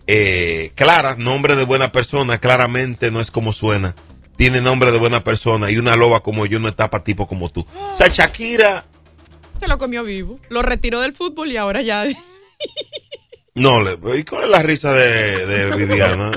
Eh, 0.06 0.72
Clara, 0.74 1.16
nombre 1.16 1.56
de 1.56 1.64
buena 1.64 1.90
persona, 1.90 2.38
claramente 2.38 3.10
no 3.10 3.20
es 3.20 3.30
como 3.30 3.52
suena. 3.52 3.94
Tiene 4.36 4.60
nombre 4.60 4.90
de 4.92 4.98
buena 4.98 5.22
persona 5.24 5.70
y 5.70 5.78
una 5.78 5.96
loba 5.96 6.20
como 6.20 6.44
yo 6.46 6.58
no 6.58 6.68
está 6.68 6.90
para 6.90 7.04
tipo 7.04 7.26
como 7.26 7.48
tú. 7.50 7.66
O 7.74 7.96
sea, 7.96 8.08
Shakira, 8.08 8.84
Se 9.60 9.68
lo 9.68 9.78
comió 9.78 10.02
vivo. 10.02 10.38
Lo 10.48 10.62
retiró 10.62 11.00
del 11.00 11.12
fútbol 11.12 11.52
y 11.52 11.56
ahora 11.56 11.82
ya. 11.82 12.04
no, 13.54 13.82
le, 13.82 13.96
¿y 14.18 14.24
cuál 14.24 14.44
es 14.44 14.50
la 14.50 14.62
risa 14.62 14.92
de, 14.92 15.46
de 15.46 15.76
Viviana? 15.76 16.32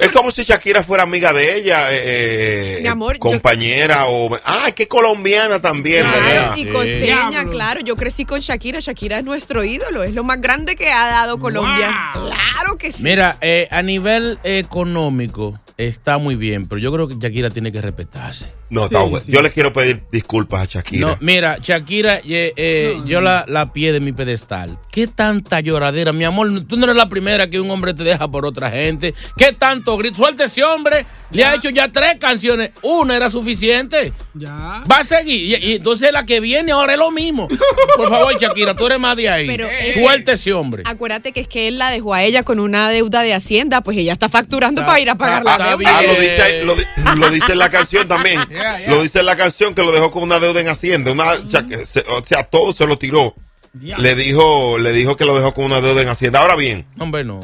Es 0.00 0.10
como 0.10 0.30
si 0.32 0.42
Shakira 0.42 0.82
fuera 0.82 1.04
amiga 1.04 1.32
de 1.32 1.56
ella, 1.56 1.86
eh, 1.90 2.78
Mi 2.82 2.88
amor, 2.88 3.14
yo- 3.14 3.20
compañera 3.20 4.06
o... 4.06 4.36
Ah, 4.44 4.70
que 4.74 4.88
colombiana 4.88 5.60
también, 5.60 6.04
¿verdad? 6.10 6.54
Claro, 6.54 6.56
y 6.56 6.66
costeña, 6.66 7.44
claro. 7.48 7.80
Yo 7.80 7.94
crecí 7.94 8.24
con 8.24 8.40
Shakira. 8.40 8.80
Shakira 8.80 9.18
es 9.20 9.24
nuestro 9.24 9.62
ídolo. 9.64 10.02
Es 10.02 10.12
lo 10.12 10.24
más 10.24 10.40
grande 10.40 10.74
que 10.74 10.90
ha 10.90 11.06
dado 11.06 11.38
Colombia. 11.38 12.10
Claro 12.12 12.76
que 12.76 12.90
sí. 12.90 13.02
Mira, 13.04 13.38
eh, 13.40 13.68
a 13.70 13.82
nivel 13.82 14.38
económico 14.42 15.58
está 15.76 16.18
muy 16.18 16.34
bien, 16.34 16.66
pero 16.66 16.80
yo 16.80 16.92
creo 16.92 17.06
que 17.08 17.14
Shakira 17.18 17.50
tiene 17.50 17.70
que 17.70 17.80
respetarse. 17.80 18.52
No, 18.70 18.84
está 18.86 19.00
bueno. 19.02 19.24
Yo 19.28 19.42
le 19.42 19.50
quiero 19.50 19.72
pedir 19.72 20.02
disculpas 20.10 20.62
a 20.62 20.64
Shakira. 20.64 21.06
No, 21.06 21.16
mira, 21.20 21.58
Shakira, 21.62 22.16
eh, 22.26 22.52
eh, 22.56 23.00
yo 23.04 23.20
la, 23.20 23.44
la 23.46 23.72
pie 23.72 23.92
de 23.92 24.00
mi 24.00 24.12
pedestal. 24.12 24.78
¿Qué 24.90 25.06
tanta 25.06 25.60
lloradera? 25.60 26.12
Mi 26.12 26.24
amor, 26.24 26.48
tú 26.66 26.76
no 26.76 26.84
eres 26.84 26.96
la 26.96 27.08
primera 27.08 27.48
que 27.50 27.60
un 27.60 27.70
hombre 27.70 27.94
te 27.94 28.02
deja 28.04 28.28
por 28.28 28.46
otra 28.46 28.70
gente. 28.70 29.14
¿Qué 29.36 29.52
tanto 29.52 29.96
grito? 29.96 30.16
Suelta 30.16 30.44
ese 30.44 30.64
hombre. 30.64 31.04
Le 31.30 31.44
ha 31.44 31.54
hecho 31.56 31.68
ya 31.70 31.90
tres 31.90 32.16
canciones. 32.20 32.70
Una 32.82 33.16
era 33.16 33.28
suficiente. 33.30 34.12
Ya. 34.34 34.82
Va 34.90 34.98
a 35.00 35.04
seguir. 35.04 35.58
Y, 35.62 35.66
y 35.72 35.74
entonces 35.74 36.12
la 36.12 36.24
que 36.24 36.40
viene 36.40 36.72
ahora 36.72 36.92
es 36.92 36.98
lo 36.98 37.10
mismo. 37.10 37.48
Por 37.96 38.08
favor, 38.08 38.38
Shakira, 38.40 38.74
tú 38.76 38.86
eres 38.86 38.98
más 39.00 39.16
de 39.16 39.28
ahí. 39.28 39.46
Pero, 39.46 39.66
eh, 39.68 39.92
Suelta 39.92 40.32
ese 40.32 40.52
hombre. 40.52 40.82
Acuérdate 40.86 41.32
que 41.32 41.40
es 41.40 41.48
que 41.48 41.68
él 41.68 41.78
la 41.78 41.90
dejó 41.90 42.14
a 42.14 42.22
ella 42.22 42.44
con 42.44 42.60
una 42.60 42.88
deuda 42.90 43.22
de 43.22 43.34
Hacienda, 43.34 43.80
pues 43.82 43.96
ella 43.98 44.12
está 44.12 44.28
facturando 44.28 44.84
para 44.86 45.00
ir 45.00 45.10
a 45.10 45.16
pagar 45.16 45.44
la 45.44 45.58
deuda. 45.58 45.98
ah, 45.98 46.02
lo, 46.02 46.14
dice, 46.20 46.64
lo, 46.64 47.14
lo 47.16 47.30
dice 47.30 47.52
en 47.52 47.58
la 47.58 47.68
canción 47.68 48.06
también. 48.06 48.40
Lo 48.88 49.02
dice 49.02 49.20
en 49.20 49.26
la 49.26 49.36
canción 49.36 49.74
que 49.74 49.82
lo 49.82 49.92
dejó 49.92 50.10
con 50.10 50.22
una 50.22 50.38
deuda 50.40 50.60
en 50.60 50.68
Hacienda. 50.68 51.12
Una, 51.12 51.32
o, 51.32 51.50
sea, 51.50 51.66
que 51.66 51.84
se- 51.86 52.04
o 52.08 52.24
sea, 52.24 52.44
todo 52.44 52.72
se 52.72 52.86
lo 52.86 52.98
tiró. 52.98 53.34
Le 53.80 54.14
dijo, 54.14 54.78
le 54.78 54.92
dijo 54.92 55.16
que 55.16 55.24
lo 55.24 55.34
dejó 55.36 55.52
con 55.54 55.64
una 55.64 55.80
deuda 55.80 56.02
en 56.02 56.08
Hacienda. 56.08 56.40
Ahora 56.40 56.54
bien, 56.56 56.86
Hombre, 56.98 57.24
no. 57.24 57.40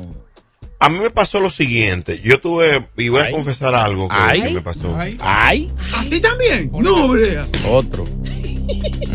a 0.79 0.89
mí 0.89 0.99
me 1.01 1.11
pasó 1.11 1.41
lo 1.41 1.51
siguiente. 1.51 2.21
Yo 2.23 2.41
tuve, 2.41 2.87
y 2.97 3.09
voy 3.09 3.21
a 3.21 3.25
Ay. 3.25 3.33
confesar 3.33 3.75
algo 3.75 4.09
que, 4.09 4.15
Ay. 4.17 4.43
que 4.43 4.51
me 4.51 4.61
pasó. 4.61 4.97
Ay. 5.21 5.73
¿A 5.97 6.05
ti 6.05 6.21
también? 6.21 6.71
No, 6.73 7.09
brea. 7.09 7.47
Otro. 7.69 8.05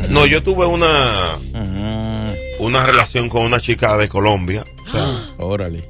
No, 0.10 0.26
yo 0.26 0.44
tuve 0.44 0.66
una, 0.66 1.40
una 2.60 2.86
relación 2.86 3.30
con 3.30 3.44
una 3.44 3.60
chica 3.62 3.96
de 3.98 4.10
Colombia. 4.10 4.66
O 4.86 4.92
sea, 4.92 5.30
Órale. 5.38 5.88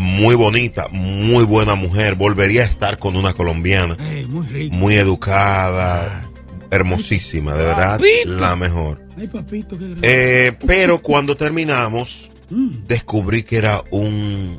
Muy 0.00 0.34
bonita, 0.34 0.88
muy 0.90 1.44
buena 1.44 1.74
mujer. 1.74 2.14
Volvería 2.14 2.62
a 2.62 2.66
estar 2.66 2.98
con 2.98 3.16
una 3.16 3.34
colombiana. 3.34 3.96
Muy 4.28 4.46
rico. 4.46 4.74
Muy 4.74 4.96
educada, 4.96 6.24
hermosísima, 6.70 7.54
de 7.54 7.64
verdad, 7.64 7.98
Papito. 7.98 8.36
la 8.40 8.56
mejor. 8.56 8.98
Ay, 9.18 9.28
papito, 9.28 9.78
qué. 9.78 9.96
Eh, 10.02 10.52
pero 10.66 11.02
cuando 11.02 11.36
terminamos, 11.36 12.30
descubrí 12.48 13.42
que 13.42 13.58
era 13.58 13.82
un, 13.90 14.58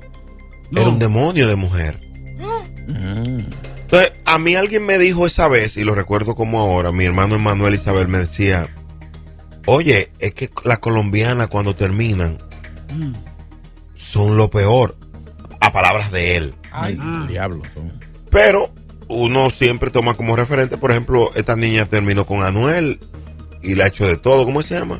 era 0.71 0.87
un 0.87 0.99
demonio 0.99 1.47
de 1.47 1.55
mujer. 1.55 1.99
Entonces, 2.87 4.13
a 4.25 4.37
mí 4.37 4.55
alguien 4.55 4.85
me 4.85 4.97
dijo 4.99 5.25
esa 5.25 5.47
vez, 5.47 5.75
y 5.75 5.83
lo 5.83 5.95
recuerdo 5.95 6.35
como 6.35 6.59
ahora, 6.59 6.91
mi 6.91 7.05
hermano 7.05 7.35
Emanuel 7.35 7.73
Isabel 7.73 8.07
me 8.07 8.19
decía, 8.19 8.67
oye, 9.65 10.09
es 10.19 10.33
que 10.33 10.49
las 10.63 10.79
colombianas 10.79 11.47
cuando 11.47 11.75
terminan 11.75 12.37
son 13.95 14.37
lo 14.37 14.49
peor, 14.49 14.97
a 15.61 15.71
palabras 15.71 16.11
de 16.11 16.35
él. 16.35 16.53
Ay, 16.71 16.99
diablo. 17.29 17.61
son. 17.73 17.91
Pero 18.29 18.69
uno 19.07 19.49
siempre 19.49 19.89
toma 19.89 20.15
como 20.15 20.35
referente, 20.35 20.77
por 20.77 20.91
ejemplo, 20.91 21.31
esta 21.35 21.55
niña 21.55 21.85
terminó 21.85 22.25
con 22.25 22.43
Anuel 22.43 22.99
y 23.61 23.75
la 23.75 23.85
ha 23.85 23.87
hecho 23.87 24.07
de 24.07 24.17
todo. 24.17 24.43
¿Cómo 24.43 24.61
se 24.61 24.77
llama? 24.77 24.99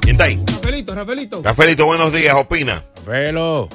¿Quién 0.00 0.14
está 0.14 0.24
ahí? 0.24 0.40
Rafaelito, 0.46 0.94
Rafaelito. 0.94 1.42
Rafaelito, 1.42 1.84
buenos 1.86 2.12
días. 2.12 2.34
Opina. 2.34 2.82
Velo. 3.06 3.68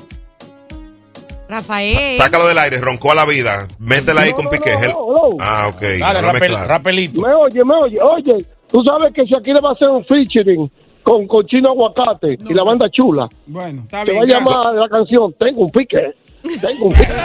Rafael. 1.49 2.17
Sácalo 2.17 2.47
del 2.47 2.57
aire. 2.57 2.79
Roncó 2.79 3.11
a 3.11 3.15
la 3.15 3.25
vida. 3.25 3.67
Métela 3.79 4.21
ahí 4.21 4.33
con 4.33 4.47
Piqué. 4.49 4.73
Hel- 4.73 4.93
Ah, 5.39 5.67
ok. 5.73 5.81
Dale, 5.81 6.03
Háblame 6.03 6.39
rapel- 6.39 6.47
claro. 6.49 6.67
rapelito. 6.67 7.21
Me 7.21 7.33
oye, 7.33 7.63
me 7.63 7.73
oye. 7.75 7.99
Oye, 8.01 8.45
tú 8.71 8.83
sabes 8.83 9.13
que 9.13 9.25
Shakira 9.25 9.59
va 9.61 9.69
a 9.69 9.71
hacer 9.73 9.87
un 9.89 10.03
featuring 10.05 10.71
con 11.03 11.27
Cochino 11.27 11.69
Aguacate 11.71 12.37
y 12.47 12.53
la 12.53 12.63
banda 12.63 12.89
chula. 12.91 13.27
Bueno, 13.47 13.83
está 13.83 14.03
Se 14.05 14.11
bien. 14.11 14.17
va 14.19 14.23
a 14.23 14.27
llamar 14.27 14.75
la 14.75 14.89
canción 14.89 15.33
Tengo 15.39 15.61
un 15.65 15.71
pique. 15.71 16.13
Tengo 16.61 16.85
un 16.85 16.93
pique. 16.93 17.07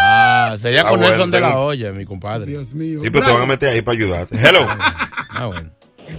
Ah, 0.00 0.54
sería 0.58 0.82
Ah, 0.82 0.84
con 0.84 0.98
bueno, 1.00 1.08
Nelson 1.10 1.30
de 1.30 1.40
la 1.40 1.58
olla, 1.58 1.92
mi 1.92 2.04
compadre. 2.04 2.46
Dios 2.52 2.72
mío. 2.72 3.00
Sí, 3.02 3.10
pero 3.10 3.26
te 3.26 3.32
van 3.32 3.42
a 3.42 3.46
meter 3.46 3.68
ahí 3.70 3.82
para 3.82 3.96
ayudarte. 3.98 4.36
Hello. 4.36 4.60
Ah, 5.30 5.46
bueno. 5.46 5.70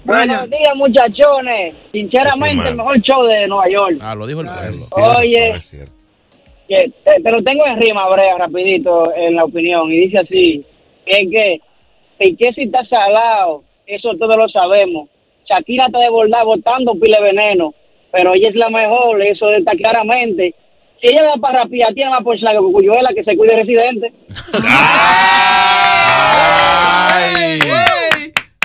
Buenos 0.04 0.50
días, 0.50 0.76
muchachones. 0.76 1.76
Sinceramente, 1.92 2.64
Sí, 2.64 2.70
el 2.70 2.76
mejor 2.76 3.02
show 3.02 3.24
de 3.24 3.48
Nueva 3.48 3.70
York. 3.70 3.98
Ah, 4.02 4.16
lo 4.16 4.28
dijo 4.28 4.42
el 4.42 4.48
pueblo. 4.48 4.86
Oye. 5.18 5.50
Es 5.50 5.70
cierto. 5.70 5.94
que 6.68 6.92
te, 7.04 7.22
te 7.22 7.32
lo 7.32 7.44
tengo 7.44 7.66
en 7.66 7.82
rima, 7.82 8.08
Brea, 8.10 8.38
rapidito, 8.38 9.14
en 9.16 9.36
la 9.36 9.46
opinión. 9.46 9.92
Y 9.92 10.00
dice 10.00 10.20
así, 10.20 10.66
que 11.06 11.12
es 11.22 11.30
que 11.30 11.62
Piqué 12.20 12.54
si 12.54 12.64
está 12.64 12.84
salado, 12.86 13.64
eso 13.88 14.12
todos 14.20 14.36
lo 14.36 14.50
sabemos. 14.50 15.08
Shakira 15.50 15.86
está 15.86 16.00
de 16.00 16.10
bordar 16.10 16.44
botando 16.44 16.94
pile 16.96 17.22
veneno, 17.22 17.74
pero 18.12 18.34
ella 18.34 18.50
es 18.50 18.56
la 18.56 18.70
mejor, 18.70 19.22
eso 19.22 19.50
está 19.52 19.72
claramente. 19.72 20.54
Si 21.02 21.08
ella 21.08 21.24
da 21.24 21.38
para 21.40 21.64
rapiar, 21.64 21.94
tiene 21.94 22.10
más 22.12 22.22
por 22.24 22.38
la 22.42 22.52
que 22.52 22.58
Cuyuela, 22.58 23.12
que 23.16 23.24
se 23.24 23.38
cuide 23.38 23.56
residente. 23.56 24.12
Ay. 27.12 27.60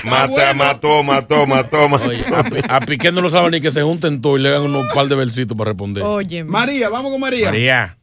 Mata, 0.05 0.53
mató, 0.53 1.03
mató, 1.03 1.45
mató, 1.47 1.89
mató. 1.89 2.05
Oye, 2.09 2.23
a, 2.69 2.75
a 2.77 2.79
Piqué 2.81 3.11
no 3.11 3.21
lo 3.21 3.29
sabe 3.29 3.49
ni 3.51 3.61
que 3.61 3.71
se 3.71 3.81
junten 3.81 4.21
todos 4.21 4.39
y 4.39 4.43
le 4.43 4.49
hagan 4.49 4.61
unos 4.63 4.85
par 4.93 5.07
de 5.07 5.15
versitos 5.15 5.57
para 5.57 5.71
responder. 5.71 6.03
Oye. 6.03 6.43
María, 6.43 6.89
vamos 6.89 7.11
con 7.11 7.19
María. 7.19 7.45
María, 7.45 7.97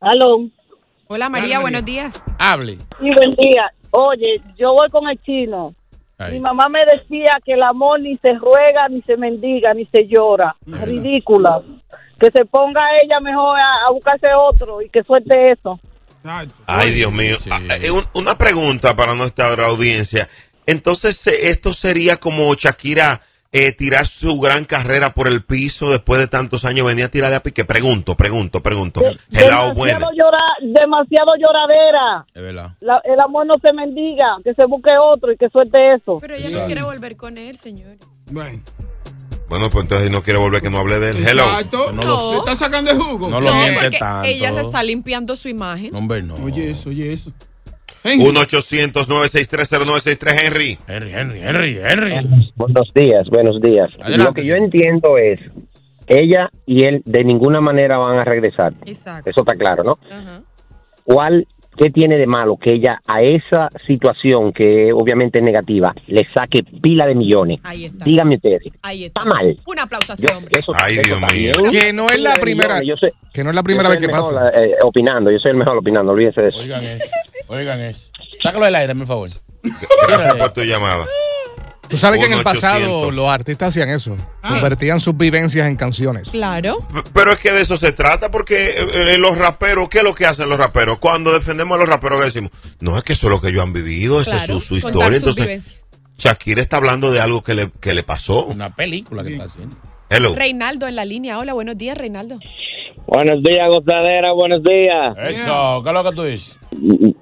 Aló. 0.00 0.48
Hola 1.08 1.28
María, 1.28 1.60
buenos 1.60 1.84
días. 1.84 2.22
hable. 2.38 2.78
Y 3.00 3.14
buen 3.14 3.34
día. 3.36 3.72
Oye, 3.90 4.40
yo 4.58 4.72
voy 4.72 4.90
con 4.90 5.08
el 5.08 5.20
chino. 5.22 5.74
Ahí. 6.18 6.34
Mi 6.34 6.40
mamá 6.40 6.68
me 6.68 6.80
decía 6.84 7.30
que 7.44 7.52
el 7.52 7.62
amor 7.62 8.00
ni 8.00 8.16
se 8.18 8.32
ruega, 8.34 8.88
ni 8.88 9.02
se 9.02 9.16
mendiga, 9.16 9.72
ni 9.74 9.86
se 9.86 10.06
llora. 10.08 10.56
Ridícula. 10.66 11.60
Que 12.18 12.30
se 12.30 12.44
ponga 12.46 12.80
ella 13.02 13.20
mejor 13.20 13.58
a, 13.58 13.86
a 13.88 13.92
buscarse 13.92 14.26
otro 14.34 14.80
y 14.82 14.88
que 14.88 15.02
suelte 15.02 15.52
eso. 15.52 15.78
Ay, 16.66 16.90
Dios 16.90 17.12
mío. 17.12 17.36
Ah, 17.50 17.60
eh, 17.80 17.90
un- 17.90 18.04
una 18.14 18.36
pregunta 18.36 18.96
para 18.96 19.14
nuestra 19.14 19.52
audiencia. 19.66 20.28
Entonces, 20.66 21.26
eh, 21.26 21.48
esto 21.50 21.72
sería 21.72 22.16
como 22.16 22.52
Shakira 22.54 23.22
eh, 23.52 23.72
tirar 23.72 24.06
su 24.06 24.38
gran 24.40 24.64
carrera 24.64 25.14
por 25.14 25.28
el 25.28 25.42
piso 25.42 25.90
después 25.90 26.20
de 26.20 26.26
tantos 26.26 26.64
años. 26.64 26.86
Venía 26.86 27.06
a 27.06 27.08
tirarle 27.08 27.36
a 27.36 27.40
Piqué. 27.40 27.64
Pregunto, 27.64 28.14
pregunto, 28.16 28.60
pregunto. 28.60 29.00
El 29.02 29.16
lado 29.48 29.72
bueno. 29.72 29.98
Demasiado, 29.98 30.12
llora- 30.12 30.80
demasiado 30.80 31.32
lloradera. 31.38 32.26
Es 32.34 32.42
verdad. 32.42 32.72
La- 32.80 33.00
el 33.04 33.18
amor 33.20 33.46
no 33.46 33.54
se 33.62 33.72
mendiga, 33.72 34.26
que 34.44 34.52
se 34.54 34.66
busque 34.66 34.90
otro 35.00 35.32
y 35.32 35.36
que 35.38 35.48
suelte 35.48 35.94
eso. 35.94 36.18
Pero 36.20 36.34
ella 36.34 36.50
no 36.60 36.66
quiere 36.66 36.82
volver 36.82 37.16
con 37.16 37.38
él, 37.38 37.56
señor. 37.56 37.96
Bueno. 38.30 38.60
Bueno, 39.48 39.70
pues 39.70 39.84
entonces 39.84 40.10
no 40.10 40.22
quiere 40.24 40.40
volver 40.40 40.60
que 40.60 40.70
no 40.70 40.78
hable 40.78 40.98
de 40.98 41.10
él. 41.10 41.24
Hello. 41.26 41.44
Exacto. 41.44 41.92
No 41.92 42.02
lo 42.02 42.18
Se 42.18 42.38
está 42.38 42.56
sacando 42.56 42.92
de 42.92 42.98
jugo. 42.98 43.28
No 43.28 43.40
lo 43.40 43.54
miente 43.54 43.92
tanto. 43.92 44.28
ella 44.28 44.52
se 44.52 44.60
está 44.62 44.82
limpiando 44.82 45.36
su 45.36 45.48
imagen. 45.48 45.94
Hombre, 45.94 46.20
no. 46.24 46.34
Oye, 46.42 46.70
eso, 46.72 46.88
oye, 46.90 47.12
eso. 47.12 47.30
1-800-963-0963, 48.14 50.46
Henry. 50.46 50.78
Henry, 50.86 51.12
Henry, 51.12 51.40
Henry, 51.40 51.78
Henry. 51.82 52.52
Buenos 52.54 52.92
días, 52.94 53.28
buenos 53.28 53.60
días. 53.60 53.90
Adelante, 54.00 54.24
Lo 54.24 54.32
que 54.34 54.46
yo 54.46 54.54
entiendo 54.56 55.18
es, 55.18 55.40
ella 56.06 56.50
y 56.66 56.84
él 56.84 57.02
de 57.04 57.24
ninguna 57.24 57.60
manera 57.60 57.98
van 57.98 58.16
a 58.18 58.24
regresar. 58.24 58.72
Exacto. 58.84 59.28
Eso 59.28 59.40
está 59.40 59.56
claro, 59.56 59.82
¿no? 59.82 59.98
Ajá. 60.10 60.42
¿Cuál, 61.04 61.48
qué 61.76 61.90
tiene 61.90 62.16
de 62.18 62.26
malo 62.26 62.56
que 62.56 62.74
ella 62.74 63.00
a 63.06 63.22
esa 63.22 63.68
situación 63.86 64.52
que 64.52 64.92
obviamente 64.92 65.38
es 65.38 65.44
negativa 65.44 65.94
le 66.06 66.26
saque 66.34 66.62
pila 66.82 67.06
de 67.06 67.14
millones? 67.14 67.60
Ahí 67.64 67.84
está. 67.86 68.04
Díganme 68.04 68.36
ustedes. 68.36 68.62
Ahí 68.82 69.04
está. 69.04 69.20
Está 69.20 69.30
mal. 69.34 69.56
Un 69.66 69.78
aplauso 69.78 70.12
a 70.12 70.14
este 70.14 70.34
hombre. 70.34 70.58
Eso, 70.58 70.72
Ay, 70.74 70.94
eso 70.98 71.16
Dios 71.16 71.32
mío. 71.32 71.52
Que 71.70 71.92
no 71.92 72.08
es 72.10 72.20
la 72.20 72.34
primera, 72.34 72.80
millones, 72.80 72.88
yo 72.88 72.96
soy- 72.96 73.12
que 73.32 73.44
no 73.44 73.50
es 73.50 73.56
la 73.56 73.62
primera 73.62 73.88
yo 73.88 73.90
vez 73.90 73.98
soy 73.98 74.06
que 74.06 74.12
el 74.12 74.16
mejor, 74.16 74.34
pasa. 74.34 74.62
eh, 74.64 74.74
opinando, 74.82 75.30
yo 75.30 75.38
soy 75.38 75.50
el 75.52 75.56
mejor 75.56 75.76
opinando, 75.78 76.12
olvídense 76.12 76.40
de 76.42 76.48
eso. 76.48 76.58
Oigan 76.58 76.80
eso. 76.80 77.04
Oigan 77.48 77.80
eso. 77.80 78.10
Sácalo 78.42 78.64
del 78.64 78.74
aire, 78.74 78.94
por 78.94 79.06
favor. 79.06 79.28
Gracias 80.08 80.34
por 80.36 80.50
tu 80.52 80.62
llamada. 80.62 81.04
Tú 81.88 81.96
sabes 81.96 82.18
que 82.20 82.26
en 82.26 82.32
el 82.32 82.40
1-800. 82.40 82.42
pasado 82.44 83.10
los 83.10 83.26
artistas 83.28 83.68
hacían 83.68 83.88
eso. 83.88 84.16
Convertían 84.42 85.00
sus 85.00 85.16
vivencias 85.16 85.66
en 85.66 85.76
canciones. 85.76 86.28
Claro. 86.30 86.78
P- 86.92 87.02
Pero 87.12 87.32
es 87.32 87.38
que 87.38 87.52
de 87.52 87.62
eso 87.62 87.76
se 87.76 87.92
trata, 87.92 88.30
porque 88.30 88.70
eh, 88.70 89.14
eh, 89.14 89.18
los 89.18 89.38
raperos, 89.38 89.88
¿qué 89.88 89.98
es 89.98 90.04
lo 90.04 90.14
que 90.14 90.26
hacen 90.26 90.48
los 90.48 90.58
raperos? 90.58 90.98
Cuando 90.98 91.32
defendemos 91.32 91.76
a 91.76 91.80
los 91.80 91.88
raperos, 91.88 92.18
¿qué 92.20 92.26
decimos? 92.26 92.50
No, 92.80 92.96
es 92.96 93.04
que 93.04 93.12
eso 93.12 93.26
es 93.26 93.30
lo 93.30 93.40
que 93.40 93.48
ellos 93.48 93.62
han 93.62 93.72
vivido, 93.72 94.20
esa 94.20 94.32
Claro, 94.32 94.58
es 94.58 94.64
su, 94.64 94.68
su 94.80 94.86
historia. 94.88 95.06
sus 95.06 95.16
Entonces, 95.16 95.44
vivencias. 95.46 95.80
Shakira 96.18 96.62
está 96.62 96.78
hablando 96.78 97.12
de 97.12 97.20
algo 97.20 97.42
que 97.44 97.54
le, 97.54 97.70
que 97.80 97.94
le 97.94 98.02
pasó. 98.02 98.46
Una 98.46 98.74
película 98.74 99.22
que 99.22 99.32
está 99.32 99.44
haciendo. 99.44 99.76
Hello. 100.08 100.34
Reinaldo 100.34 100.86
en 100.88 100.96
la 100.96 101.04
línea. 101.04 101.38
Hola, 101.38 101.52
buenos 101.52 101.76
días, 101.76 101.98
Reinaldo. 101.98 102.38
Buenos 103.06 103.42
días, 103.42 103.68
gozadera, 103.68 104.32
buenos 104.32 104.62
días. 104.62 105.16
Eso, 105.28 105.80
¿qué 105.82 105.88
es 105.90 105.94
lo 105.94 106.04
que 106.04 106.16
tú 106.16 106.22
dices? 106.24 106.58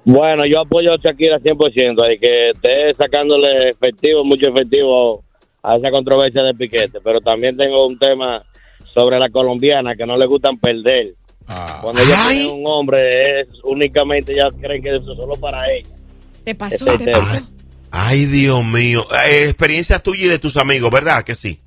Bueno, 0.03 0.45
yo 0.45 0.61
apoyo 0.61 0.93
a 0.93 0.97
Shakira 0.97 1.39
100%, 1.39 2.03
hay 2.03 2.17
que 2.17 2.49
esté 2.49 2.93
sacándole 2.95 3.69
efectivo, 3.69 4.23
mucho 4.23 4.49
efectivo 4.49 5.23
a 5.61 5.77
esa 5.77 5.91
controversia 5.91 6.41
de 6.41 6.55
Piquete, 6.55 6.99
pero 7.03 7.21
también 7.21 7.55
tengo 7.55 7.85
un 7.85 7.99
tema 7.99 8.43
sobre 8.93 9.19
la 9.19 9.29
colombiana 9.29 9.95
que 9.95 10.05
no 10.05 10.17
le 10.17 10.25
gustan 10.25 10.57
perder. 10.57 11.13
Cuando 11.81 12.01
ella 12.01 12.15
tiene 12.29 12.51
un 12.51 12.65
hombre, 12.65 13.41
es 13.41 13.47
únicamente 13.63 14.33
ya 14.33 14.45
creen 14.59 14.81
que 14.81 14.95
eso 14.95 15.11
es 15.11 15.17
solo 15.17 15.33
para 15.39 15.71
ella. 15.71 15.89
Te 16.43 16.55
pasó, 16.55 16.87
Ese 16.87 17.05
te 17.05 17.11
pasó. 17.11 17.45
Ay, 17.91 18.25
Dios 18.25 18.65
mío. 18.65 19.05
Eh, 19.27 19.43
experiencia 19.43 19.99
tuya 19.99 20.25
y 20.25 20.29
de 20.29 20.39
tus 20.39 20.57
amigos, 20.57 20.91
¿verdad? 20.91 21.23
Que 21.23 21.35
sí. 21.35 21.59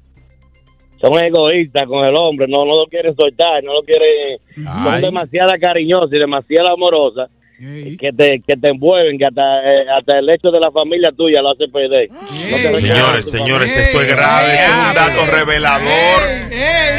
Son 1.00 1.24
egoístas 1.24 1.84
con 1.86 2.04
el 2.04 2.14
hombre, 2.16 2.46
no, 2.48 2.64
no 2.64 2.76
lo 2.76 2.86
quieren 2.86 3.14
soltar, 3.14 3.62
no 3.62 3.74
lo 3.74 3.82
quieren, 3.82 4.38
son 4.54 4.94
Ay. 4.94 5.02
demasiado 5.02 5.52
cariñosas 5.60 6.12
y 6.12 6.18
demasiado 6.18 6.72
amorosas 6.72 7.30
que 7.58 8.12
te, 8.16 8.40
que 8.46 8.56
te 8.56 8.70
envuelven, 8.70 9.18
que 9.18 9.26
hasta, 9.26 9.42
eh, 9.42 9.86
hasta 9.98 10.18
el 10.18 10.30
hecho 10.30 10.50
de 10.50 10.60
la 10.60 10.70
familia 10.70 11.10
tuya 11.10 11.42
lo 11.42 11.50
hace 11.50 11.66
perder. 11.68 12.08
No 12.10 12.80
Señores, 12.80 13.30
señores, 13.30 13.76
esto 13.76 14.00
es 14.00 14.08
grave, 14.08 14.54
esto 14.54 14.70
es 14.70 14.88
un 14.88 14.94
dato 14.94 15.36
revelador. 15.36 16.20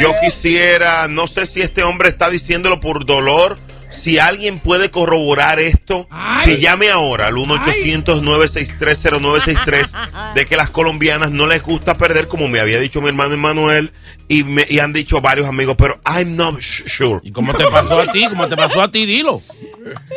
Yo 0.02 0.10
quisiera, 0.22 1.08
no 1.08 1.26
sé 1.26 1.46
si 1.46 1.62
este 1.62 1.82
hombre 1.82 2.10
está 2.10 2.28
diciéndolo 2.28 2.78
por 2.80 3.06
dolor 3.06 3.56
Si 3.90 4.18
alguien 4.18 4.58
puede 4.58 4.90
corroborar 4.90 5.60
esto, 5.60 6.08
que 6.44 6.58
llame 6.58 6.90
ahora 6.90 7.26
al 7.26 7.34
1-800-963-0963 7.34 10.32
de 10.34 10.46
que 10.46 10.56
las 10.56 10.70
colombianas 10.70 11.30
no 11.30 11.46
les 11.46 11.62
gusta 11.62 11.98
perder, 11.98 12.26
como 12.28 12.48
me 12.48 12.60
había 12.60 12.80
dicho 12.80 13.00
mi 13.00 13.08
hermano 13.08 13.34
Emanuel, 13.34 13.92
y, 14.28 14.44
me, 14.44 14.64
y 14.68 14.78
han 14.78 14.92
dicho 14.92 15.20
varios 15.20 15.48
amigos, 15.48 15.74
pero 15.76 16.00
I'm 16.06 16.36
not 16.36 16.60
sure. 16.60 17.20
¿Y 17.24 17.32
cómo 17.32 17.52
te 17.52 17.66
pasó 17.66 17.98
a 17.98 18.12
ti? 18.12 18.26
¿Cómo 18.28 18.46
te 18.48 18.56
pasó 18.56 18.80
a 18.80 18.88
ti? 18.90 19.04
Dilo. 19.04 19.42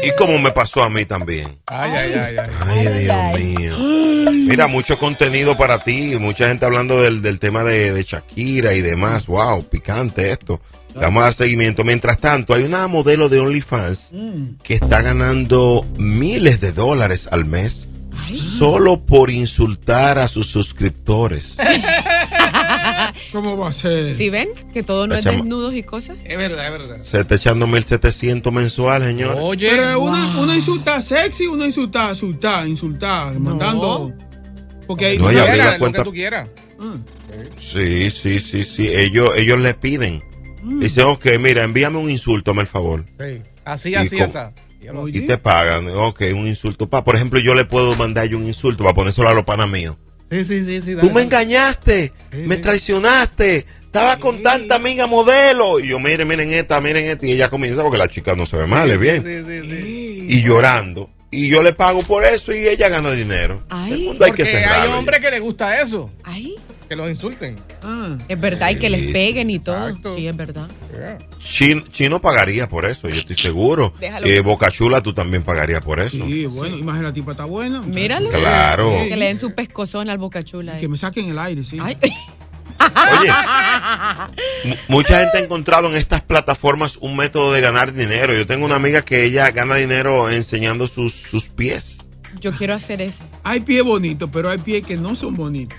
Y 0.03 0.11
como 0.17 0.37
me 0.37 0.51
pasó 0.51 0.83
a 0.83 0.89
mí 0.89 1.03
también. 1.05 1.57
Ay, 1.65 1.91
ay, 1.95 2.13
ay, 2.13 2.35
ay. 2.37 2.49
Ay, 2.67 2.87
Dios 3.05 3.33
mío. 3.33 3.75
Mira, 4.45 4.67
mucho 4.67 4.99
contenido 4.99 5.57
para 5.57 5.79
ti. 5.79 6.15
Mucha 6.19 6.47
gente 6.47 6.63
hablando 6.65 7.01
del, 7.01 7.23
del 7.23 7.39
tema 7.39 7.63
de, 7.63 7.91
de 7.91 8.03
Shakira 8.03 8.73
y 8.73 8.81
demás. 8.81 9.25
Wow, 9.25 9.67
picante 9.67 10.29
esto. 10.31 10.61
Le 10.93 11.01
Vamos 11.01 11.21
a 11.21 11.25
dar 11.25 11.33
seguimiento. 11.33 11.83
Mientras 11.83 12.19
tanto, 12.19 12.53
hay 12.53 12.63
una 12.63 12.87
modelo 12.87 13.29
de 13.29 13.39
OnlyFans 13.39 14.11
que 14.63 14.75
está 14.75 15.01
ganando 15.01 15.85
miles 15.97 16.61
de 16.61 16.71
dólares 16.71 17.27
al 17.31 17.45
mes 17.45 17.87
solo 18.33 18.99
por 19.01 19.29
insultar 19.31 20.17
a 20.19 20.27
sus 20.27 20.47
suscriptores. 20.47 21.57
¿Cómo 23.31 23.57
va 23.57 23.69
a 23.69 23.73
ser? 23.73 24.15
¿Sí 24.15 24.29
ven? 24.29 24.49
Que 24.73 24.83
todo 24.83 25.07
no 25.07 25.15
es 25.15 25.23
desnudos 25.25 25.73
y 25.73 25.83
cosas. 25.83 26.17
Es 26.23 26.37
verdad, 26.37 26.67
es 26.67 26.87
verdad. 26.87 27.03
Se 27.03 27.19
está 27.19 27.35
echando 27.35 27.67
1700 27.67 28.53
mensual, 28.53 29.03
señor. 29.03 29.37
Oye, 29.39 29.69
Pero 29.71 29.99
una, 29.99 30.39
una 30.39 30.55
insulta 30.55 31.01
sexy, 31.01 31.47
una 31.47 31.65
insulta, 31.65 32.09
insultar, 32.09 32.67
insultar, 32.67 33.39
mandando. 33.39 34.13
Porque 34.87 35.07
hay 35.07 35.17
No, 35.17 35.31
la 35.31 35.65
Lo 35.65 35.71
que 35.73 35.79
cuenta. 35.79 36.03
tú 36.03 36.11
quieras. 36.11 36.49
Sí, 37.57 38.09
sí, 38.09 38.39
sí, 38.39 38.63
sí. 38.63 38.87
Ellos, 38.89 39.31
ellos 39.37 39.59
le 39.59 39.73
piden. 39.73 40.21
Mm. 40.63 40.79
Dicen, 40.79 41.03
ok, 41.05 41.25
mira, 41.39 41.63
envíame 41.63 41.97
un 41.99 42.09
insulto, 42.09 42.51
hazme 42.51 42.61
el 42.61 42.67
favor. 42.67 43.05
Sí. 43.19 43.41
Así, 43.65 43.89
Y 43.91 43.95
así, 43.95 44.19
así. 44.19 44.37
Y 45.13 45.21
te 45.21 45.37
pagan, 45.37 45.87
ok, 45.87 46.21
un 46.33 46.45
insulto. 46.47 46.89
Pa, 46.89 47.03
por 47.05 47.15
ejemplo, 47.15 47.39
yo 47.39 47.55
le 47.55 47.63
puedo 47.65 47.95
mandar 47.95 48.27
yo 48.27 48.37
un 48.37 48.45
insulto 48.45 48.83
para 48.83 48.93
ponérselo 48.95 49.29
a 49.29 49.33
los 49.33 49.45
panas 49.45 49.69
míos. 49.69 49.95
Sí, 50.29 50.43
sí, 50.43 50.65
sí, 50.65 50.81
sí. 50.81 50.91
Tú 50.91 50.97
dale, 50.97 51.13
me 51.13 51.21
engañaste, 51.21 52.11
me 52.31 52.57
traicionaste, 52.57 53.65
estaba 53.83 54.17
con 54.17 54.41
tanta 54.41 54.75
amiga 54.75 55.07
modelo. 55.07 55.79
Y 55.79 55.87
yo, 55.89 55.99
miren, 55.99 56.27
miren 56.27 56.51
esta, 56.51 56.81
miren 56.81 57.05
esta. 57.05 57.25
Y 57.25 57.31
ella 57.33 57.49
comienza 57.49 57.81
porque 57.81 57.97
la 57.97 58.07
chica 58.07 58.35
no 58.35 58.45
se 58.45 58.57
ve 58.57 58.67
mal, 58.67 58.89
es 58.91 58.99
bien. 58.99 59.23
Sí, 59.23 59.43
sí, 59.47 59.61
sí. 59.69 60.27
Y 60.29 60.41
llorando. 60.43 61.09
Y 61.31 61.47
yo 61.49 61.63
le 61.63 61.73
pago 61.73 62.03
por 62.03 62.25
eso 62.25 62.53
y 62.53 62.67
ella 62.67 62.89
gana 62.89 63.11
dinero. 63.11 63.63
El 63.89 63.99
mundo 63.99 64.25
hay 64.25 64.31
que 64.31 64.43
Porque 64.43 64.57
hay 64.57 64.63
cerrarlo. 64.63 64.99
hombres 64.99 65.19
que 65.19 65.31
les 65.31 65.41
gusta 65.41 65.81
eso. 65.81 66.11
Ay. 66.23 66.55
Que 66.89 66.95
los 66.95 67.09
insulten. 67.09 67.55
Es 68.27 68.39
verdad, 68.39 68.69
y 68.71 68.75
que 68.77 68.89
les 68.89 69.11
peguen 69.11 69.49
y 69.49 69.59
todo. 69.59 69.97
Sí, 70.15 70.27
es 70.27 70.35
verdad. 70.37 70.67
Chino, 71.39 71.83
Chino 71.91 72.19
pagaría 72.21 72.67
por 72.69 72.85
eso, 72.85 73.09
yo 73.09 73.15
estoy 73.15 73.35
seguro. 73.37 73.93
Déjalo. 73.99 74.27
Eh, 74.27 74.41
Boca 74.41 74.69
Chula, 74.69 75.01
tú 75.01 75.13
también 75.13 75.43
pagarías 75.43 75.81
por 75.83 75.99
eso. 75.99 76.17
Sí, 76.25 76.45
bueno, 76.45 76.75
imagínate, 76.77 77.03
la 77.09 77.13
tipa 77.13 77.31
está 77.31 77.45
buena. 77.45 77.81
Míralo. 77.81 78.29
Claro. 78.29 78.91
Que 79.07 79.15
le 79.15 79.25
den 79.27 79.39
su 79.39 79.53
pescozón 79.55 80.09
al 80.09 80.17
bocachula. 80.17 80.77
Que 80.77 80.87
me 80.87 80.97
saquen 80.97 81.29
el 81.29 81.39
aire, 81.39 81.63
sí. 81.63 81.77
M- 84.63 84.77
Mucha 84.87 85.19
gente 85.19 85.37
ha 85.37 85.41
encontrado 85.41 85.89
en 85.89 85.95
estas 85.95 86.21
plataformas 86.21 86.97
un 86.97 87.15
método 87.15 87.53
de 87.53 87.61
ganar 87.61 87.93
dinero. 87.93 88.33
Yo 88.33 88.45
tengo 88.45 88.65
una 88.65 88.75
amiga 88.75 89.01
que 89.01 89.23
ella 89.25 89.51
gana 89.51 89.75
dinero 89.75 90.29
enseñando 90.29 90.87
sus, 90.87 91.13
sus 91.13 91.49
pies. 91.49 91.97
Yo 92.41 92.51
quiero 92.51 92.73
hacer 92.73 93.01
eso. 93.01 93.23
Hay 93.43 93.59
pies 93.61 93.83
bonitos, 93.83 94.29
pero 94.33 94.49
hay 94.49 94.57
pies 94.57 94.85
que 94.85 94.97
no 94.97 95.15
son 95.15 95.35
bonitos. 95.35 95.77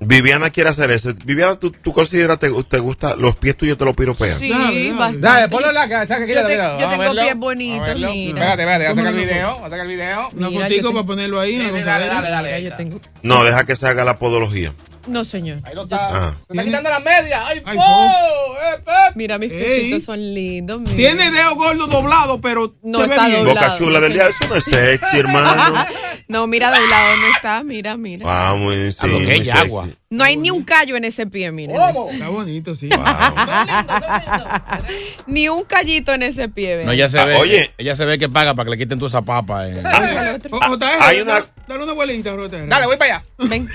Viviana 0.00 0.50
quiere 0.50 0.70
hacer 0.70 0.90
eso. 0.90 1.10
Viviana, 1.24 1.56
¿tú, 1.56 1.70
tú 1.70 1.92
consideras 1.92 2.38
te, 2.38 2.50
te 2.64 2.78
gusta 2.78 3.16
los 3.16 3.36
pies 3.36 3.56
tuyos 3.56 3.76
te 3.78 3.84
los 3.84 3.94
piropean? 3.94 4.38
Sí, 4.38 4.50
Dale, 4.50 4.92
bastante. 4.92 5.20
Dale, 5.20 5.48
ponlo 5.48 5.68
en 5.68 5.74
la 5.74 5.88
cara. 5.88 6.06
Saca 6.06 6.24
aquí 6.24 6.32
Yo 6.32 6.40
la 6.40 6.46
te- 6.46 6.52
vida. 6.54 6.72
yo 6.80 6.88
tengo 6.88 7.02
verlo. 7.02 7.22
pies 7.22 7.36
bonitos. 7.36 7.88
Espérate, 7.88 8.62
espérate, 8.62 8.84
voy 8.84 8.86
a 8.86 8.94
sacar 8.94 9.14
el 9.14 9.20
video. 9.20 9.54
Voy 9.58 9.66
a 9.66 9.70
sacar 9.70 9.80
el 9.80 9.88
video. 9.92 10.28
Una 10.32 10.48
Mira, 10.50 10.64
fotico 10.66 10.92
para 10.92 11.06
ponerlo 11.06 11.40
ahí. 11.40 11.58
dale, 11.58 12.06
dale, 12.06 12.30
dale. 12.30 12.62
Yo 12.62 12.76
tengo- 12.76 13.00
No, 13.22 13.44
deja 13.44 13.64
que 13.64 13.76
se 13.76 13.86
haga 13.86 14.04
la 14.04 14.18
podología. 14.18 14.72
No, 15.10 15.24
señor. 15.24 15.58
Ahí 15.64 15.74
lo 15.74 15.82
está. 15.82 15.98
Ah. 16.28 16.36
Está 16.48 16.64
quitando 16.64 16.88
la 16.90 17.00
media. 17.00 17.46
¡Ay, 17.46 17.62
Ay, 17.64 17.76
po! 17.76 17.82
¡Eh! 17.82 19.12
Mira, 19.16 19.38
mis 19.38 19.50
piecitos 19.50 20.04
son 20.04 20.18
lindos. 20.34 20.80
mira. 20.80 20.94
Tiene 20.94 21.30
dedo 21.30 21.54
gordo 21.56 21.86
doblado, 21.88 22.40
pero 22.40 22.74
No 22.82 23.02
está 23.04 23.26
bien. 23.28 23.44
doblado. 23.44 23.66
Boca 23.68 23.78
Chula 23.78 24.00
del 24.00 24.12
día, 24.12 24.28
eso 24.28 24.46
no 24.48 24.54
es 24.56 24.64
sexy, 24.64 25.18
hermano. 25.18 25.84
No, 26.28 26.46
mira, 26.46 26.70
doblado 26.70 27.16
no 27.16 27.26
está. 27.34 27.62
Mira, 27.64 27.96
mira. 27.96 28.24
Ah, 28.24 28.54
muy, 28.56 28.92
sí, 28.92 28.98
A 29.00 29.06
lo 29.08 29.18
que 29.18 29.24
muy 29.24 29.34
es 29.34 29.52
agua. 29.52 29.88
No 30.10 30.22
hay 30.22 30.36
ni 30.36 30.52
un 30.52 30.62
callo 30.62 30.94
en 30.96 31.04
ese 31.04 31.26
pie, 31.26 31.50
mira. 31.50 31.74
¿Cómo? 31.92 32.08
Está 32.08 32.28
bonito, 32.28 32.76
sí. 32.76 32.88
Ni 35.26 35.48
un 35.48 35.64
callito 35.64 36.12
en 36.12 36.22
ese 36.22 36.48
pie, 36.48 36.76
ve. 36.76 36.84
No, 36.84 36.92
ella 36.92 37.08
se 37.08 37.18
Ah, 37.18 37.24
ve. 37.24 37.34
oye. 37.36 37.72
Ella 37.78 37.96
se 37.96 38.04
ve 38.04 38.16
que 38.18 38.28
paga 38.28 38.54
para 38.54 38.64
que 38.66 38.70
le 38.70 38.78
quiten 38.78 38.98
toda 39.00 39.08
esa 39.08 39.22
papa. 39.22 39.66
eh. 39.68 39.82
JR, 39.82 40.86
Hay 41.00 41.20
una- 41.20 41.44
Dale 41.70 41.84
una 41.84 41.92
vuelita, 41.92 42.32
JR. 42.34 42.66
Dale, 42.68 42.86
voy 42.86 42.96
para 42.96 43.14
allá. 43.18 43.24
Ven, 43.48 43.68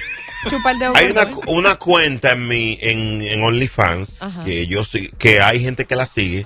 chupa 0.50 0.72
el 0.72 0.80
dedo. 0.80 0.94
Hay 0.98 1.12
una, 1.12 1.28
una 1.48 1.76
cuenta 1.76 2.34
en 2.34 2.46
mi 2.46 2.78
en, 2.82 3.22
en 3.22 3.42
OnlyFans 3.42 4.22
Ajá. 4.22 4.44
que 4.44 4.68
yo 4.68 4.84
sí- 4.84 5.10
que 5.18 5.40
hay 5.40 5.62
gente 5.62 5.86
que 5.86 5.96
la 5.96 6.06
sigue, 6.06 6.46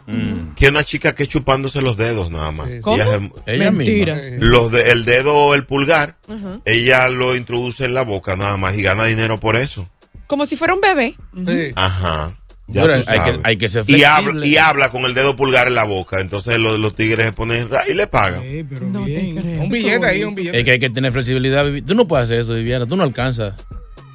que 0.56 0.66
es 0.66 0.72
una 0.72 0.84
chica 0.84 1.16
que 1.16 1.24
es 1.24 1.30
chupándose 1.30 1.82
los 1.82 1.98
dedos 1.98 2.30
nada 2.30 2.52
más. 2.52 2.70
¿Cómo? 2.82 2.98
Ella 2.98 3.20
Ella 3.48 3.72
Mentira. 3.72 4.14
misma. 4.16 4.38
los 4.46 4.72
de- 4.72 4.92
el 4.92 5.06
dedo, 5.06 5.56
el 5.56 5.66
pulgar, 5.66 6.18
Ajá. 6.28 6.60
ella 6.66 7.10
lo 7.10 7.36
introduce 7.36 7.84
en 7.86 7.96
la 7.96 8.04
boca 8.04 8.36
nada 8.36 8.56
más 8.58 8.78
y 8.78 8.84
gana 8.84 9.06
dinero 9.06 9.40
por 9.40 9.56
eso. 9.58 9.90
Como 10.28 10.46
si 10.46 10.56
fuera 10.56 10.76
un 10.76 10.82
bebé. 10.82 11.16
Sí. 11.48 11.72
Ajá. 11.76 12.39
Ya 12.72 12.82
Pero 12.84 13.02
tú 13.02 13.10
hay 13.10 13.20
que- 13.20 13.40
hay 13.44 13.58
que 13.58 13.68
ser 13.68 13.84
y 13.88 14.04
habla, 14.04 14.22
flexible. 14.32 14.48
y 14.48 14.58
habla 14.58 14.92
con 14.92 15.04
el 15.06 15.14
dedo 15.14 15.36
pulgar 15.36 15.68
en 15.68 15.76
la 15.76 15.86
boca. 15.86 16.20
Entonces 16.22 16.60
los, 16.60 16.80
los 16.80 16.94
tigres 16.96 17.26
se 17.26 17.32
ponen 17.34 17.68
y 17.90 17.94
le 17.94 18.08
pagan. 18.08 18.42
Eh, 18.44 18.64
pero 18.70 18.86
No 18.88 19.04
bien. 19.04 19.60
Un 19.60 19.70
billete 19.70 20.06
ahí, 20.06 20.24
un 20.24 20.36
billete. 20.36 20.60
Es 20.60 20.64
que 20.66 20.72
hay 20.72 20.80
que 20.80 20.90
tener 20.90 21.12
flexibilidad. 21.12 21.66
Tú 21.86 21.96
no 21.96 22.08
puedes 22.08 22.26
hacer 22.26 22.42
eso, 22.42 22.54
Viviana. 22.54 22.86
Tú 22.86 22.96
no 22.96 23.04
alcanzas. 23.04 23.56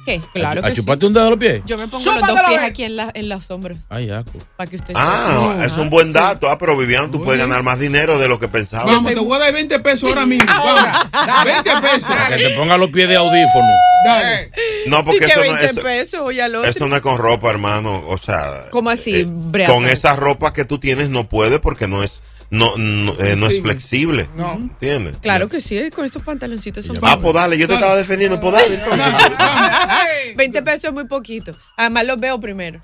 ¿Qué? 0.05 0.21
Claro 0.33 0.59
a, 0.59 0.63
que 0.63 0.69
sí. 0.69 0.75
chuparte 0.75 1.05
un 1.05 1.13
dedo 1.13 1.27
a 1.27 1.29
los 1.31 1.39
pies. 1.39 1.63
Yo 1.65 1.77
me 1.77 1.87
pongo 1.87 2.05
los 2.05 2.13
Chúpatelo, 2.15 2.39
dos 2.39 2.47
pies 2.49 2.61
aquí 2.61 2.83
en, 2.83 2.95
la, 2.95 3.11
en 3.13 3.27
los 3.27 3.49
hombros. 3.49 3.77
Ay, 3.89 4.11
asco. 4.11 4.33
Para 4.55 4.69
que 4.69 4.75
usted 4.75 4.93
Ah, 4.95 5.63
es 5.65 5.73
un 5.77 5.89
buen 5.89 6.13
dato. 6.13 6.49
Ah, 6.49 6.57
pero 6.57 6.77
Viviana, 6.77 7.09
tú 7.11 7.21
puedes 7.21 7.41
ganar 7.41 7.63
más 7.63 7.79
dinero 7.79 8.19
de 8.19 8.27
lo 8.27 8.39
que 8.39 8.47
pensaba. 8.47 8.85
Vamos, 8.85 9.11
te 9.11 9.19
voy 9.19 9.35
a 9.35 9.39
dar 9.39 9.53
20 9.53 9.79
pesos 9.79 10.07
ahora 10.09 10.25
mismo. 10.25 10.49
Ahora, 10.51 11.09
Vamos. 11.11 11.27
dale. 11.27 11.51
20 11.53 11.71
pesos. 11.81 12.07
Para 12.07 12.27
que 12.37 12.43
te 12.43 12.49
ponga 12.51 12.77
los 12.77 12.89
pies 12.89 13.07
de 13.09 13.15
audífono. 13.15 13.67
Dale. 14.05 14.41
Eh, 14.43 14.51
No, 14.87 15.03
porque 15.03 15.19
que 15.19 15.25
eso 15.25 15.35
no, 15.37 15.41
20 15.41 15.65
eso, 15.65 15.81
pesos, 15.81 16.19
oye 16.23 16.45
eso 16.69 16.87
no 16.87 16.95
es 16.95 17.01
con 17.01 17.17
ropa, 17.17 17.49
hermano. 17.49 18.03
O 18.07 18.17
sea, 18.19 18.65
¿Cómo 18.69 18.91
así, 18.91 19.21
eh, 19.21 19.65
con 19.65 19.87
esa 19.87 20.15
ropa 20.15 20.53
que 20.53 20.65
tú 20.65 20.77
tienes 20.79 21.09
no 21.09 21.27
puede 21.27 21.59
porque 21.59 21.87
no 21.87 22.03
es 22.03 22.23
no 22.49 22.77
no, 22.77 23.13
eh, 23.19 23.35
no 23.35 23.47
es 23.47 23.61
flexible. 23.61 24.29
No. 24.35 24.53
¿Entiendes? 24.53 25.17
Claro 25.21 25.49
que 25.49 25.61
sí, 25.61 25.89
con 25.91 26.05
estos 26.05 26.23
pantaloncitos 26.23 26.85
son. 26.85 26.97
Ah, 27.01 27.17
pues 27.21 27.33
dale, 27.33 27.57
yo 27.57 27.67
te 27.67 27.73
estaba 27.73 27.95
defendiendo, 27.95 28.39
pues 28.39 28.53
dale. 28.53 28.75
entonces. 28.75 30.35
20 30.35 30.61
pesos 30.63 30.83
es 30.85 30.93
muy 30.93 31.05
poquito. 31.05 31.55
Además 31.77 32.05
los 32.05 32.19
veo 32.19 32.39
primero. 32.39 32.81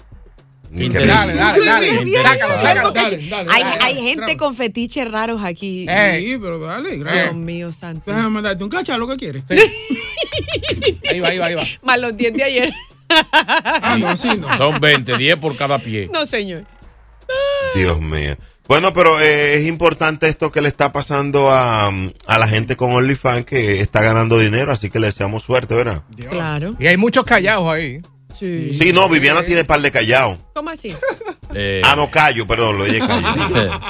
Dale, 0.71 1.05
dale, 1.35 1.65
dale. 1.65 2.21
Sácalo, 2.23 2.61
sácalo. 2.61 2.91
Dale, 2.91 3.17
dale, 3.27 3.51
Hay, 3.51 3.63
dale, 3.63 3.83
hay 3.83 3.95
gente 4.01 4.37
con 4.37 4.55
fetiches 4.55 5.11
raros 5.11 5.41
aquí. 5.43 5.85
Eh. 5.89 6.19
Sí, 6.21 6.37
pero 6.41 6.59
dale, 6.59 6.91
Dios 6.91 7.03
gracias. 7.03 7.35
mío, 7.35 7.71
santo. 7.73 8.03
Déjame 8.05 8.29
mandarte 8.29 8.63
un 8.63 8.69
cacha, 8.69 8.97
lo 8.97 9.07
que 9.07 9.17
quieres. 9.17 9.43
Ahí 11.09 11.19
va, 11.19 11.27
ahí 11.27 11.37
va, 11.37 11.45
ahí 11.47 11.55
va. 11.55 11.63
Más 11.81 11.99
los 11.99 12.15
10 12.15 12.33
de 12.33 12.43
ayer. 12.43 12.73
Ah, 13.09 13.97
no, 13.99 14.07
así 14.07 14.29
no. 14.37 14.55
Son 14.55 14.79
20, 14.79 15.17
10 15.17 15.35
por 15.35 15.57
cada 15.57 15.77
pie. 15.79 16.09
No, 16.13 16.25
señor. 16.25 16.63
Dios 17.75 17.99
mío. 17.99 18.37
Bueno, 18.67 18.93
pero 18.93 19.19
eh, 19.19 19.55
es 19.55 19.65
importante 19.65 20.27
esto 20.27 20.51
que 20.51 20.61
le 20.61 20.69
está 20.69 20.93
pasando 20.93 21.51
a, 21.51 21.87
a 21.87 22.37
la 22.37 22.47
gente 22.47 22.77
con 22.77 22.93
OnlyFans 22.93 23.45
que 23.45 23.81
está 23.81 24.01
ganando 24.01 24.39
dinero, 24.39 24.71
así 24.71 24.89
que 24.89 24.99
le 24.99 25.07
deseamos 25.07 25.43
suerte, 25.43 25.75
¿verdad? 25.75 26.03
Claro. 26.29 26.75
Y 26.79 26.87
hay 26.87 26.97
muchos 26.97 27.23
callados 27.25 27.71
ahí. 27.71 28.01
Sí. 28.39 28.73
Sí, 28.73 28.93
no, 28.93 29.09
Viviana 29.09 29.43
tiene 29.43 29.65
par 29.65 29.81
de 29.81 29.91
callao. 29.91 30.37
¿Cómo 30.55 30.69
así? 30.69 30.95
Eh, 31.53 31.81
Ah, 31.83 31.95
no, 31.97 32.09
callo, 32.09 32.47
perdón, 32.47 32.77
lo 32.77 32.85
dije 32.85 32.99
callo. 32.99 33.27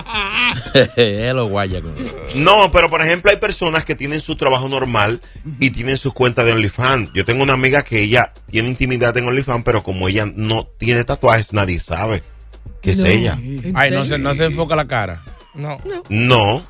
No, 2.36 2.72
pero 2.72 2.90
por 2.90 3.02
ejemplo 3.02 3.30
hay 3.30 3.38
personas 3.38 3.86
que 3.86 3.94
tienen 3.96 4.20
su 4.20 4.36
trabajo 4.36 4.68
normal 4.68 5.22
y 5.60 5.70
tienen 5.70 5.98
sus 5.98 6.14
cuentas 6.14 6.46
de 6.46 6.54
OnlyFans. 6.54 7.12
Yo 7.14 7.24
tengo 7.24 7.44
una 7.44 7.54
amiga 7.54 7.84
que 7.84 8.02
ella 8.02 8.34
tiene 8.50 8.70
intimidad 8.70 9.16
en 9.18 9.28
OnlyFans, 9.28 9.64
pero 9.64 9.84
como 9.84 10.08
ella 10.08 10.26
no 10.34 10.66
tiene 10.80 11.04
tatuajes, 11.04 11.54
nadie 11.54 11.80
sabe 11.80 12.24
que 12.82 12.92
es 12.92 13.00
No. 13.00 13.06
ella. 13.08 13.34
¿En 13.42 13.74
Ay, 13.76 13.92
no 13.92 14.06
se, 14.06 14.18
no 14.18 14.34
se 14.36 14.46
enfoca 14.46 14.76
la 14.76 14.88
cara. 14.88 15.22
No. 15.54 15.80
No. 16.10 16.66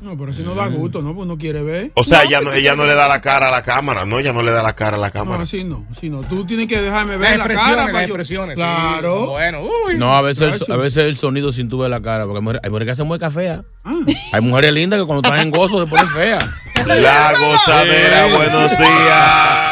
No, 0.00 0.18
pero 0.18 0.32
si 0.32 0.42
no 0.42 0.52
da 0.56 0.66
gusto, 0.66 1.00
¿no? 1.00 1.14
Pues 1.14 1.28
no 1.28 1.38
quiere 1.38 1.62
ver. 1.62 1.92
O 1.94 2.02
sea, 2.02 2.24
ella, 2.24 2.40
no, 2.40 2.52
ella 2.52 2.74
no 2.74 2.84
le 2.86 2.92
da 2.94 3.06
la 3.06 3.20
cara 3.20 3.46
a 3.46 3.50
la 3.52 3.62
cámara, 3.62 4.04
no, 4.04 4.18
ella 4.18 4.32
no 4.32 4.42
le 4.42 4.50
da 4.50 4.60
la 4.60 4.72
cara 4.72 4.96
a 4.96 5.00
la 5.00 5.06
No, 5.06 5.12
cámara. 5.12 5.44
así 5.44 5.62
no, 5.62 5.86
así 5.96 6.10
no. 6.10 6.22
Tú 6.22 6.44
tienes 6.44 6.66
que 6.66 6.80
dejarme 6.82 7.12
Las 7.12 7.20
ver 7.20 7.38
la 7.38 7.44
expresiones, 7.44 7.76
cara. 7.76 7.92
las 7.92 8.02
yo- 8.02 8.08
expresiones. 8.08 8.54
sí. 8.56 8.60
Claro. 8.60 9.26
Bueno, 9.28 9.60
uy. 9.60 9.94
No, 9.96 10.12
a 10.16 10.20
veces, 10.22 10.60
el, 10.60 10.72
a 10.72 10.76
veces 10.76 11.04
el 11.04 11.16
sonido 11.16 11.52
sin 11.52 11.68
tú 11.68 11.78
ver 11.78 11.90
la 11.90 12.02
cara. 12.02 12.24
Porque 12.24 12.38
hay 12.38 12.42
mujeres, 12.42 12.60
hay 12.64 12.70
mujeres 12.70 12.86
que 12.86 12.92
hacen 12.92 13.06
muy 13.06 13.18
fea. 13.20 13.62
Ah. 13.84 13.92
Hay 14.32 14.40
mujeres 14.40 14.72
lindas 14.72 14.98
que 14.98 15.06
cuando 15.06 15.28
están 15.28 15.40
en 15.40 15.52
gozo 15.52 15.80
se 15.80 15.86
ponen 15.86 16.08
feas. 16.08 16.44
La 16.84 17.32
gozadera, 17.38 18.26
buenos 18.26 18.70
días. 18.76 19.71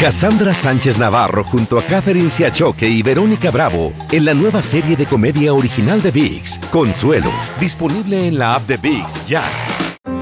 Cassandra 0.00 0.54
Sánchez 0.54 0.98
Navarro 0.98 1.44
junto 1.44 1.78
a 1.78 1.82
Catherine 1.82 2.30
Siachoque 2.30 2.88
y 2.88 3.02
Verónica 3.02 3.50
Bravo 3.50 3.92
en 4.10 4.24
la 4.24 4.32
nueva 4.32 4.62
serie 4.62 4.96
de 4.96 5.04
comedia 5.04 5.52
original 5.52 6.00
de 6.00 6.10
VIX, 6.10 6.58
Consuelo, 6.70 7.30
disponible 7.60 8.26
en 8.26 8.38
la 8.38 8.54
app 8.54 8.62
de 8.62 8.78
VIX 8.78 9.26
ya. 9.28 9.44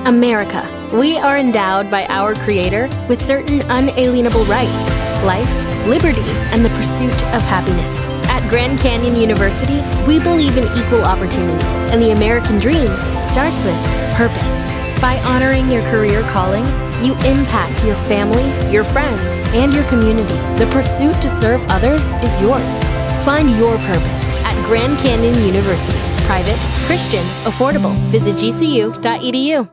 America. 0.04 0.64
We 0.92 1.16
are 1.16 1.38
endowed 1.38 1.92
by 1.92 2.06
our 2.08 2.34
Creator 2.44 2.88
with 3.08 3.22
certain 3.22 3.60
unalienable 3.70 4.44
rights 4.46 4.90
life, 5.22 5.86
liberty, 5.86 6.28
and 6.50 6.64
the 6.64 6.70
pursuit 6.70 7.14
of 7.32 7.42
happiness. 7.42 8.08
At 8.28 8.42
Grand 8.50 8.80
Canyon 8.80 9.14
University, 9.14 9.80
we 10.08 10.18
believe 10.18 10.56
in 10.56 10.64
equal 10.76 11.04
opportunity, 11.04 11.64
and 11.92 12.02
the 12.02 12.10
American 12.10 12.58
dream 12.58 12.90
starts 13.20 13.62
with 13.64 13.78
purpose. 14.16 14.77
By 15.00 15.20
honoring 15.20 15.70
your 15.70 15.82
career 15.82 16.22
calling, 16.22 16.64
you 17.04 17.14
impact 17.18 17.84
your 17.84 17.94
family, 17.94 18.44
your 18.72 18.82
friends, 18.82 19.38
and 19.54 19.72
your 19.72 19.84
community. 19.84 20.34
The 20.58 20.68
pursuit 20.72 21.22
to 21.22 21.40
serve 21.40 21.62
others 21.68 22.02
is 22.24 22.40
yours. 22.40 22.84
Find 23.24 23.56
your 23.56 23.76
purpose 23.78 24.34
at 24.44 24.60
Grand 24.66 24.98
Canyon 24.98 25.38
University. 25.44 25.98
Private, 26.26 26.58
Christian, 26.86 27.24
affordable. 27.44 27.94
Visit 28.10 28.34
gcu.edu. 28.34 29.68